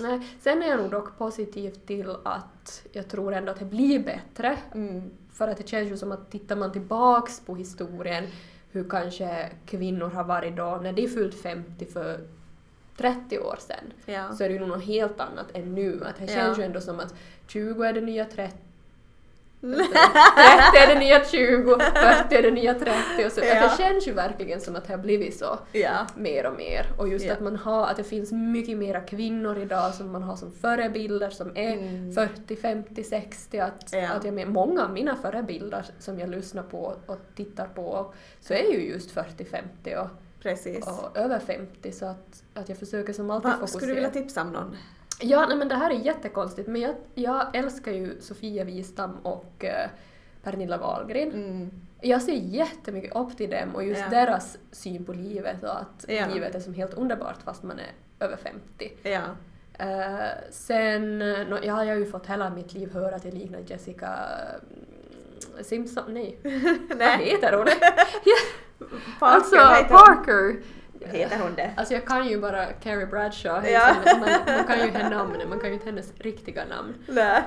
Nej. 0.00 0.36
Sen 0.40 0.62
är 0.62 0.66
jag 0.68 0.80
nog 0.80 0.90
dock 0.90 1.18
positiv 1.18 1.70
till 1.70 2.16
att 2.24 2.82
jag 2.92 3.08
tror 3.08 3.34
ändå 3.34 3.52
att 3.52 3.58
det 3.58 3.64
blir 3.64 3.98
bättre. 3.98 4.58
Mm. 4.74 5.10
För 5.32 5.48
att 5.48 5.56
det 5.56 5.68
känns 5.68 5.90
ju 5.90 5.96
som 5.96 6.12
att 6.12 6.30
tittar 6.30 6.56
man 6.56 6.72
tillbaks 6.72 7.40
på 7.40 7.54
historien 7.56 8.24
hur 8.70 8.88
kanske 8.90 9.50
kvinnor 9.66 10.08
har 10.08 10.24
varit 10.24 10.56
då 10.56 10.78
när 10.82 10.92
de 10.92 11.08
fyllt 11.08 11.42
50 11.42 11.84
för 11.86 12.20
30 12.96 13.38
år 13.38 13.56
sedan 13.58 13.92
Ja. 14.06 14.32
så 14.34 14.44
är 14.44 14.48
det 14.48 14.52
ju 14.54 14.60
nog 14.60 14.68
något 14.68 14.84
helt 14.84 15.20
annat 15.20 15.46
än 15.54 15.74
nu. 15.74 16.04
Att 16.04 16.16
det 16.18 16.24
Ja. 16.24 16.28
känns 16.40 16.58
ju 16.58 16.62
ändå 16.62 16.80
som 16.80 17.00
att 17.00 17.14
20 17.46 17.82
är 17.82 17.92
det 17.92 18.00
nya 18.00 18.24
30 18.24 18.56
30 19.74 19.88
är 20.78 20.94
det 20.94 20.98
nya 21.00 21.24
20, 21.24 21.76
40 21.78 22.34
är 22.36 22.42
det 22.42 22.50
nya 22.50 22.74
30 22.74 22.90
och 23.26 23.32
så. 23.32 23.40
Ja. 23.44 23.64
Att 23.64 23.76
det 23.78 23.82
känns 23.82 24.08
ju 24.08 24.12
verkligen 24.12 24.60
som 24.60 24.76
att 24.76 24.86
det 24.86 24.92
har 24.92 24.98
blivit 24.98 25.38
så 25.38 25.58
Ja. 25.72 26.06
mer 26.16 26.46
och 26.46 26.56
mer. 26.56 26.86
Och 26.98 27.08
just 27.08 27.24
Ja. 27.26 27.32
att 27.32 27.40
man 27.40 27.56
har, 27.56 27.86
att 27.86 27.96
det 27.96 28.04
finns 28.04 28.32
mycket 28.32 28.78
mera 28.78 29.00
kvinnor 29.00 29.58
idag 29.58 29.94
som 29.94 30.12
man 30.12 30.22
har 30.22 30.36
som 30.36 30.52
förebilder 30.52 31.30
som 31.30 31.52
är 31.56 31.76
Mm. 31.76 32.12
40, 32.12 32.56
50, 32.56 33.04
60. 33.04 33.58
Att, 33.58 33.94
att 34.16 34.24
jag 34.24 34.34
med, 34.34 34.48
många 34.48 34.84
av 34.84 34.90
mina 34.92 35.16
förebilder 35.16 35.84
som 35.98 36.18
jag 36.18 36.28
lyssnar 36.28 36.62
på 36.62 36.94
och 37.06 37.18
tittar 37.36 37.66
på 37.66 38.14
så 38.40 38.54
är 38.54 38.72
ju 38.72 38.88
just 38.88 39.10
40, 39.10 39.44
50 39.44 39.96
och, 39.96 40.06
och 41.02 41.16
över 41.16 41.38
50 41.38 41.92
så 41.92 42.06
att, 42.06 42.42
att 42.54 42.68
jag 42.68 42.78
försöker 42.78 43.12
som 43.12 43.30
alltid 43.30 43.50
Va, 43.50 43.56
fokusera. 43.56 43.78
skulle 43.78 43.90
du 43.90 43.94
vilja 43.94 44.10
tipsa 44.10 44.42
om 44.42 44.52
någon? 44.52 44.76
Ja, 45.20 45.46
nej, 45.46 45.56
men 45.56 45.68
det 45.68 45.74
här 45.74 45.90
är 45.90 45.94
jättekonstigt 45.94 46.68
men 46.68 46.80
jag, 46.80 46.94
jag 47.14 47.56
älskar 47.56 47.92
ju 47.92 48.20
Sofia 48.20 48.64
Wistam 48.64 49.16
och 49.22 49.64
eh, 49.64 49.88
Pernilla 50.42 50.78
Wahlgren. 50.78 51.32
Mm. 51.32 51.70
Jag 52.00 52.22
ser 52.22 52.32
jättemycket 52.32 53.16
upp 53.16 53.36
till 53.36 53.50
dem 53.50 53.74
och 53.74 53.84
just 53.84 54.00
Ja. 54.00 54.08
deras 54.10 54.58
syn 54.72 55.04
på 55.04 55.12
livet 55.12 55.62
och 55.62 55.80
att 55.80 56.04
Ja. 56.08 56.26
livet 56.34 56.54
är 56.54 56.60
som 56.60 56.74
helt 56.74 56.94
underbart 56.94 57.42
fast 57.44 57.62
man 57.62 57.78
är 57.78 57.92
över 58.26 58.36
50. 58.36 58.92
Ja. 59.02 59.20
Eh, 59.78 60.28
sen, 60.50 61.22
uh, 61.22 61.48
no, 61.48 61.58
jag 61.64 61.74
har 61.74 61.84
ju 61.84 62.06
fått 62.06 62.26
hela 62.26 62.50
mitt 62.50 62.74
liv 62.74 62.92
höra 62.92 63.16
att 63.16 63.24
jag 63.24 63.34
liknar 63.34 63.58
Jessica 63.66 64.08
mm, 64.70 65.64
Simpson, 65.64 66.04
nej. 66.14 66.38
Vad 66.98 67.08
heter 67.18 67.52
hon? 67.52 67.66
Parker, 69.18 69.36
alltså 69.36 69.56
heter? 69.56 69.88
Parker! 69.88 70.56
Heter 71.12 71.38
hon 71.42 71.54
det? 71.54 71.70
Alltså 71.76 71.94
jag 71.94 72.06
kan 72.06 72.28
ju 72.28 72.40
bara 72.40 72.66
Carrie 72.66 73.06
Bradshaw, 73.06 73.70
Ja. 73.70 73.94
man, 74.20 74.20
man 74.56 74.64
kan 74.66 74.78
ju 74.78 74.90
hennes 74.90 75.10
namn, 75.10 75.36
man 75.48 75.58
kan 75.60 75.68
ju 75.68 75.74
inte 75.74 75.86
hennes 75.86 76.12
riktiga 76.18 76.64
namn. 76.64 76.94
Nej. 77.08 77.42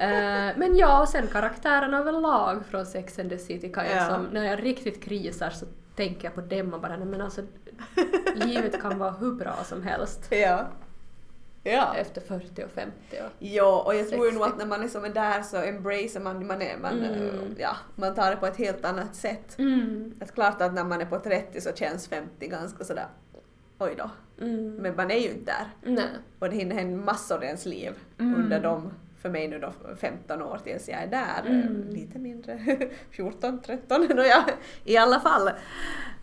Eh, 0.00 0.56
men 0.56 0.76
ja, 0.76 1.00
och 1.02 1.08
sen 1.08 1.26
karaktärerna 1.26 1.98
överlag 1.98 2.62
från 2.70 2.86
Sex 2.86 3.18
and 3.18 3.30
the 3.30 3.38
City 3.38 3.72
kan 3.72 3.86
jag 3.86 3.96
Ja. 3.96 4.08
som, 4.08 4.24
när 4.32 4.44
jag 4.44 4.64
riktigt 4.64 5.04
krisar 5.04 5.50
så 5.50 5.66
tänker 5.96 6.24
jag 6.24 6.34
på 6.34 6.40
dem 6.40 6.74
och 6.74 6.80
bara 6.80 6.96
nej 6.96 7.06
men 7.06 7.20
alltså 7.20 7.40
livet 8.34 8.82
kan 8.82 8.98
vara 8.98 9.10
hur 9.10 9.32
bra 9.32 9.54
som 9.64 9.82
helst 9.82 10.26
Ja. 10.30 10.66
Ja. 11.72 11.94
efter 11.96 12.20
40 12.20 12.64
och 12.64 12.70
50 12.70 12.92
och 13.12 13.30
Ja, 13.38 13.82
och 13.86 13.94
jag 13.94 14.08
tror 14.08 14.26
ju 14.26 14.32
nog 14.32 14.42
60. 14.42 14.52
att 14.52 14.58
när 14.58 14.66
man 14.66 14.84
är 14.84 14.88
som 14.88 15.04
är 15.04 15.08
där 15.08 15.42
så 15.42 15.56
embracear 15.56 16.20
man, 16.22 16.46
man, 16.46 16.62
är, 16.62 16.78
man, 16.78 16.98
Mm. 17.04 17.54
ja, 17.58 17.76
man 17.96 18.14
tar 18.14 18.30
det 18.30 18.36
på 18.36 18.46
ett 18.46 18.56
helt 18.56 18.84
annat 18.84 19.14
sätt. 19.14 19.58
mm, 19.58 20.14
är 20.20 20.26
klart 20.26 20.62
att 20.62 20.74
när 20.74 20.84
man 20.84 21.00
är 21.00 21.06
på 21.06 21.18
30 21.18 21.60
så 21.60 21.72
känns 21.74 22.08
50 22.08 22.48
ganska 22.48 22.84
sådär 22.84 23.06
oj 23.78 23.94
då. 23.98 24.10
mm, 24.44 24.74
Men 24.76 24.96
man 24.96 25.10
är 25.10 25.18
ju 25.18 25.28
inte 25.28 25.44
där. 25.52 25.92
nej. 25.92 26.04
Och 26.38 26.50
det 26.50 26.56
hinner 26.56 26.76
hända 26.76 27.04
massor 27.04 27.42
i 27.42 27.46
ens 27.46 27.66
liv 27.66 27.92
Mm. 28.18 28.34
under 28.44 28.60
de, 28.60 28.90
för 29.22 29.28
mig 29.30 29.48
nu 29.48 29.58
då, 29.58 29.72
15 30.00 30.42
år 30.42 30.58
tills 30.64 30.88
jag 30.88 31.02
är 31.02 31.06
där. 31.06 31.42
Mm. 31.50 31.88
Lite 31.90 32.18
mindre, 32.18 32.60
14, 33.10 33.60
13, 33.62 34.00
nåja, 34.16 34.44
i 34.84 34.96
alla 34.96 35.20
fall. 35.20 35.48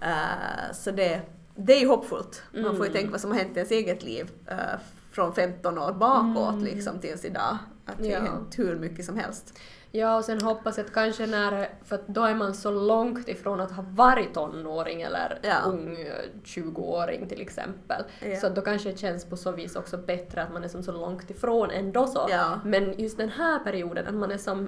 Eh, 0.01 0.73
så 0.73 0.91
det, 0.91 1.21
det 1.55 1.73
är 1.73 1.79
ju 1.79 1.87
hoppfullt. 1.87 2.43
Man 2.53 2.63
får 2.63 2.71
ju 2.85 2.91
Mm. 2.91 2.93
tänka 2.93 3.11
vad 3.11 3.21
som 3.21 3.31
har 3.31 3.37
hänt 3.37 3.51
i 3.51 3.59
ens 3.59 3.71
eget 3.71 4.03
liv 4.03 4.31
eh, 4.47 4.79
från 5.15 5.33
15 5.33 5.77
år 5.77 5.93
bakåt 5.93 6.53
Mm. 6.53 6.63
liksom 6.63 6.99
tills 6.99 7.25
idag. 7.25 7.57
Att 7.85 7.97
det 7.97 8.07
Ja. 8.07 8.19
har 8.19 8.27
hänt 8.27 8.59
hur 8.59 8.75
mycket 8.75 9.05
som 9.05 9.17
helst. 9.17 9.59
Ja, 9.91 10.17
och 10.17 10.25
sen 10.25 10.41
hoppas 10.41 10.77
jag 10.77 10.85
att 10.85 10.93
kanske 10.93 11.25
när, 11.25 11.69
för 11.83 11.99
då 12.07 12.23
är 12.23 12.35
man 12.35 12.53
så 12.53 12.71
långt 12.71 13.27
ifrån 13.29 13.59
att 13.61 13.71
ha 13.71 13.85
varit 13.89 14.33
tonåring 14.33 15.01
eller 15.01 15.39
Ja. 15.41 15.55
ung 15.65 15.97
eh, 15.99 16.13
20-åring 16.43 17.27
till 17.29 17.41
exempel. 17.41 18.03
Ja. 18.25 18.35
Så 18.35 18.49
då 18.49 18.61
kanske 18.61 18.91
det 18.91 18.97
känns 18.99 19.25
på 19.25 19.37
så 19.37 19.51
vis 19.51 19.75
också 19.75 19.97
bättre 19.97 20.43
att 20.43 20.53
man 20.53 20.63
är 20.63 20.67
som 20.67 20.83
så 20.83 20.91
långt 20.91 21.29
ifrån 21.29 21.69
ändå 21.71 22.07
så. 22.07 22.27
Ja. 22.29 22.59
Men 22.65 22.99
just 22.99 23.17
den 23.17 23.29
här 23.29 23.59
perioden, 23.59 24.07
att 24.07 24.13
man 24.15 24.31
är 24.31 24.37
som 24.37 24.67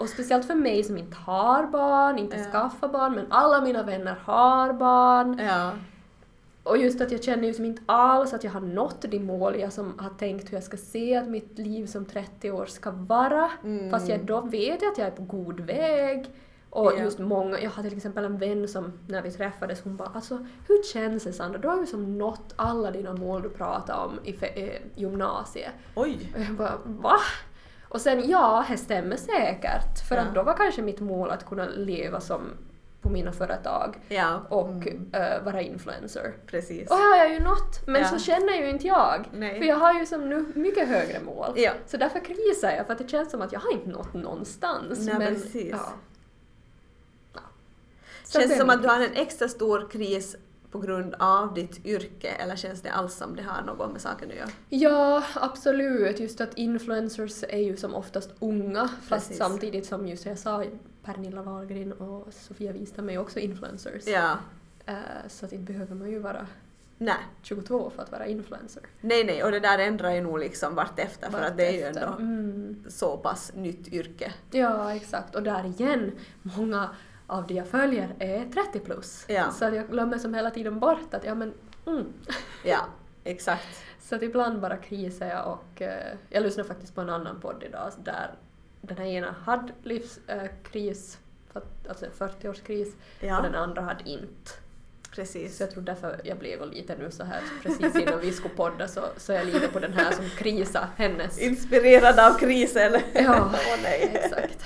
och 0.00 0.08
speciellt 0.08 0.46
för 0.46 0.54
mig 0.54 0.84
som 0.84 0.98
inte 0.98 1.16
har 1.16 1.66
barn, 1.66 2.18
inte 2.18 2.36
Ja. 2.36 2.44
skaffar 2.52 2.88
barn, 2.88 3.12
men 3.14 3.26
alla 3.30 3.60
mina 3.60 3.82
vänner 3.82 4.16
har 4.24 4.72
barn. 4.72 5.38
Och 6.66 6.78
just 6.78 7.00
att 7.00 7.12
jag 7.12 7.22
känner 7.24 7.48
ju 7.48 7.54
som 7.54 7.64
inte 7.64 7.82
alls 7.86 8.34
att 8.34 8.44
jag 8.44 8.50
har 8.50 8.60
nått 8.60 9.02
de 9.08 9.18
mål 9.18 9.56
jag 9.60 9.72
som 9.72 9.98
har 9.98 10.10
tänkt 10.10 10.48
hur 10.52 10.56
jag 10.56 10.64
ska 10.64 10.76
se 10.76 11.16
att 11.16 11.28
mitt 11.28 11.58
liv 11.58 11.86
som 11.86 12.04
30 12.04 12.50
år 12.50 12.66
ska 12.66 12.90
vara. 12.90 13.50
Mm. 13.64 13.90
Fast 13.90 14.08
jag 14.08 14.24
då 14.24 14.40
vet 14.40 14.82
jag 14.82 14.92
att 14.92 14.98
jag 14.98 15.06
är 15.06 15.10
på 15.10 15.22
god 15.22 15.60
väg. 15.60 16.26
Och 16.70 16.92
Ja. 16.96 17.02
just 17.02 17.18
många, 17.18 17.60
jag 17.60 17.70
hade 17.70 17.88
till 17.88 17.96
exempel 17.98 18.24
en 18.24 18.38
vän 18.38 18.68
som 18.68 18.92
när 19.08 19.22
vi 19.22 19.30
träffades 19.30 19.80
hon 19.82 19.96
bara 19.96 20.08
alltså 20.14 20.46
hur 20.68 20.82
känns 20.92 21.24
det 21.24 21.32
Sandra? 21.32 21.58
Du 21.58 21.68
har 21.68 21.80
ju 21.80 21.86
som 21.86 22.18
nått 22.18 22.52
alla 22.56 22.90
dina 22.90 23.12
mål 23.12 23.42
du 23.42 23.48
pratade 23.48 23.98
om 23.98 24.18
i 24.24 24.36
eh, 24.42 24.82
gymnasiet. 24.94 25.72
Oj! 25.94 26.32
Och 26.36 26.40
jag 26.42 26.54
bara 26.56 26.78
va? 26.84 27.16
Och 27.88 28.00
sen 28.00 28.28
ja, 28.30 28.64
det 28.70 28.76
stämmer 28.76 29.16
säkert. 29.16 30.08
För 30.08 30.14
Ja. 30.16 30.22
att 30.22 30.34
då 30.34 30.42
var 30.42 30.56
kanske 30.56 30.82
mitt 30.82 31.00
mål 31.00 31.30
att 31.30 31.46
kunna 31.46 31.66
leva 31.66 32.20
som 32.20 32.40
på 33.06 33.12
mina 33.12 33.32
företag 33.32 33.98
Ja. 34.08 34.40
och 34.48 34.68
Mm. 34.70 35.10
eh, 35.12 35.42
vara 35.44 35.60
influencer. 35.62 36.34
Precis. 36.46 36.90
Och 36.90 36.96
det 36.96 37.02
har 37.02 37.16
jag 37.16 37.32
ju 37.32 37.40
nått, 37.40 37.86
men 37.86 38.02
Ja. 38.02 38.08
så 38.08 38.18
känner 38.18 38.52
ju 38.56 38.70
inte 38.70 38.86
jag. 38.86 39.28
Nej. 39.32 39.58
För 39.58 39.64
jag 39.66 39.76
har 39.76 39.94
ju 40.00 40.06
som 40.06 40.28
nu 40.28 40.44
mycket 40.54 40.88
högre 40.88 41.20
mål. 41.20 41.52
Ja. 41.56 41.72
Så 41.86 41.96
därför 41.96 42.20
krisar 42.20 42.70
jag, 42.76 42.86
för 42.86 42.92
att 42.92 42.98
det 42.98 43.08
känns 43.10 43.30
som 43.30 43.42
att 43.42 43.52
jag 43.52 43.60
har 43.60 43.72
inte 43.72 43.88
nått 43.88 44.14
någonstans. 44.14 44.98
Nej, 44.98 45.14
men, 45.18 45.34
precis. 45.34 45.70
Ja. 45.70 45.92
Ja. 47.34 47.40
Så 48.24 48.38
Känns 48.40 48.52
det 48.52 48.58
som 48.58 48.70
att 48.70 48.82
du 48.82 48.88
har 48.88 49.00
en 49.00 49.12
extra 49.14 49.48
stor 49.48 49.88
kris 49.90 50.36
på 50.70 50.78
grund 50.78 51.14
av 51.18 51.54
ditt 51.54 51.86
yrke 51.86 52.28
eller 52.28 52.56
känns 52.56 52.82
det 52.82 52.90
alls 52.90 53.14
som 53.14 53.36
det 53.36 53.42
har 53.42 53.62
något 53.62 53.92
med 53.92 54.00
saken 54.00 54.30
att 54.30 54.36
göra? 54.36 54.48
Ja, 54.68 55.22
absolut. 55.34 56.20
Just 56.20 56.40
att 56.40 56.54
influencers 56.54 57.44
är 57.48 57.58
ju 57.58 57.76
som 57.76 57.94
oftast 57.94 58.30
unga, 58.40 58.88
fast 58.88 59.08
Precis. 59.28 59.38
samtidigt 59.38 59.86
som 59.86 60.06
just 60.08 60.26
jag 60.26 60.38
sa, 60.38 60.64
Pernilla 61.06 61.42
Wahlgren 61.42 61.92
och 61.92 62.34
Sofia 62.34 62.72
Wistam 62.72 63.08
är 63.08 63.12
ju 63.12 63.18
också 63.18 63.38
influencers. 63.38 64.06
Ja. 64.06 64.38
Eh, 64.86 64.94
så 65.28 65.46
att 65.46 65.52
inte 65.52 65.72
behöver 65.72 65.94
man 65.94 66.10
ju 66.10 66.18
vara 66.18 66.46
Nej. 66.98 67.16
22 67.42 67.90
för 67.96 68.02
att 68.02 68.12
vara 68.12 68.26
influencer. 68.26 68.82
Nej, 69.00 69.24
nej, 69.24 69.44
och 69.44 69.50
det 69.50 69.60
där 69.60 69.78
ändrar 69.78 70.10
ju 70.14 70.20
nog 70.20 70.38
liksom 70.38 70.74
vartefter 70.74 71.30
för 71.30 71.42
att 71.42 71.56
det 71.56 71.66
är 71.66 71.72
ju 71.72 71.82
ändå 71.82 72.14
Mm. 72.18 72.84
så 72.88 73.16
pass 73.16 73.52
nytt 73.54 73.88
yrke. 73.88 74.32
Ja, 74.50 74.94
exakt. 74.94 75.34
Och 75.34 75.42
där 75.42 75.64
igen, 75.64 76.12
många 76.42 76.90
av 77.26 77.46
de 77.46 77.54
jag 77.54 77.66
följer 77.66 78.14
är 78.18 78.46
30 78.50 78.78
plus. 78.80 79.24
Ja. 79.28 79.50
Så 79.50 79.64
jag 79.64 79.90
glömmer 79.90 80.18
som 80.18 80.34
hela 80.34 80.50
tiden 80.50 80.78
bort 80.80 81.14
att 81.14 81.24
ja 81.24 81.34
men 81.34 81.54
mm. 81.86 82.04
Ja, 82.64 82.80
exakt. 83.24 83.82
Så 84.00 84.14
att 84.16 84.22
ibland 84.22 84.60
bara 84.60 84.76
krisar 84.76 85.26
jag 85.26 85.46
och 85.52 85.82
eh, 85.82 86.14
jag 86.28 86.42
lyssnade 86.42 86.68
faktiskt 86.68 86.94
på 86.94 87.00
en 87.00 87.10
annan 87.10 87.40
podd 87.40 87.62
idag 87.68 87.92
där 88.04 88.30
den 88.80 88.96
här 88.98 89.06
ena 89.06 89.34
hade 89.44 89.72
livskris, 89.82 91.18
alltså 91.88 92.06
40-årskris, 92.18 92.92
Ja. 93.20 93.36
och 93.36 93.42
den 93.42 93.54
andra 93.54 93.82
hade 93.82 94.10
inte. 94.10 94.50
Precis. 95.14 95.56
Så 95.56 95.62
jag 95.62 95.70
tror 95.70 95.82
därför 95.82 96.20
jag 96.24 96.38
blev 96.38 96.70
lite 96.72 96.96
nu 96.98 97.10
så 97.10 97.24
här 97.24 97.40
precis 97.62 97.96
innan 97.96 98.20
vi 98.20 98.32
skulle 98.32 98.54
podda 98.54 98.88
så, 98.88 99.00
så 99.16 99.32
jag 99.32 99.46
lite 99.46 99.68
på 99.68 99.78
den 99.78 99.92
här 99.92 100.12
som 100.12 100.24
krisar 100.28 100.88
hennes. 100.96 101.38
Inspirerad 101.38 102.18
av 102.18 102.38
krisen. 102.38 102.92
Ja, 103.14 103.50
Åh 103.72 103.78
nej. 103.82 104.10
exakt. 104.14 104.64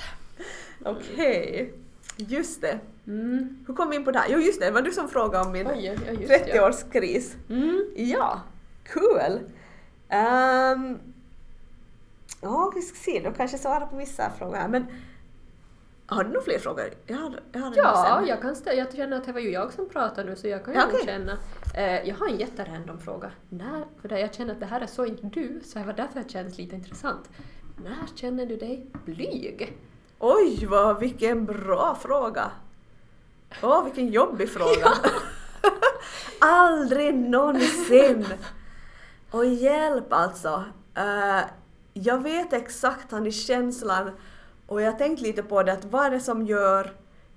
Okej. 0.84 1.72
Just 2.16 2.60
det. 2.60 2.78
Mm. 3.06 3.64
Hur 3.66 3.74
kom 3.74 3.90
vi 3.90 3.96
in 3.96 4.04
på 4.04 4.10
det 4.10 4.18
här? 4.18 4.26
Jo 4.30 4.38
just 4.38 4.60
det, 4.60 4.66
det 4.66 4.72
var 4.72 4.82
du 4.82 4.92
som 4.92 5.08
frågade 5.08 5.44
om 5.46 5.52
min 5.52 5.66
Oj, 5.66 5.84
ja, 6.06 6.12
just 6.12 6.30
ja. 6.30 6.36
30-årskris. 6.70 7.34
Mm. 7.50 7.84
Ja, 7.96 8.40
kul! 8.84 9.40
Um, 10.12 10.98
ja, 12.40 12.72
vi 12.74 12.82
ska 12.82 12.96
se, 12.96 13.20
då 13.24 13.30
kanske 13.32 13.58
svarar 13.58 13.86
på 13.86 13.96
vissa 13.96 14.30
frågor 14.38 14.56
här. 14.56 14.68
Men 14.68 14.86
har 16.06 16.24
du 16.24 16.30
några 16.30 16.42
fler 16.44 16.58
frågor? 16.58 16.84
Jag 17.06 17.16
har, 17.16 17.40
jag 17.52 17.60
har 17.60 17.72
Ja, 17.76 18.22
jag 18.26 18.42
kan 18.42 18.54
stä- 18.54 18.72
Jag 18.72 18.94
känner 18.96 19.16
att 19.16 19.24
det 19.24 19.32
var 19.32 19.40
ju 19.40 19.50
jag 19.50 19.72
som 19.72 19.88
pratade 19.88 20.30
nu 20.30 20.36
så 20.36 20.48
jag 20.48 20.64
kan 20.64 20.74
ju 20.74 20.80
Ja, 20.80 20.86
okej. 20.88 21.00
känna. 21.04 21.38
Eh, 21.74 22.08
jag 22.08 22.14
har 22.16 22.28
en 22.28 22.36
jätterandom 22.38 22.98
fråga. 23.00 23.30
När, 23.48 23.84
för 24.02 24.16
jag 24.18 24.34
känner 24.34 24.52
att 24.54 24.60
det 24.60 24.66
här 24.66 24.80
är 24.80 24.86
så 24.86 25.06
inte 25.06 25.26
du, 25.26 25.60
så 25.64 25.78
det 25.78 25.84
var 25.84 25.92
därför 25.92 26.20
det 26.20 26.30
känns 26.30 26.58
lite 26.58 26.74
intressant. 26.76 27.30
när 27.84 28.16
känner 28.16 28.46
du 28.46 28.56
dig 28.56 28.86
blyg? 29.04 29.78
Oj, 30.18 30.66
vad, 30.66 31.00
vilken 31.00 31.44
bra 31.44 31.98
fråga! 32.02 32.50
Åh, 33.62 33.84
vilken 33.84 34.08
jobbig 34.08 34.50
fråga! 34.52 34.88
Aldrig 36.40 37.14
någonsin! 37.14 38.26
Och 39.30 39.44
hjälp 39.46 40.12
alltså! 40.12 40.64
Uh, 40.98 41.40
jag 41.94 42.22
vet 42.22 42.52
exakt 42.52 43.12
han 43.12 43.26
i 43.26 43.32
känslan 43.32 44.10
och 44.66 44.82
jag 44.82 44.92
har 44.92 44.98
tänkt 44.98 45.20
lite 45.20 45.42
på 45.42 45.62
det 45.62 45.72
att 45.72 45.84
vad 45.84 46.06
är 46.06 46.10
det 46.10 46.20
som 46.20 46.46
gör 46.46 46.92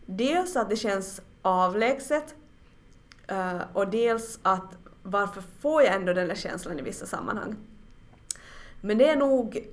dels 0.06 0.56
att 0.56 0.70
det 0.70 0.76
känns 0.76 1.22
avlägset 1.41 2.36
eh, 3.28 3.62
och 3.74 3.88
dels 3.88 4.39
att 4.41 4.78
varför 5.04 5.43
får 5.60 5.84
jag 5.84 5.95
ändå 5.95 6.14
den 6.14 6.28
där 6.28 6.36
känslan 6.36 6.80
i 6.80 6.82
vissa 6.82 7.06
sammanhang? 7.06 7.56
Men 8.82 8.97
det 8.97 9.10
är 9.10 9.16
nog 9.16 9.68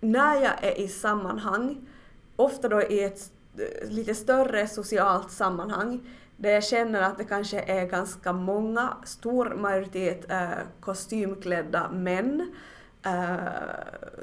när 0.00 0.34
jag 0.34 0.64
är 0.64 0.80
i 0.80 0.88
sammanhang, 0.88 1.88
ofta 2.36 2.68
då 2.68 2.82
i 2.82 3.04
ett 3.04 3.30
lite 3.88 4.14
större 4.14 4.68
socialt 4.68 5.30
sammanhang, 5.30 6.00
där 6.36 6.50
jag 6.50 6.64
känner 6.64 7.02
att 7.02 7.18
det 7.18 7.24
kanske 7.24 7.60
är 7.60 7.86
ganska 7.86 8.32
många, 8.32 8.96
stor 9.04 9.54
majoritet 9.54 10.30
eh, 10.30 10.48
kostymklädda 10.80 11.90
män, 11.90 12.54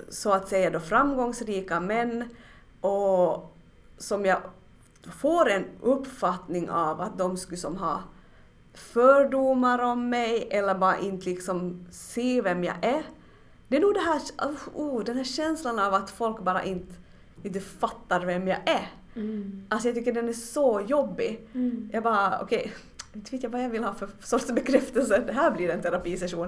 så 0.10 0.32
att 0.32 0.48
säga 0.48 0.70
då 0.70 0.80
framgångsrika 0.80 1.80
män, 1.80 2.30
och 2.82 3.56
som 3.98 4.26
jag 4.26 4.42
får 5.12 5.50
en 5.50 5.66
uppfattning 5.82 6.70
av 6.70 7.02
att 7.02 7.18
de 7.18 7.38
skulle 7.38 7.58
som 7.58 7.78
ha 7.78 8.04
fördomar 8.74 9.80
om 9.80 10.10
mig 10.10 10.48
eller 10.52 10.76
bara 10.76 10.98
inte 10.98 11.26
liksom 11.26 11.86
se 11.92 12.42
vem 12.42 12.64
jag 12.64 12.86
är. 12.86 13.04
Det 13.68 13.78
är 13.78 13.82
nog 13.82 13.94
det 13.94 14.00
här, 14.00 14.22
oh, 14.74 15.04
den 15.04 15.18
här 15.18 15.24
känslan 15.24 15.80
av 15.80 15.94
att 15.94 16.10
folk 16.10 16.40
bara 16.40 16.64
inte, 16.64 16.94
inte 17.44 17.60
fattar 17.60 18.26
vem 18.26 18.48
jag 18.48 18.70
är. 18.70 18.92
Mm. 19.16 19.66
Alltså 19.70 19.88
jag 19.88 19.96
tycker 19.96 20.14
den 20.14 20.30
är 20.30 20.34
så 20.34 20.82
jobbig. 20.88 21.48
Mm. 21.54 21.90
Jag 21.94 22.04
bara, 22.04 22.40
okej, 22.42 22.60
okay, 22.60 22.72
inte 23.14 23.32
vet 23.32 23.44
jag 23.44 23.50
vad 23.50 23.64
jag 23.64 23.70
vill 23.70 23.84
ha 23.84 23.94
för 23.94 24.10
sorts 24.24 24.52
bekräftelse. 24.52 25.24
Det 25.28 25.34
här 25.34 25.52
blir 25.52 25.70
en 25.70 25.82
terapisession. 25.82 26.48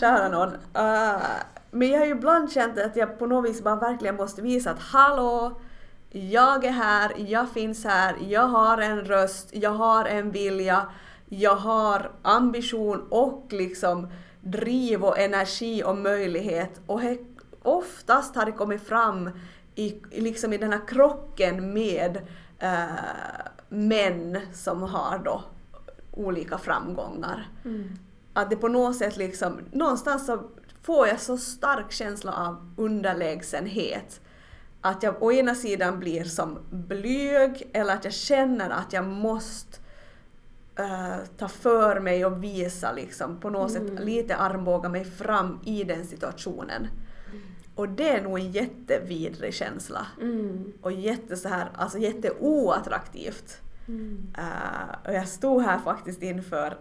Kära 0.00 0.28
någon. 0.28 0.48
Uh, 0.52 1.22
men 1.70 1.88
jag 1.88 1.98
har 1.98 2.06
ju 2.06 2.12
ibland 2.12 2.52
känt 2.52 2.78
att 2.78 2.96
jag 2.96 3.18
på 3.18 3.26
något 3.26 3.50
vis 3.50 3.62
bara 3.62 3.76
verkligen 3.76 4.16
måste 4.16 4.42
visa 4.42 4.70
att 4.70 4.78
hallå, 4.78 5.60
jag 6.10 6.64
är 6.64 6.70
här, 6.70 7.12
jag 7.16 7.50
finns 7.50 7.84
här, 7.84 8.16
jag 8.28 8.46
har 8.46 8.78
en 8.78 9.04
röst, 9.04 9.48
jag 9.52 9.70
har 9.70 10.04
en 10.04 10.30
vilja, 10.30 10.86
jag 11.28 11.56
har 11.56 12.10
ambition 12.22 13.06
och 13.10 13.46
liksom 13.50 14.08
driv 14.40 15.04
och 15.04 15.18
energi 15.18 15.82
och 15.84 15.96
möjlighet 15.96 16.80
och 16.86 17.00
he, 17.00 17.16
oftast 17.62 18.36
har 18.36 18.44
det 18.44 18.52
kommit 18.52 18.82
fram 18.82 19.30
i, 19.74 20.00
liksom 20.10 20.52
i 20.52 20.58
den 20.58 20.72
här 20.72 20.86
krocken 20.86 21.72
med 21.72 22.20
äh, 22.58 22.84
män 23.68 24.40
som 24.52 24.82
har 24.82 25.18
då 25.24 25.42
olika 26.12 26.58
framgångar. 26.58 27.48
Mm. 27.64 27.98
Att 28.32 28.50
det 28.50 28.56
på 28.56 28.68
något 28.68 28.96
sätt 28.96 29.16
liksom, 29.16 29.60
någonstans 29.72 30.26
så 30.26 30.40
får 30.88 31.08
jag 31.08 31.20
så 31.20 31.38
stark 31.38 31.92
känsla 31.92 32.32
av 32.32 32.74
underlägsenhet 32.76 34.20
att 34.80 35.02
jag 35.02 35.22
å 35.22 35.32
ena 35.32 35.54
sidan 35.54 35.98
blir 35.98 36.24
som 36.24 36.58
blyg 36.70 37.70
eller 37.72 37.94
att 37.94 38.04
jag 38.04 38.12
känner 38.12 38.70
att 38.70 38.92
jag 38.92 39.04
måste 39.04 39.78
uh, 40.80 41.16
ta 41.36 41.48
för 41.48 42.00
mig 42.00 42.26
och 42.26 42.44
visa 42.44 42.92
liksom 42.92 43.40
på 43.40 43.50
något 43.50 43.76
mm. 43.76 43.88
sätt 43.96 44.04
lite 44.04 44.36
armbåga 44.36 44.88
mig 44.88 45.04
fram 45.04 45.60
i 45.64 45.84
den 45.84 46.06
situationen. 46.06 46.88
Mm. 47.26 47.42
Och 47.74 47.88
det 47.88 48.08
är 48.08 48.22
nog 48.22 48.38
en 48.38 48.52
jättevidrig 48.52 49.54
känsla. 49.54 50.06
Mm. 50.20 50.72
Och 50.80 50.92
jätte 50.92 51.36
så 51.36 51.48
här, 51.48 51.70
alltså 51.74 51.98
jätteoattraktivt. 51.98 53.60
Mm. 53.88 54.26
Uh, 54.38 55.08
och 55.08 55.14
jag 55.14 55.28
stod 55.28 55.62
här 55.62 55.78
faktiskt 55.78 56.22
inför 56.22 56.78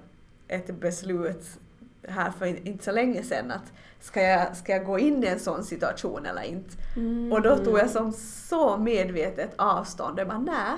ett 0.48 0.80
beslut 0.80 1.60
här 2.08 2.32
för 2.32 2.68
inte 2.68 2.84
så 2.84 2.92
länge 2.92 3.24
sedan 3.24 3.52
att 3.52 3.74
ska 4.00 4.22
jag, 4.22 4.58
ska 4.58 4.72
jag 4.72 4.86
gå 4.86 5.00
in 5.00 5.24
i 5.24 5.28
en 5.28 5.40
sån 5.40 5.64
situation 5.64 6.26
eller 6.26 6.42
inte? 6.42 6.76
Mm. 6.96 7.32
Och 7.32 7.42
då 7.42 7.58
tog 7.58 7.80
jag 7.80 7.90
som 7.90 8.12
så 8.14 8.78
medvetet 8.78 9.54
avstånd. 9.56 10.20
Jag 10.20 10.28
bara 10.28 10.38
nej, 10.38 10.78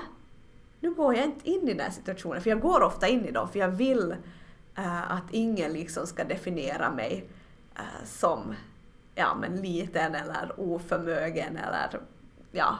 nu 0.80 0.94
går 0.94 1.14
jag 1.14 1.24
inte 1.24 1.50
in 1.50 1.68
i 1.68 1.74
den 1.74 1.80
här 1.80 1.90
situationen, 1.90 2.42
för 2.42 2.50
jag 2.50 2.60
går 2.60 2.82
ofta 2.82 3.08
in 3.08 3.24
i 3.24 3.30
dem 3.30 3.48
för 3.48 3.58
jag 3.58 3.68
vill 3.68 4.16
uh, 4.78 5.12
att 5.12 5.24
ingen 5.30 5.72
liksom 5.72 6.06
ska 6.06 6.24
definiera 6.24 6.90
mig 6.90 7.28
uh, 7.78 8.04
som 8.04 8.54
ja, 9.14 9.34
men 9.34 9.56
liten 9.56 10.14
eller 10.14 10.52
oförmögen 10.56 11.56
eller 11.56 12.00
ja. 12.52 12.78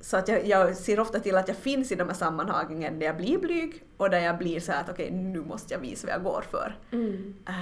Så 0.00 0.16
att 0.16 0.28
jag, 0.28 0.46
jag 0.46 0.76
ser 0.76 1.00
ofta 1.00 1.20
till 1.20 1.36
att 1.36 1.48
jag 1.48 1.56
finns 1.56 1.92
i 1.92 1.94
de 1.94 2.08
här 2.08 2.14
sammanhangen 2.14 2.98
där 2.98 3.06
jag 3.06 3.16
blir 3.16 3.38
blyg 3.38 3.84
och 3.96 4.10
där 4.10 4.18
jag 4.18 4.38
blir 4.38 4.60
så 4.60 4.72
att 4.72 4.88
okej, 4.88 5.06
okay, 5.06 5.16
nu 5.16 5.40
måste 5.40 5.74
jag 5.74 5.80
visa 5.80 6.06
vad 6.06 6.14
jag 6.14 6.22
går 6.22 6.44
för. 6.50 6.78
Mm. 6.90 7.34
Uh, 7.48 7.54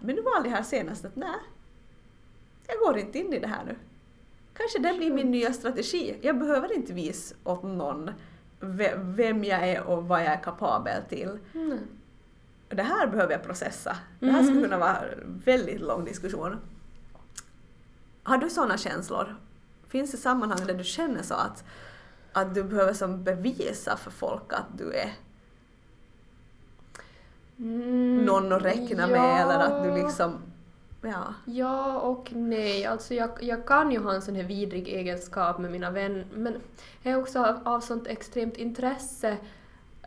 men 0.00 0.16
nu 0.16 0.22
valde 0.22 0.48
jag 0.48 0.56
här 0.56 0.62
senast 0.62 1.04
att 1.04 1.16
nej, 1.16 1.38
jag 2.66 2.78
går 2.78 2.98
inte 2.98 3.18
in 3.18 3.32
i 3.32 3.38
det 3.38 3.46
här 3.46 3.64
nu. 3.64 3.76
Kanske 4.54 4.78
det 4.78 4.98
blir 4.98 5.10
min 5.10 5.30
nya 5.30 5.52
strategi. 5.52 6.16
Jag 6.20 6.38
behöver 6.38 6.72
inte 6.72 6.92
visa 6.92 7.34
åt 7.44 7.62
någon 7.62 8.10
vem 8.96 9.44
jag 9.44 9.68
är 9.68 9.82
och 9.82 10.08
vad 10.08 10.20
jag 10.20 10.26
är 10.26 10.42
kapabel 10.42 11.02
till. 11.08 11.38
Mm. 11.54 11.78
Det 12.68 12.82
här 12.82 13.06
behöver 13.06 13.32
jag 13.32 13.42
processa. 13.42 13.96
Det 14.20 14.26
här 14.26 14.42
skulle 14.42 14.58
mm. 14.58 14.70
kunna 14.70 14.78
vara 14.78 14.98
en 14.98 15.42
väldigt 15.44 15.80
lång 15.80 16.04
diskussion. 16.04 16.56
Har 18.22 18.38
du 18.38 18.50
sådana 18.50 18.78
känslor? 18.78 19.36
Finns 19.90 20.10
det 20.10 20.16
sammanhang 20.16 20.66
där 20.66 20.74
du 20.74 20.84
känner 20.84 21.22
så 21.22 21.34
att, 21.34 21.64
att 22.32 22.54
du 22.54 22.64
behöver 22.64 22.92
som 22.92 23.24
bevisa 23.24 23.96
för 23.96 24.10
folk 24.10 24.52
att 24.52 24.78
du 24.78 24.92
är 24.92 25.12
mm, 27.58 28.24
någon 28.24 28.52
att 28.52 28.62
räkna 28.62 29.02
ja. 29.02 29.06
med 29.06 29.42
eller 29.42 29.58
att 29.58 29.84
du 29.84 30.02
liksom 30.02 30.38
Ja. 31.02 31.34
ja 31.44 32.00
och 32.00 32.32
nej. 32.32 32.86
Alltså 32.86 33.14
jag, 33.14 33.30
jag 33.40 33.66
kan 33.66 33.90
ju 33.90 33.98
ha 33.98 34.14
en 34.14 34.22
sån 34.22 34.34
här 34.34 34.44
vidrig 34.44 34.88
egenskap 34.88 35.58
med 35.58 35.70
mina 35.70 35.90
vänner 35.90 36.26
men 36.34 36.56
jag 37.02 37.14
är 37.14 37.20
också 37.20 37.44
av, 37.44 37.60
av 37.64 37.80
sånt 37.80 38.06
extremt 38.06 38.56
intresse. 38.56 39.30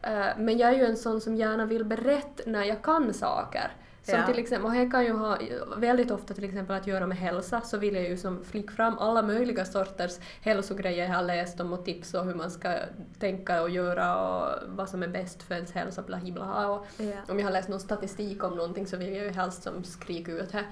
Uh, 0.07 0.37
men 0.37 0.57
jag 0.57 0.69
är 0.69 0.73
ju 0.73 0.85
en 0.85 0.97
sån 0.97 1.21
som 1.21 1.35
gärna 1.35 1.65
vill 1.65 1.85
berätta 1.85 2.43
när 2.45 2.63
jag 2.63 2.81
kan 2.81 3.13
saker. 3.13 3.71
Som 4.03 4.15
ja. 4.15 4.25
till 4.25 4.39
exempel, 4.39 4.65
och 4.65 4.73
det 4.73 4.89
kan 4.89 5.03
ju 5.03 5.11
ha 5.11 5.37
väldigt 5.77 6.11
ofta 6.11 6.33
till 6.33 6.43
exempel 6.43 6.75
att 6.75 6.87
göra 6.87 7.07
med 7.07 7.17
hälsa, 7.17 7.61
så 7.61 7.77
vill 7.77 7.95
jag 7.95 8.03
ju 8.03 8.17
som 8.17 8.43
flick 8.43 8.71
fram 8.71 8.97
alla 8.97 9.21
möjliga 9.21 9.65
sorters 9.65 10.17
hälsogrejer 10.41 11.07
jag 11.07 11.15
har 11.15 11.23
läst 11.23 11.59
om 11.59 11.73
och 11.73 11.85
tips 11.85 12.13
och 12.13 12.25
hur 12.25 12.33
man 12.33 12.51
ska 12.51 12.79
tänka 13.19 13.61
och 13.61 13.69
göra 13.69 14.27
och 14.27 14.49
vad 14.67 14.89
som 14.89 15.03
är 15.03 15.07
bäst 15.07 15.43
för 15.43 15.55
ens 15.55 15.71
hälsa, 15.71 16.01
bla 16.01 16.17
bla. 16.17 16.69
Och 16.69 16.87
ja. 16.97 17.13
Om 17.27 17.39
jag 17.39 17.45
har 17.45 17.51
läst 17.51 17.69
någon 17.69 17.79
statistik 17.79 18.43
om 18.43 18.55
någonting 18.55 18.87
så 18.87 18.97
vill 18.97 19.13
jag 19.13 19.23
ju 19.23 19.29
helst 19.29 19.63
som 19.63 19.83
skrika 19.83 20.31
ut 20.31 20.51
det. 20.51 20.65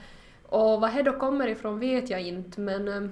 Och 0.45 0.82
vad 0.82 0.93
det 0.95 1.03
då 1.03 1.13
kommer 1.13 1.47
ifrån 1.47 1.79
vet 1.79 2.09
jag 2.09 2.21
inte 2.21 2.61
men 2.61 2.88
ehm, 2.88 3.11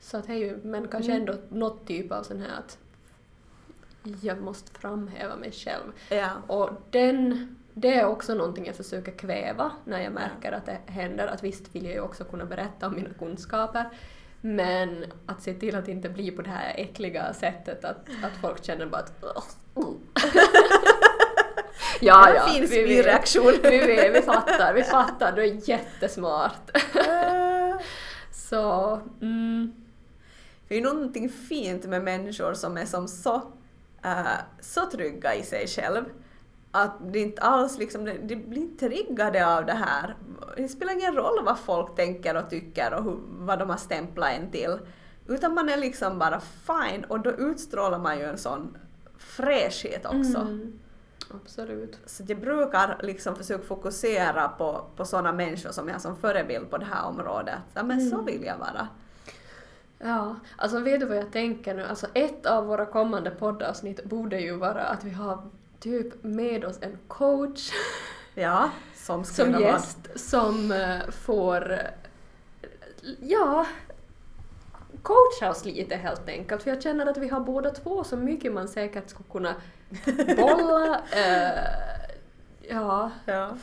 så 0.00 0.16
att 0.16 0.26
det 0.26 0.32
är 0.32 0.36
ju, 0.36 0.58
men 0.62 0.88
kanske 0.88 1.12
mm. 1.12 1.20
ändå 1.20 1.40
något 1.48 1.86
typ 1.86 2.12
av 2.12 2.22
sån 2.22 2.40
här 2.40 2.58
att 2.58 2.78
jag 4.20 4.42
måste 4.42 4.80
framhäva 4.80 5.36
mig 5.36 5.52
själv. 5.52 5.92
Ja. 6.08 6.30
Och 6.46 6.70
den 6.90 7.56
det 7.74 7.94
är 7.94 8.06
också 8.06 8.34
någonting 8.34 8.66
jag 8.66 8.76
försöker 8.76 9.12
kväva 9.12 9.72
när 9.84 10.00
jag 10.00 10.12
märker 10.12 10.52
att 10.52 10.66
det 10.66 10.78
händer. 10.86 11.26
Att 11.26 11.42
visst 11.42 11.74
vill 11.74 11.84
jag 11.84 11.94
ju 11.94 12.00
också 12.00 12.24
kunna 12.24 12.44
berätta 12.44 12.86
om 12.86 12.94
mina 12.94 13.10
kunskaper 13.18 13.90
men 14.40 15.04
att 15.26 15.42
se 15.42 15.54
till 15.54 15.76
att 15.76 15.84
det 15.84 15.92
inte 15.92 16.08
blir 16.08 16.36
på 16.36 16.42
det 16.42 16.50
här 16.50 16.74
äckliga 16.76 17.34
sättet 17.34 17.84
att, 17.84 18.08
att 18.22 18.32
folk 18.40 18.64
känner 18.64 18.86
bara 18.86 19.00
att 19.00 19.56
Ja, 22.00 22.34
ja. 22.34 22.46
En 22.46 22.54
fin 22.54 22.68
spyreaktion. 22.68 23.52
Vi, 23.62 23.78
vi, 23.78 24.10
vi 24.12 24.22
fattar, 24.22 24.74
vi 24.74 24.82
fattar. 24.82 25.32
Du 25.32 25.42
är 25.42 25.68
jättesmart. 25.68 26.70
så, 28.32 29.00
mm. 29.20 29.72
Det 30.68 30.76
är 30.76 30.80
någonting 30.80 31.28
fint 31.28 31.84
med 31.84 32.02
människor 32.02 32.54
som 32.54 32.76
är 32.76 32.86
som 32.86 33.08
så, 33.08 33.34
uh, 34.04 34.38
så 34.60 34.86
trygga 34.86 35.34
i 35.34 35.42
sig 35.42 35.66
själv 35.66 36.04
att 36.72 37.12
det 37.12 37.18
inte 37.18 37.42
alls 37.42 37.78
liksom, 37.78 38.04
de 38.04 38.36
blir 38.36 38.76
triggade 38.78 39.56
av 39.56 39.66
det 39.66 39.72
här. 39.72 40.16
Det 40.56 40.68
spelar 40.68 40.92
ingen 40.92 41.14
roll 41.14 41.44
vad 41.44 41.58
folk 41.58 41.96
tänker 41.96 42.36
och 42.36 42.50
tycker 42.50 42.94
och 42.94 43.04
hur, 43.04 43.18
vad 43.28 43.58
de 43.58 43.70
har 43.70 43.76
stämplat 43.76 44.30
en 44.30 44.50
till. 44.50 44.78
Utan 45.26 45.54
man 45.54 45.68
är 45.68 45.76
liksom 45.76 46.18
bara 46.18 46.40
fine 46.40 47.04
och 47.04 47.20
då 47.20 47.30
utstrålar 47.30 47.98
man 47.98 48.18
ju 48.18 48.24
en 48.24 48.38
sån 48.38 48.76
fräschhet 49.18 50.06
också. 50.06 50.38
Mm. 50.38 50.78
Absolut. 51.34 51.98
Så 52.06 52.22
jag 52.26 52.40
brukar 52.40 52.98
liksom 53.02 53.36
försöka 53.36 53.64
fokusera 53.64 54.48
på, 54.48 54.84
på 54.96 55.04
sådana 55.04 55.32
människor 55.32 55.70
som 55.70 55.88
jag 55.88 55.94
har 55.94 56.00
som 56.00 56.16
förebild 56.16 56.70
på 56.70 56.78
det 56.78 56.84
här 56.84 57.06
området. 57.06 57.58
Ja, 57.74 57.82
men 57.82 57.98
mm. 57.98 58.10
så 58.10 58.22
vill 58.22 58.44
jag 58.44 58.58
vara. 58.58 58.88
Ja, 59.98 60.36
alltså 60.56 60.78
vet 60.80 61.00
du 61.00 61.06
vad 61.06 61.16
jag 61.16 61.32
tänker 61.32 61.74
nu? 61.74 61.84
Alltså 61.84 62.06
ett 62.14 62.46
av 62.46 62.66
våra 62.66 62.86
kommande 62.86 63.30
poddavsnitt 63.30 64.04
borde 64.04 64.40
ju 64.40 64.56
vara 64.56 64.82
att 64.82 65.04
vi 65.04 65.10
har 65.10 65.42
typ 65.82 66.24
med 66.24 66.64
oss 66.64 66.78
en 66.82 66.98
coach 67.08 67.70
ja, 68.34 68.70
som, 68.94 69.24
som 69.24 69.60
gäst 69.60 69.98
som 70.16 70.70
uh, 70.72 71.10
får 71.10 71.78
ja, 73.20 73.66
coacha 75.02 75.50
oss 75.50 75.64
lite 75.64 75.96
helt 75.96 76.28
enkelt. 76.28 76.62
För 76.62 76.70
jag 76.70 76.82
känner 76.82 77.06
att 77.06 77.16
vi 77.16 77.28
har 77.28 77.40
båda 77.40 77.70
två 77.70 78.04
så 78.04 78.16
mycket 78.16 78.52
man 78.52 78.68
säkert 78.68 79.10
skulle 79.10 79.28
kunna 79.32 79.54
bolla. 80.36 81.00
eh, 81.12 81.58
ja, 82.68 83.10
Ja. 83.26 83.56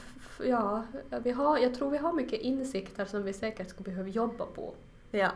ja 0.43 0.83
vi 1.23 1.31
har, 1.31 1.57
jag 1.57 1.73
tror 1.75 1.89
vi 1.89 1.97
har 1.97 2.13
mycket 2.13 2.41
insikter 2.41 3.05
som 3.05 3.23
vi 3.23 3.33
säkert 3.33 3.69
skulle 3.69 3.89
behöva 3.89 4.09
jobba 4.09 4.45
på. 4.45 4.73
ja, 5.11 5.31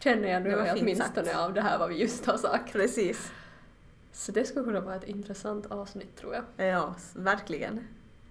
Känner 0.00 0.28
jag 0.28 0.42
nu 0.42 0.50
Det 0.50 0.74
åtminstone 0.80 1.24
sagt. 1.26 1.36
av 1.36 1.54
det 1.54 1.60
här 1.60 1.78
vad 1.78 1.88
vi 1.88 1.94
just 2.02 2.26
har 2.26 2.36
sagt. 2.36 2.72
precis. 2.72 3.32
Så 4.12 4.32
det 4.32 4.44
skulle 4.44 4.64
kunna 4.64 4.80
vara 4.80 4.94
ett 4.94 5.08
intressant 5.08 5.66
avsnitt 5.66 6.16
tror 6.16 6.34
jag. 6.34 6.66
Ja, 6.66 6.94
verkligen. 7.14 7.80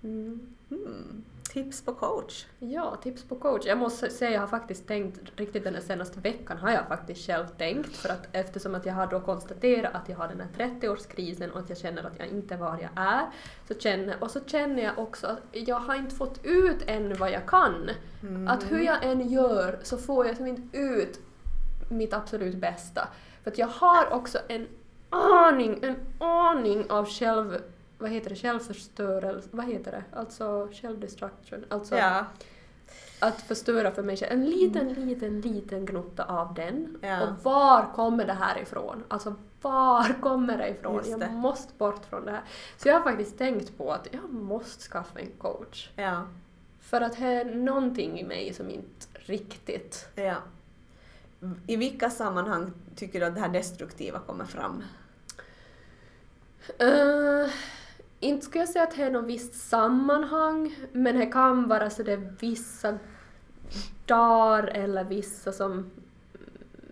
Mm. 0.03 0.55
Mm. 0.71 1.23
Tips 1.49 1.81
på 1.81 1.93
coach. 1.93 2.45
Ja, 2.59 2.95
tips 3.03 3.23
på 3.23 3.35
coach. 3.35 3.65
Jag 3.65 3.77
måste 3.77 4.09
säga, 4.09 4.31
jag 4.31 4.39
har 4.39 4.47
faktiskt 4.47 4.87
tänkt, 4.87 5.19
riktigt 5.35 5.63
den 5.63 5.81
senaste 5.81 6.19
veckan 6.19 6.57
har 6.57 6.71
jag 6.71 6.87
faktiskt 6.87 7.27
själv 7.27 7.47
tänkt, 7.57 7.95
för 7.95 8.09
att 8.09 8.27
eftersom 8.31 8.75
att 8.75 8.85
jag 8.85 8.93
har 8.93 9.07
då 9.07 9.19
konstaterat 9.19 9.95
att 9.95 10.09
jag 10.09 10.17
har 10.17 10.27
den 10.27 10.41
här 10.41 10.69
30-årskrisen 10.81 11.51
och 11.51 11.59
att 11.59 11.69
jag 11.69 11.77
känner 11.77 12.03
att 12.03 12.19
jag 12.19 12.27
inte 12.27 12.53
är 12.53 12.57
var 12.57 12.79
jag 12.81 12.89
är, 12.95 13.25
så 13.67 13.73
känner, 13.73 14.23
och 14.23 14.31
så 14.31 14.39
känner 14.45 14.83
jag 14.83 14.99
också 14.99 15.27
att 15.27 15.39
jag 15.51 15.79
har 15.79 15.95
inte 15.95 16.15
fått 16.15 16.39
ut 16.43 16.83
ännu 16.87 17.15
vad 17.15 17.31
jag 17.31 17.45
kan. 17.45 17.89
Mm. 18.21 18.47
Att 18.47 18.71
hur 18.71 18.81
jag 18.81 19.03
än 19.03 19.29
gör 19.29 19.79
så 19.83 19.97
får 19.97 20.27
jag 20.27 20.37
som 20.37 20.47
inte 20.47 20.77
ut 20.77 21.19
mitt 21.89 22.13
absolut 22.13 22.55
bästa. 22.55 23.07
För 23.43 23.51
att 23.51 23.57
jag 23.57 23.67
har 23.67 24.13
också 24.13 24.39
en 24.47 24.67
aning, 25.11 25.79
en 25.83 25.95
aning 26.19 26.91
av 26.91 27.05
själv, 27.05 27.57
vad 27.97 28.09
heter 28.09 28.29
det, 28.29 28.35
självförstörelse, 28.35 29.49
vad 29.51 29.65
heter 29.65 29.91
det, 29.91 30.03
alltså 30.19 30.69
självdestruction, 30.73 31.65
alltså 31.69 31.95
Ja, 31.97 32.25
att 33.19 33.41
förstöra 33.41 33.91
för 33.91 34.03
mig 34.03 34.17
själv. 34.17 34.31
En 34.31 34.45
liten, 34.45 34.93
liten, 34.93 35.41
liten 35.41 35.85
gnutta 35.85 36.23
av 36.23 36.53
den. 36.53 36.97
Ja. 37.01 37.21
Och 37.23 37.43
var 37.43 37.93
kommer 37.95 38.25
det 38.25 38.33
här 38.33 38.61
ifrån? 38.61 39.03
Alltså 39.07 39.35
var 39.61 40.21
kommer 40.21 40.57
det 40.57 40.69
ifrån? 40.69 41.01
Det. 41.03 41.09
Jag 41.09 41.31
måste 41.31 41.73
bort 41.77 42.05
från 42.05 42.25
det 42.25 42.31
här. 42.31 42.41
Så 42.77 42.87
jag 42.87 42.95
har 42.95 43.01
faktiskt 43.01 43.37
tänkt 43.37 43.77
på 43.77 43.91
att 43.91 44.07
jag 44.11 44.33
måste 44.33 44.83
skaffa 44.83 45.19
en 45.19 45.31
coach. 45.37 45.89
ja, 45.95 46.23
För 46.79 47.01
att 47.01 47.17
det 47.17 47.25
är 47.25 47.45
någonting 47.45 48.19
i 48.19 48.23
mig 48.23 48.53
som 48.53 48.69
inte 48.69 49.07
riktigt... 49.13 50.07
ja. 50.15 50.35
I 51.67 51.75
vilka 51.75 52.09
sammanhang 52.09 52.73
tycker 52.95 53.19
du 53.19 53.25
att 53.25 53.35
det 53.35 53.41
här 53.41 53.49
destruktiva 53.49 54.19
kommer 54.19 54.45
fram? 54.45 54.83
Uh, 56.83 57.49
inte 58.19 58.45
skulle 58.45 58.61
jag 58.61 58.69
säga 58.69 58.83
att 58.83 58.95
det 58.95 59.03
är 59.03 59.11
något 59.11 59.25
visst 59.25 59.53
sammanhang, 59.69 60.75
men 60.91 61.19
det 61.19 61.25
kan 61.25 61.67
vara 61.67 61.89
så 61.89 62.03
det 62.03 62.11
är 62.13 62.33
vissa 62.39 62.97
dagar 64.05 64.63
eller 64.67 65.03
vissa 65.03 65.51
som 65.51 65.91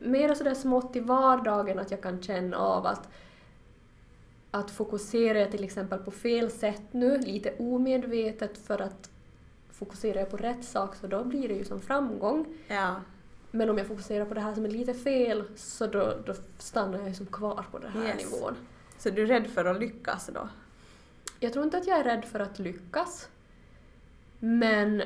mer 0.02 0.34
sådär 0.34 0.54
smått 0.54 0.96
i 0.96 1.00
vardagen 1.00 1.80
att 1.80 1.92
jag 1.92 2.02
kan 2.02 2.22
känna 2.22 2.58
av 2.58 2.86
att 2.86 3.10
att 4.52 4.72
fokusera 4.72 5.40
jag 5.40 5.52
till 5.52 5.64
exempel 5.64 6.00
på 6.00 6.12
fel 6.12 6.52
sätt 6.52 6.82
nu, 6.92 7.18
lite 7.18 7.54
omedvetet 7.60 8.58
för 8.58 8.82
att 8.82 9.10
fokusera 9.72 10.20
jag 10.20 10.30
på 10.32 10.38
rätt 10.38 10.64
sak 10.66 10.96
så 10.96 11.08
då 11.08 11.24
blir 11.24 11.48
det 11.48 11.54
ju 11.54 11.66
som 11.66 11.82
framgång. 11.82 12.46
Ja, 12.68 12.96
Men 13.52 13.70
om 13.70 13.78
jag 13.78 13.88
fokuserar 13.88 14.26
på 14.26 14.34
det 14.34 14.42
här 14.42 14.54
som 14.54 14.66
är 14.66 14.70
lite 14.70 14.94
fel 14.94 15.44
så 15.56 15.88
då, 15.88 16.14
då 16.26 16.34
stannar 16.58 17.00
jag 17.00 17.16
som 17.16 17.26
kvar 17.26 17.66
på 17.72 17.78
den 17.78 17.92
här 17.92 18.04
Yes. 18.04 18.32
nivån. 18.32 18.56
Så 19.00 19.10
du 19.10 19.24
är 19.24 19.28
rädd 19.28 19.48
för 19.48 19.66
att 19.66 19.80
lyckas 19.80 20.30
då? 20.34 20.50
Jag 21.40 21.54
tror 21.54 21.66
inte 21.66 21.78
att 21.78 21.88
jag 21.88 22.00
är 22.00 22.04
rädd 22.04 22.26
för 22.26 22.40
att 22.40 22.60
lyckas. 22.60 23.30
Men 24.40 25.04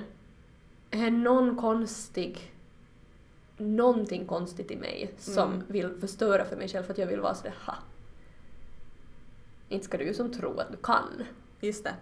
är 0.92 1.12
någon 1.12 1.58
konstig... 1.58 2.50
Någonting 3.58 4.26
konstigt 4.26 4.72
i 4.72 4.76
mig 4.76 5.14
som 5.18 5.54
Mm. 5.54 5.64
vill 5.68 6.00
förstöra 6.00 6.46
för 6.46 6.56
mig 6.56 6.68
själv 6.68 6.84
för 6.84 6.92
att 6.94 6.98
jag 6.98 7.08
vill 7.08 7.20
vara 7.20 7.34
sådär 7.34 7.56
ha. 7.66 7.76
Inte 9.70 9.86
ska 9.86 9.98
du 9.98 10.14
som 10.14 10.32
tro 10.32 10.58
att 10.58 10.72
du 10.72 10.78
kan. 10.78 11.24
Just 11.62 11.84
det. 11.84 11.94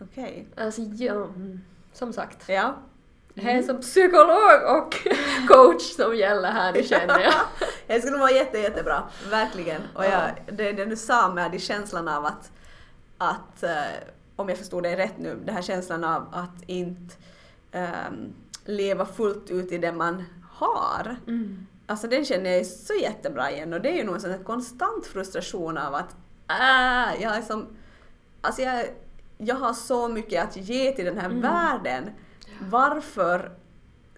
Okej. 0.00 0.46
Alltså 0.56 0.82
ja, 0.82 1.24
mm, 1.24 1.60
som 1.92 2.12
sagt. 2.12 2.48
Ja. 2.48 2.76
Det 3.34 3.50
är 3.50 3.62
som 3.62 3.80
psykolog 3.80 4.76
och 4.76 4.94
coach 5.48 5.82
som 5.82 6.16
gäller 6.16 6.50
här 6.50 6.72
nu 6.72 6.82
känner 6.82 7.20
jag. 7.20 7.34
Det 7.86 8.00
skulle 8.00 8.16
vara 8.18 8.30
jätte, 8.30 8.58
jättebra, 8.58 9.02
verkligen. 9.30 9.82
Och 9.94 10.04
jag, 10.04 10.30
det, 10.52 10.72
det 10.72 10.84
du 10.84 10.96
sa 10.96 11.34
med 11.34 11.50
det 11.50 11.58
känslan 11.58 12.08
av 12.08 12.24
att, 12.26 12.52
att 13.18 13.62
eh, 13.62 13.70
om 14.36 14.48
jag 14.48 14.58
förstod 14.58 14.82
dig 14.82 14.96
rätt 14.96 15.18
nu, 15.18 15.38
den 15.44 15.54
här 15.54 15.62
känslan 15.62 16.04
av 16.04 16.28
att 16.32 16.62
inte 16.66 17.14
ehm, 17.72 18.32
leva 18.64 19.06
fullt 19.06 19.50
ut 19.50 19.72
i 19.72 19.78
det 19.78 19.92
man 19.92 20.24
har. 20.52 21.16
Mm. 21.26 21.66
Alltså 21.86 22.06
den 22.08 22.24
känner 22.24 22.50
jag 22.50 22.66
så 22.66 22.94
jättebra 22.94 23.50
igen 23.50 23.72
och 23.72 23.80
det 23.80 23.88
är 23.88 23.96
ju 23.96 24.04
nog 24.04 24.14
en 24.14 24.20
sån 24.20 24.44
konstant 24.44 25.06
frustration 25.06 25.78
av 25.78 25.94
att 25.94 26.16
äh, 26.48 27.22
jag 27.22 27.36
är 27.36 27.42
som... 27.42 27.66
Alltså 28.40 28.62
jag, 28.62 28.84
jag 29.38 29.56
har 29.56 29.72
så 29.72 30.08
mycket 30.08 30.44
att 30.44 30.56
ge 30.56 30.92
till 30.92 31.04
den 31.04 31.18
här 31.18 31.26
Mm. 31.30 31.40
världen. 31.40 32.10
Varför, 32.68 33.50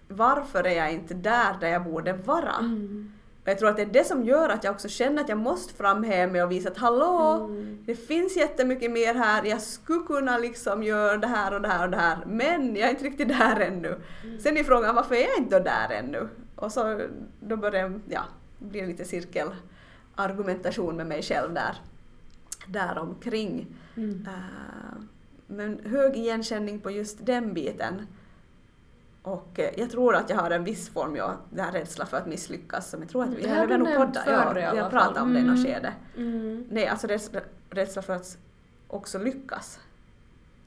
varför 0.07 0.63
är 0.63 0.77
jag 0.77 0.93
inte 0.93 1.13
där, 1.13 1.57
där 1.61 1.67
jag 1.67 1.83
borde 1.83 2.13
vara? 2.13 2.53
Mm. 2.59 3.11
Och 3.43 3.49
jag 3.49 3.59
tror 3.59 3.69
att 3.69 3.75
det 3.75 3.81
är 3.81 3.85
det 3.93 4.03
som 4.07 4.23
gör 4.23 4.49
att 4.49 4.63
jag 4.63 4.73
också 4.73 4.89
känner 4.89 5.21
att 5.21 5.29
jag 5.29 5.37
måste 5.37 5.73
framhäva 5.73 6.31
mig 6.31 6.43
och 6.43 6.51
visa 6.51 6.69
att 6.69 6.77
hallå, 6.77 7.47
Mm. 7.49 7.83
det 7.85 7.95
finns 7.95 8.37
jättemycket 8.37 8.91
mer 8.91 9.13
här, 9.13 9.43
jag 9.43 9.61
skulle 9.61 10.05
kunna 10.07 10.37
liksom 10.37 10.83
göra 10.83 11.17
det 11.17 11.27
här 11.27 11.53
och 11.53 11.61
det 11.61 11.67
här 11.67 11.83
och 11.85 11.91
det 11.91 11.97
här, 11.97 12.17
men 12.25 12.75
jag 12.75 12.85
är 12.87 12.89
inte 12.91 13.03
riktigt 13.03 13.27
där 13.27 13.59
ännu. 13.59 13.99
Mm. 14.23 14.39
Sen 14.39 14.57
är 14.57 14.63
frågan 14.63 14.95
varför 14.95 15.15
är 15.15 15.21
jag 15.21 15.37
inte 15.37 15.59
där 15.59 15.89
ännu? 15.89 16.27
Och 16.55 16.71
så 16.71 17.01
då 17.39 17.57
börjar 17.57 17.99
ja, 18.09 18.21
det 18.59 18.65
blir 18.65 18.87
lite 18.87 19.05
cirkelargumentation 19.05 20.95
med 20.95 21.07
mig 21.07 21.21
själv 21.21 21.53
där, 21.53 21.75
där 22.67 22.97
omkring. 22.97 23.67
Mm. 23.95 24.27
Eh, 24.27 25.01
men 25.47 25.79
hög 25.85 26.15
igenkänning 26.17 26.79
på 26.79 26.91
just 26.91 27.25
den 27.25 27.53
biten. 27.53 28.07
Och 29.23 29.59
eh, 29.59 29.69
jag 29.77 29.89
tror 29.91 30.15
att 30.15 30.29
jag 30.29 30.37
har 30.37 30.51
en 30.51 30.63
viss 30.63 30.89
form, 30.89 31.15
ja, 31.15 31.35
den 31.49 31.65
här 31.65 31.71
rädsla 31.71 32.05
för 32.05 32.17
att 32.17 32.27
misslyckas. 32.27 32.89
Som 32.89 33.01
jag 33.01 33.09
tror 33.09 33.23
att 33.23 33.29
vi 33.29 33.47
har 33.49 33.67
nämnt 33.67 33.95
poddat, 33.97 34.23
ja, 34.27 34.51
vi 34.53 34.61
har 34.79 34.89
pratat 34.89 35.17
om 35.23 35.33
det 35.33 35.39
i 35.39 35.43
något 35.43 35.57
Mm. 35.59 35.65
skede. 35.65 35.93
Mm. 36.17 36.65
Nej, 36.71 36.87
alltså 36.87 37.07
rädsla, 37.69 38.01
för 38.01 38.13
att 38.13 38.37
också 38.87 39.19
lyckas. 39.19 39.79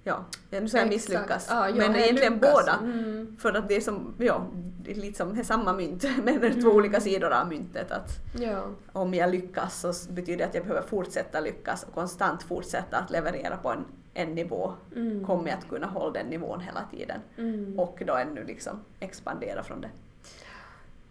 Ja, 0.04 0.24
nu 0.50 0.68
säger 0.68 0.84
jag 0.84 0.92
misslyckas. 0.92 1.46
Ja, 1.50 1.68
ja, 1.68 1.74
men 1.74 1.96
egentligen 1.96 2.32
lyckas. 2.34 2.52
båda. 2.52 2.78
Mm. 2.82 3.36
För 3.40 3.52
att 3.52 3.68
det 3.68 3.76
är 3.76 3.80
som, 3.80 4.14
ja, 4.18 4.46
det 4.82 4.90
är 4.90 4.94
lite 4.94 5.16
som 5.18 5.34
det 5.34 5.40
är 5.40 5.44
samma 5.44 5.72
mynt, 5.72 6.04
men 6.24 6.28
är 6.44 6.50
två 6.52 6.58
Mm. 6.60 6.76
olika 6.76 7.00
sidor 7.00 7.30
av 7.32 7.48
myntet. 7.48 7.90
Att 7.92 8.10
Ja. 8.38 8.64
om 8.92 9.14
jag 9.14 9.30
lyckas 9.30 9.80
så 9.80 10.12
betyder 10.12 10.38
det 10.38 10.44
att 10.44 10.54
jag 10.54 10.64
behöver 10.64 10.86
fortsätta 10.88 11.40
lyckas 11.40 11.82
och 11.82 11.94
konstant 11.94 12.42
fortsätta 12.42 12.96
att 12.98 13.10
leverera 13.10 13.56
på 13.56 13.68
en, 13.70 13.84
en 14.16 14.34
nivå. 14.34 14.72
Mm. 14.96 15.26
Kommer 15.26 15.50
jag 15.50 15.58
att 15.58 15.68
kunna 15.68 15.86
hålla 15.86 16.10
den 16.12 16.26
nivån 16.26 16.60
hela 16.60 16.80
tiden 16.90 17.20
Mm. 17.38 17.78
och 17.78 18.02
då 18.06 18.14
ännu 18.14 18.44
liksom 18.44 18.80
expandera 19.00 19.62
från 19.62 19.80
det. 19.80 19.88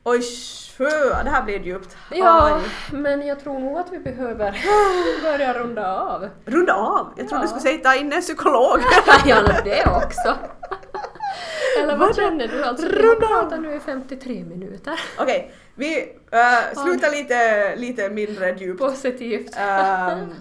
Oj, 0.04 0.22
sjö, 0.78 1.24
det 1.24 1.30
här 1.30 1.44
blir 1.44 1.60
djupt. 1.60 1.98
Ja, 2.12 2.56
Aj. 2.56 2.62
men 3.00 3.28
jag 3.28 3.40
tror 3.40 3.60
nog 3.60 3.78
att 3.78 3.92
vi 3.94 4.00
behöver 4.00 4.58
börja 5.22 5.54
runda 5.54 6.00
av. 6.02 6.30
Runda 6.46 6.74
av! 6.74 7.14
Jag 7.18 7.30
trodde 7.30 7.36
Ja. 7.36 7.42
du 7.42 7.48
skulle 7.48 7.62
säga 7.62 7.84
ta 7.84 7.96
in 7.96 8.14
en 8.14 8.22
psykolog. 8.22 8.80
ja, 9.26 9.42
det 9.64 9.86
också. 10.06 10.36
Eller 11.80 11.98
vad 11.98 12.16
känner 12.16 12.48
du? 12.48 12.64
Alltså, 12.64 12.88
vi 12.88 13.08
har 13.08 13.16
pratat 13.16 13.60
nu 13.62 13.74
i 13.76 13.80
53 13.80 14.44
minuter. 14.44 15.00
Okej, 15.20 15.52
vi 15.76 16.02
uh, 16.34 16.84
slutar 16.84 17.12
lite, 17.12 17.76
lite 17.76 18.10
mindre 18.10 18.56
djupt. 18.60 18.80
Positivt. 18.80 19.48
Um, 19.50 20.34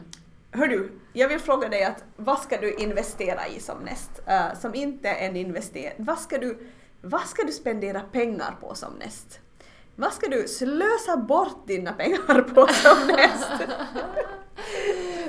hör 0.53 0.67
du, 0.67 0.91
jag 1.17 1.29
vill 1.29 1.39
fråga 1.41 1.69
dig 1.69 1.85
att 1.85 2.05
vad 2.17 2.39
ska 2.39 2.61
du 2.61 2.75
investera 2.75 3.47
i 3.47 3.61
som 3.61 3.79
näst? 3.79 4.11
Eh, 4.27 4.55
som 4.61 4.75
inte 4.75 5.09
är 5.09 5.29
en 5.29 5.37
investering. 5.37 6.05
Vad 6.05 6.19
ska, 6.19 6.39
du, 6.39 6.67
vad 7.01 7.21
ska 7.21 7.43
du 7.43 7.53
spendera 7.53 8.01
pengar 8.01 8.57
på 8.61 8.75
som 8.75 8.93
näst? 8.95 9.41
Vad 9.97 10.13
ska 10.13 10.29
du 10.29 10.49
slösa 10.49 11.17
bort 11.17 11.67
dina 11.67 11.93
pengar 11.93 12.43
på 12.43 12.67
som 12.67 13.07
näst? 13.07 13.51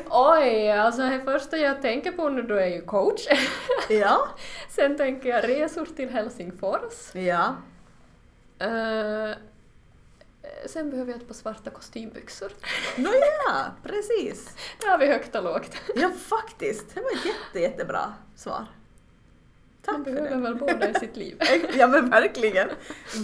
Oj, 0.09 0.71
alltså 0.71 1.01
det 1.01 1.21
första 1.25 1.57
jag 1.57 1.81
tänker 1.81 2.11
på 2.11 2.29
nu 2.29 2.41
då 2.41 2.55
är 2.55 2.67
ju 2.67 2.81
coach. 2.81 3.27
ja, 3.89 4.27
Sen 4.69 4.97
tänker 4.97 5.29
jag 5.29 5.49
resor 5.49 5.85
till 5.85 6.09
Helsingfors. 6.09 7.13
ja, 7.15 7.55
Eh, 8.59 9.35
sen 10.65 10.89
behöver 10.89 11.11
jag 11.11 11.21
ett 11.21 11.27
par 11.27 11.33
svarta 11.35 11.69
kostymbyxor. 11.69 12.51
nåja, 12.97 13.71
precis. 13.83 14.55
Där 14.81 14.89
har 14.89 14.97
vi 14.97 15.05
högt 15.07 15.35
och 15.35 15.43
lågt. 15.43 15.71
Ja, 15.95 16.09
faktiskt. 16.11 16.95
Det 16.95 17.01
var 17.01 17.11
ett 17.11 17.25
jätte, 17.25 17.59
jättebra 17.59 18.13
svar. 18.35 18.65
Tack 19.81 19.93
Man 19.97 20.05
för 20.05 20.11
behöver 20.11 20.35
det. 20.35 20.41
väl 20.41 20.55
båda 20.55 20.89
i 20.89 20.93
sitt 20.93 21.15
liv. 21.17 21.39
Ja 21.77 21.87
men 21.87 22.09
verkligen. 22.09 22.69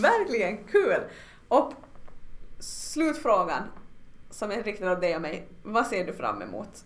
Verkligen 0.01 0.63
kul. 0.63 0.99
Och 1.47 1.73
slutfrågan 2.59 3.63
som 4.29 4.51
är 4.51 4.63
riktad 4.63 4.91
åt 4.91 5.01
dig 5.01 5.15
och 5.15 5.21
mig. 5.21 5.47
Vad 5.63 5.87
ser 5.87 6.05
du 6.05 6.13
fram 6.13 6.41
emot? 6.41 6.85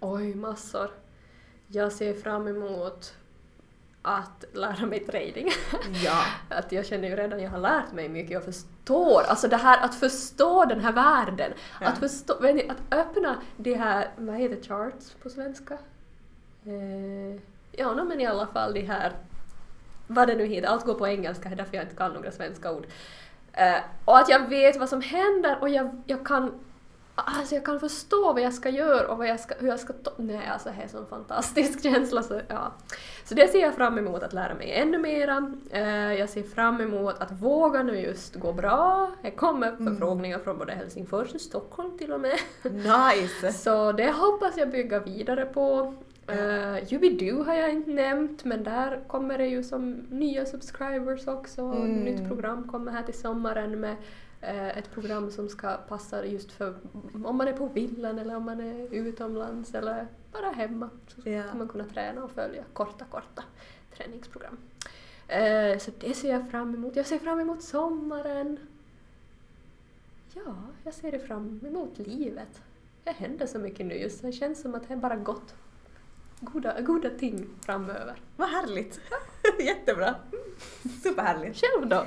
Oj, 0.00 0.34
massor. 0.34 0.90
Jag 1.66 1.92
ser 1.92 2.14
fram 2.14 2.48
emot 2.48 3.14
att 4.06 4.44
lära 4.52 4.86
mig 4.86 5.00
trading. 5.00 5.48
Ja. 6.04 6.24
att 6.56 6.72
jag 6.72 6.86
känner 6.86 7.08
ju 7.08 7.16
redan, 7.16 7.40
jag 7.42 7.50
har 7.50 7.58
lärt 7.58 7.92
mig 7.92 8.08
mycket, 8.08 8.30
jag 8.30 8.44
förstår, 8.44 9.22
alltså 9.28 9.48
det 9.48 9.56
här 9.56 9.84
att 9.84 9.94
förstå 9.94 10.64
den 10.64 10.80
här 10.80 10.92
världen, 10.92 11.52
Ja. 11.80 11.86
att 11.86 11.98
förstå, 11.98 12.34
att 12.68 12.94
öppna 12.98 13.36
de 13.56 13.74
här, 13.74 14.08
vad 14.16 14.36
heter 14.36 14.68
charts 14.68 15.10
på 15.22 15.30
svenska? 15.30 15.74
Eh, 16.66 17.40
ja, 17.72 17.94
no, 17.94 18.04
men 18.04 18.20
i 18.20 18.26
alla 18.26 18.46
fall 18.46 18.74
de 18.74 18.80
här, 18.80 19.12
vad 20.06 20.28
det 20.28 20.34
nu 20.34 20.46
heter, 20.46 20.68
allt 20.68 20.84
går 20.84 20.94
på 20.94 21.08
engelska, 21.08 21.48
därför 21.48 21.76
jag 21.76 21.84
inte 21.84 21.96
kan 21.96 22.12
några 22.12 22.30
svenska 22.30 22.72
ord. 22.72 22.86
Eh, 23.52 23.80
och 24.04 24.18
att 24.18 24.28
jag 24.28 24.48
vet 24.48 24.76
vad 24.76 24.88
som 24.88 25.00
händer 25.00 25.58
och 25.60 25.68
jag, 25.68 26.02
jag 26.06 26.26
kan 26.26 26.52
Alltså 27.14 27.54
jag 27.54 27.64
kan 27.64 27.80
förstå 27.80 28.32
vad 28.32 28.42
jag 28.42 28.54
ska 28.54 28.68
göra 28.68 29.08
och 29.08 29.18
vad 29.18 29.28
jag 29.28 29.40
ska, 29.40 29.54
hur 29.58 29.68
jag 29.68 29.80
ska. 29.80 29.92
Nej, 30.16 30.46
alltså 30.52 30.68
det 30.68 30.74
är 30.78 30.82
en 30.82 30.88
sån 30.88 31.06
fantastisk 31.06 31.82
känsla 31.82 32.22
så 32.22 32.40
ja. 32.48 32.72
Så 33.24 33.34
det 33.34 33.48
ser 33.48 33.60
jag 33.60 33.74
fram 33.74 33.98
emot 33.98 34.22
att 34.22 34.32
lära 34.32 34.54
mig 34.54 34.72
ännu 34.72 34.98
mera. 34.98 35.52
Eh, 35.70 36.12
jag 36.12 36.28
ser 36.28 36.42
fram 36.42 36.80
emot 36.80 37.18
att 37.18 37.32
våga 37.32 37.82
nu 37.82 38.00
just 38.00 38.34
gå 38.34 38.52
bra. 38.52 39.10
Det 39.22 39.30
kommer 39.30 39.76
förfrågningar 39.76 40.38
från 40.38 40.58
både 40.58 40.72
Helsingfors 40.72 41.34
och 41.34 41.40
Stockholm 41.40 41.98
till 41.98 42.12
och 42.12 42.20
med. 42.20 42.38
Nice! 42.62 43.52
Så 43.58 43.92
det 43.92 44.10
hoppas 44.10 44.56
jag 44.56 44.70
bygga 44.70 44.98
vidare 44.98 45.44
på. 45.44 45.94
Uh, 46.30 46.92
Yubidu 46.92 47.42
har 47.42 47.54
jag 47.54 47.72
inte 47.72 47.90
nämnt 47.90 48.44
men 48.44 48.64
där 48.64 49.00
kommer 49.06 49.38
det 49.38 49.46
ju 49.46 49.62
som 49.62 49.92
nya 49.92 50.46
subscribers 50.46 51.26
också. 51.26 51.60
Mm. 51.60 52.00
Nytt 52.00 52.28
program 52.28 52.68
kommer 52.68 52.92
här 52.92 53.02
till 53.02 53.18
sommaren 53.18 53.80
med 53.80 53.92
eh, 53.92 53.96
ett 54.50 54.90
program 54.90 55.30
som 55.30 55.48
ska 55.48 55.76
passa 55.76 56.26
just 56.26 56.52
för 56.52 56.74
om 57.24 57.36
man 57.36 57.48
är 57.48 57.52
på 57.52 57.66
villan 57.66 58.18
eller 58.18 58.36
om 58.36 58.44
man 58.44 58.60
är 58.60 58.94
utomlands 58.94 59.74
eller 59.74 60.06
bara 60.32 60.50
hemma. 60.50 60.90
Så 61.08 61.20
ska 61.20 61.42
man 61.54 61.68
kunna 61.68 61.84
träna 61.84 62.24
och 62.24 62.30
följa 62.30 62.64
korta, 62.72 63.04
korta 63.04 63.44
träningsprogram. 63.96 64.58
Eh, 65.28 65.78
så 65.78 65.90
det 66.00 66.14
ser 66.14 66.30
jag 66.30 66.50
fram 66.50 66.74
emot. 66.74 66.96
Jag 66.96 67.06
ser 67.06 67.18
fram 67.18 67.40
emot 67.40 67.62
sommaren. 67.62 68.58
Ja, 70.34 70.54
jag 70.84 70.94
ser 70.94 71.12
det 71.12 71.18
fram 71.18 71.60
emot 71.66 71.98
livet. 71.98 72.62
Det 73.04 73.10
händer 73.10 73.46
så 73.46 73.58
mycket 73.58 73.86
nu 73.86 73.94
just 73.94 74.22
det 74.22 74.32
känns 74.32 74.62
som 74.62 74.74
att 74.74 74.88
det 74.88 74.94
är 74.94 74.98
bara 74.98 75.16
gott. 75.16 75.54
Goda, 76.40 76.80
goda 76.80 77.10
ting 77.10 77.46
framöver. 77.60 78.16
Vad 78.36 78.48
härligt! 78.48 79.00
Jättebra! 79.58 80.14
Superhärligt! 81.02 81.60
Själv 81.60 81.88
då? 81.88 82.06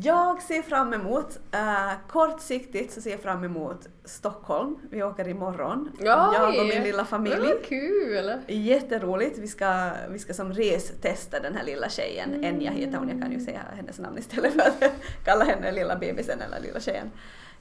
Jag 0.00 0.42
ser 0.42 0.62
fram 0.62 0.92
emot, 0.92 1.38
uh, 1.54 1.92
kortsiktigt 2.08 2.92
så 2.92 3.00
ser 3.00 3.10
jag 3.10 3.20
fram 3.20 3.44
emot 3.44 3.88
Stockholm. 4.04 4.76
Vi 4.90 5.02
åker 5.02 5.28
imorgon. 5.28 5.92
Jag 6.00 6.60
och 6.60 6.66
min 6.66 6.82
lilla 6.82 7.04
familj. 7.04 7.36
Vad 7.40 7.64
kul! 7.64 8.32
Jätteroligt. 8.46 9.38
Vi 9.38 9.48
ska, 9.48 9.90
vi 10.10 10.18
ska 10.18 10.34
som 10.34 10.52
restesta 10.52 11.40
den 11.40 11.56
här 11.56 11.64
lilla 11.64 11.88
tjejen. 11.88 12.34
Mm. 12.34 12.44
Enja 12.44 12.70
heter 12.70 12.98
hon, 12.98 13.08
jag 13.08 13.22
kan 13.22 13.32
ju 13.32 13.40
säga 13.40 13.60
hennes 13.76 13.98
namn 13.98 14.18
istället 14.18 14.52
för 14.52 14.60
att 14.60 14.92
kalla 15.24 15.44
henne 15.44 15.72
lilla 15.72 15.96
bebisen 15.96 16.40
eller 16.40 16.60
lilla 16.60 16.80
tjejen. 16.80 17.10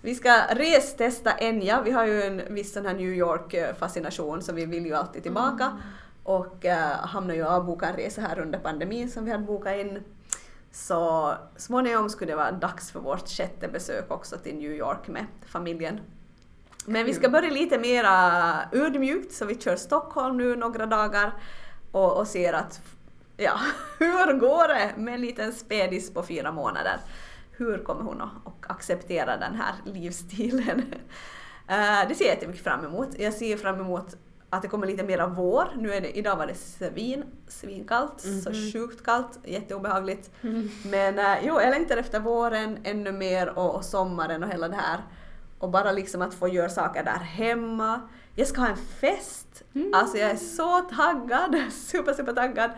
Vi 0.01 0.15
ska 0.15 0.35
restesta 0.49 1.31
Enja. 1.31 1.81
Vi 1.81 1.91
har 1.91 2.05
ju 2.05 2.23
en 2.23 2.53
viss 2.55 2.73
sån 2.73 2.85
här 2.85 2.93
New 2.93 3.13
York-fascination 3.13 4.41
så 4.41 4.53
vi 4.53 4.65
vill 4.65 4.85
ju 4.85 4.93
alltid 4.93 5.23
tillbaka. 5.23 5.63
Mm. 5.63 5.77
Och 6.23 6.65
uh, 6.65 6.71
hamnade 7.07 7.35
ju 7.35 7.45
avboka 7.45 7.85
en 7.85 7.95
resa 7.95 8.21
här 8.21 8.39
under 8.39 8.59
pandemin 8.59 9.09
som 9.09 9.25
vi 9.25 9.31
hade 9.31 9.43
bokat 9.43 9.75
in. 9.75 10.03
Så 10.71 11.33
småningom 11.57 12.09
skulle 12.09 12.31
det 12.31 12.35
vara 12.35 12.51
dags 12.51 12.91
för 12.91 12.99
vårt 12.99 13.29
sjätte 13.29 13.67
besök 13.67 14.11
också 14.11 14.37
till 14.37 14.55
New 14.55 14.71
York 14.71 15.07
med 15.07 15.25
familjen. 15.45 15.99
Men 16.85 17.05
vi 17.05 17.13
ska 17.13 17.29
börja 17.29 17.49
lite 17.49 17.79
mera 17.79 18.53
ödmjukt 18.71 19.33
så 19.33 19.45
vi 19.45 19.55
kör 19.55 19.75
Stockholm 19.75 20.37
nu 20.37 20.55
några 20.55 20.85
dagar 20.85 21.33
och, 21.91 22.17
och 22.17 22.27
ser 22.27 22.53
att 22.53 22.81
ja, 23.37 23.59
hur 23.99 24.39
går 24.39 24.67
det 24.67 24.91
med 24.97 25.13
en 25.13 25.21
liten 25.21 25.53
spädis 25.53 26.13
på 26.13 26.23
fyra 26.23 26.51
månader? 26.51 26.97
Hur 27.51 27.77
kommer 27.77 28.03
hon 28.03 28.21
att 28.21 28.71
acceptera 28.71 29.37
den 29.37 29.55
här 29.55 29.75
livsstilen? 29.85 30.83
Eh, 31.67 32.07
det 32.07 32.15
ser 32.15 32.25
jag 32.25 32.33
jättemycket 32.33 32.63
fram 32.63 32.85
emot. 32.85 33.19
Jag 33.19 33.33
ser 33.33 33.57
fram 33.57 33.79
emot 33.79 34.15
att 34.53 34.61
det 34.61 34.67
kommer 34.67 34.87
lite 34.87 35.03
mera 35.03 35.27
vår. 35.27 35.67
Nu 35.77 35.93
är 35.93 36.01
det, 36.01 36.17
idag 36.17 36.35
var 36.35 36.47
det 36.47 36.55
svin, 36.55 37.23
svinkallt, 37.47 38.21
så 38.43 38.49
Mhm. 38.49 38.71
sjukt 38.73 39.03
kallt, 39.05 39.39
jätteobehagligt. 39.43 40.31
Men 40.85 41.19
eh, 41.19 41.37
jo, 41.43 41.61
jag 41.61 41.69
längtar 41.69 41.97
efter 41.97 42.19
våren 42.19 42.77
ännu 42.83 43.11
mer 43.11 43.49
och, 43.59 43.75
och 43.75 43.85
sommaren 43.85 44.43
och 44.43 44.49
hela 44.49 44.67
det 44.67 44.75
här. 44.75 44.99
Och 45.59 45.69
bara 45.69 45.91
liksom 45.91 46.21
att 46.21 46.33
få 46.33 46.47
göra 46.47 46.69
saker 46.69 47.03
där 47.03 47.11
hemma. 47.19 48.01
Jag 48.35 48.47
ska 48.47 48.61
ha 48.61 48.67
en 48.67 48.77
fest! 48.77 49.63
Alltså 49.93 50.17
jag 50.17 50.29
är 50.31 50.35
så 50.35 50.81
taggad, 50.81 51.55
super 51.71 52.13
super 52.13 52.33
taggad. 52.33 52.71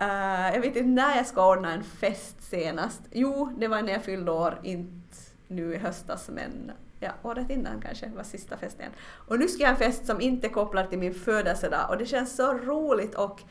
Eh, 0.00 0.54
jag 0.54 0.60
vet 0.60 0.76
inte 0.76 0.82
när 0.82 1.16
jag 1.16 1.26
ska 1.26 1.50
ordna 1.50 1.72
en 1.72 1.84
fest 1.84 2.36
senast. 2.42 3.00
Jo, 3.12 3.54
det 3.58 3.68
var 3.68 3.82
när 3.82 3.92
jag 3.92 4.04
fyllde 4.04 4.30
år, 4.32 4.60
inte 4.62 5.16
nu 5.48 5.74
i 5.74 5.76
höstas 5.78 6.28
men 6.32 6.72
ja, 7.04 7.28
året 7.30 7.50
innan 7.50 7.80
kanske 7.80 8.08
var 8.16 8.22
sista 8.22 8.56
festen. 8.56 8.86
Och 9.28 9.38
nu 9.38 9.48
ska 9.48 9.62
jag 9.62 9.68
ha 9.68 9.72
en 9.74 9.78
fest 9.80 10.06
som 10.06 10.20
inte 10.20 10.46
är 10.46 10.50
kopplad 10.50 10.90
till 10.90 10.98
min 10.98 11.14
födelsedag 11.14 11.90
och 11.90 11.98
det 11.98 12.06
känns 12.06 12.36
så 12.36 12.52
roligt 12.52 13.14
och 13.14 13.42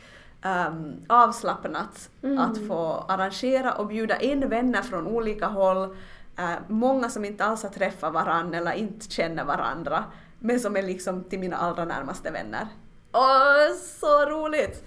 um, 0.45 0.95
avslappnat 1.09 2.09
Mm. 2.23 2.37
att 2.39 2.67
få 2.67 3.05
arrangera 3.07 3.73
och 3.73 3.87
bjuda 3.87 4.19
in 4.19 4.49
vänner 4.49 4.81
från 4.81 5.07
olika 5.07 5.47
håll. 5.47 5.97
Eh, 6.37 6.51
många 6.67 7.09
som 7.09 7.25
inte 7.25 7.45
alls 7.45 7.63
har 7.63 7.69
träffat 7.69 8.13
varandra 8.13 8.57
eller 8.57 8.71
inte 8.73 9.11
känner 9.11 9.43
varandra 9.43 10.03
men 10.39 10.59
som 10.59 10.77
är 10.77 10.81
liksom 10.83 11.23
till 11.23 11.39
mina 11.39 11.57
allra 11.57 11.85
närmaste 11.85 12.31
vänner. 12.31 12.67
Åh, 13.13 13.75
så 13.99 14.25
roligt! 14.25 14.83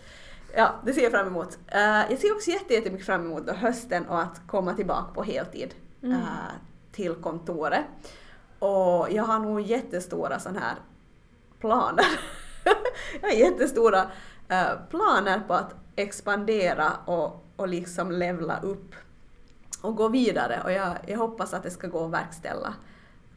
Ja, 0.57 0.75
det 0.85 0.93
ser 0.93 1.03
jag 1.03 1.13
fram 1.13 1.27
emot. 1.27 1.59
Eh, 1.67 1.81
jag 2.11 2.19
ser 2.19 2.35
också 2.35 2.51
jätte- 2.51 2.75
jättemycket 2.75 3.07
fram 3.07 3.21
emot 3.21 3.47
då 3.47 3.53
hösten 3.53 4.07
och 4.07 4.21
att 4.21 4.41
komma 4.47 4.75
tillbaka 4.75 5.15
på 5.15 5.23
heltid 5.23 5.75
Mm. 6.03 6.13
eh, 6.17 6.19
till 6.93 7.15
kontoret. 7.15 7.85
Och 8.59 9.11
jag 9.11 9.23
har 9.23 9.39
nog 9.39 9.61
jättestora 9.61 10.39
sådana 10.39 10.61
här 10.61 10.77
planer. 11.61 12.07
jag 13.21 13.29
har 13.29 13.35
jättestora 13.35 14.11
eh, 14.49 14.71
planer 14.91 15.41
på 15.47 15.55
att 15.55 15.75
expandera 15.97 16.93
och, 17.05 17.45
och 17.57 17.69
liksom 17.69 18.13
levla 18.13 18.61
upp 18.61 18.95
och 19.81 19.97
gå 19.97 20.09
vidare 20.09 20.61
och 20.65 20.73
jag, 20.73 20.97
jag 21.07 21.19
hoppas 21.19 21.55
att 21.55 21.63
det 21.63 21.71
ska 21.71 21.87
gå 21.87 22.05
att 22.05 22.13
verkställa 22.13 22.75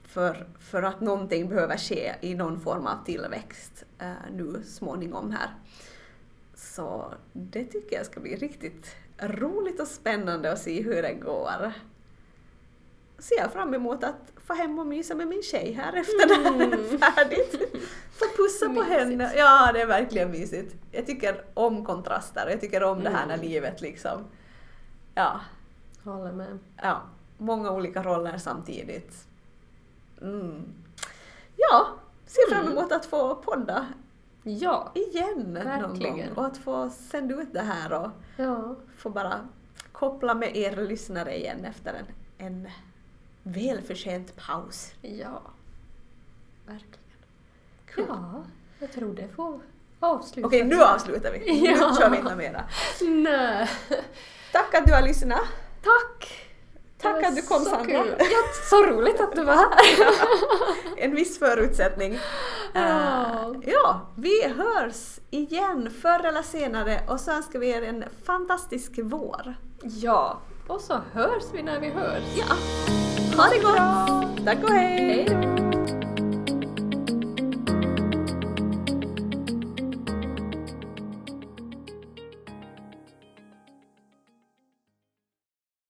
för, 0.03 0.47
för 0.59 0.83
att 0.83 1.01
någonting 1.01 1.49
behöver 1.49 1.77
ske 1.77 2.15
i 2.21 2.35
någon 2.35 2.59
form 2.59 2.87
av 2.87 3.05
tillväxt 3.05 3.83
eh, 3.99 4.11
nu 4.31 4.63
småningom 4.65 5.31
här. 5.31 5.49
Så 6.55 7.13
det 7.33 7.65
tycker 7.65 7.95
jag 7.95 8.05
ska 8.05 8.19
bli 8.19 8.35
riktigt 8.35 8.95
roligt 9.17 9.79
och 9.79 9.87
spännande 9.87 10.51
att 10.51 10.59
se 10.59 10.81
hur 10.81 11.01
det 11.01 11.13
går. 11.13 11.71
Ser 13.17 13.37
jag 13.37 13.53
fram 13.53 13.73
emot 13.73 14.03
att 14.03 14.33
få 14.49 14.53
hem 14.61 14.79
och 14.79 14.87
mysa 14.87 15.15
med 15.15 15.27
min 15.27 15.43
tjej 15.43 15.71
här 15.73 15.93
efter 15.93 16.27
det 16.27 16.49
här 16.49 16.61
är 16.61 16.97
färdigt. 16.97 17.55
Få 18.11 18.25
pussa 18.37 18.69
på 18.69 18.81
henne. 18.81 19.31
Ja, 19.35 19.69
det 19.73 19.81
är 19.81 19.87
verkligen 19.87 20.31
mysigt. 20.31 20.75
Jag 20.91 21.05
tycker 21.05 21.43
om 21.53 21.85
kontraster 21.85 22.47
jag 22.49 22.61
tycker 22.61 22.83
om 22.83 23.03
det 23.03 23.09
här 23.09 23.25
när 23.27 23.33
Mm. 23.33 23.45
livet 23.45 23.81
liksom, 23.81 24.25
ja, 25.15 25.39
Håller 26.03 26.31
med. 26.31 26.59
ja, 26.81 27.01
många 27.37 27.71
olika 27.71 28.03
roller 28.03 28.37
samtidigt. 28.37 29.25
Mm. 30.21 30.63
Ja, 31.55 31.87
ser 32.25 32.49
fram 32.53 32.65
Mm. 32.65 32.77
emot 32.77 32.91
att 32.91 33.05
få 33.05 33.35
podda 33.35 33.85
Ja. 34.43 34.91
igen 34.95 35.37
någon 35.37 35.53
Verkligen. 35.53 36.17
gång 36.17 36.27
och 36.35 36.45
att 36.45 36.57
få 36.57 36.89
sända 36.89 37.35
ut 37.41 37.53
det 37.53 37.61
här 37.61 37.93
och 37.93 38.09
Ja. 38.37 38.75
få 38.97 39.09
bara 39.09 39.47
koppla 39.91 40.33
med 40.33 40.57
er 40.57 40.75
lyssnare 40.75 41.37
igen 41.37 41.65
efter 41.65 41.93
en, 41.93 42.05
en 42.47 42.67
välförtjänt 43.43 44.35
paus. 44.35 44.91
Ja. 45.01 45.41
Verkligen. 46.65 46.99
Cool. 47.95 48.05
Ja, 48.07 48.43
jag 48.79 48.91
tror 48.91 49.15
det 49.15 49.27
får 49.35 49.59
avsluta. 49.99 50.47
Okej, 50.47 50.63
nu 50.63 50.81
avslutar 50.83 51.31
vi. 51.31 51.65
Ja. 51.65 51.71
Nu 51.89 51.95
kör 51.95 52.09
vi 52.09 52.17
inte 52.17 52.35
mera. 52.35 52.63
Nej. 53.01 53.69
Tack 54.51 54.73
att 54.73 54.85
du 54.85 54.93
har 54.93 55.01
lyssnat. 55.01 55.39
Tack! 55.83 56.45
Tack 57.01 57.23
att 57.23 57.35
du 57.35 57.41
kom 57.41 57.57
så 57.59 57.69
Sandra. 57.69 58.03
kul. 58.03 58.15
Ja, 58.19 58.25
så 58.69 58.83
roligt 58.85 59.19
att 59.19 59.35
du 59.35 59.43
var 59.43 59.53
här. 59.55 59.69
En 60.97 61.15
viss 61.15 61.39
förutsättning. 61.39 62.13
Eh, 62.75 63.51
ja, 63.65 64.01
vi 64.15 64.47
hörs 64.47 65.19
igen 65.29 65.91
förr 66.01 66.25
eller 66.25 66.41
senare 66.41 67.01
och 67.07 67.19
så 67.19 67.31
önskar 67.31 67.59
vi 67.59 67.69
er 67.69 67.81
en 67.81 68.03
fantastisk 68.25 68.91
vår. 69.03 69.55
Ja, 69.81 70.39
och 70.67 70.81
så 70.81 70.99
hörs 71.13 71.43
vi 71.53 71.63
när 71.63 71.79
vi 71.79 71.89
hörs. 71.89 72.23
Ja, 72.37 72.45
ha 73.39 73.49
det 73.49 73.59
gott! 73.59 74.45
Tack 74.45 74.63
och 74.63 74.69
hej! 74.69 75.27
Hej! 75.29 75.68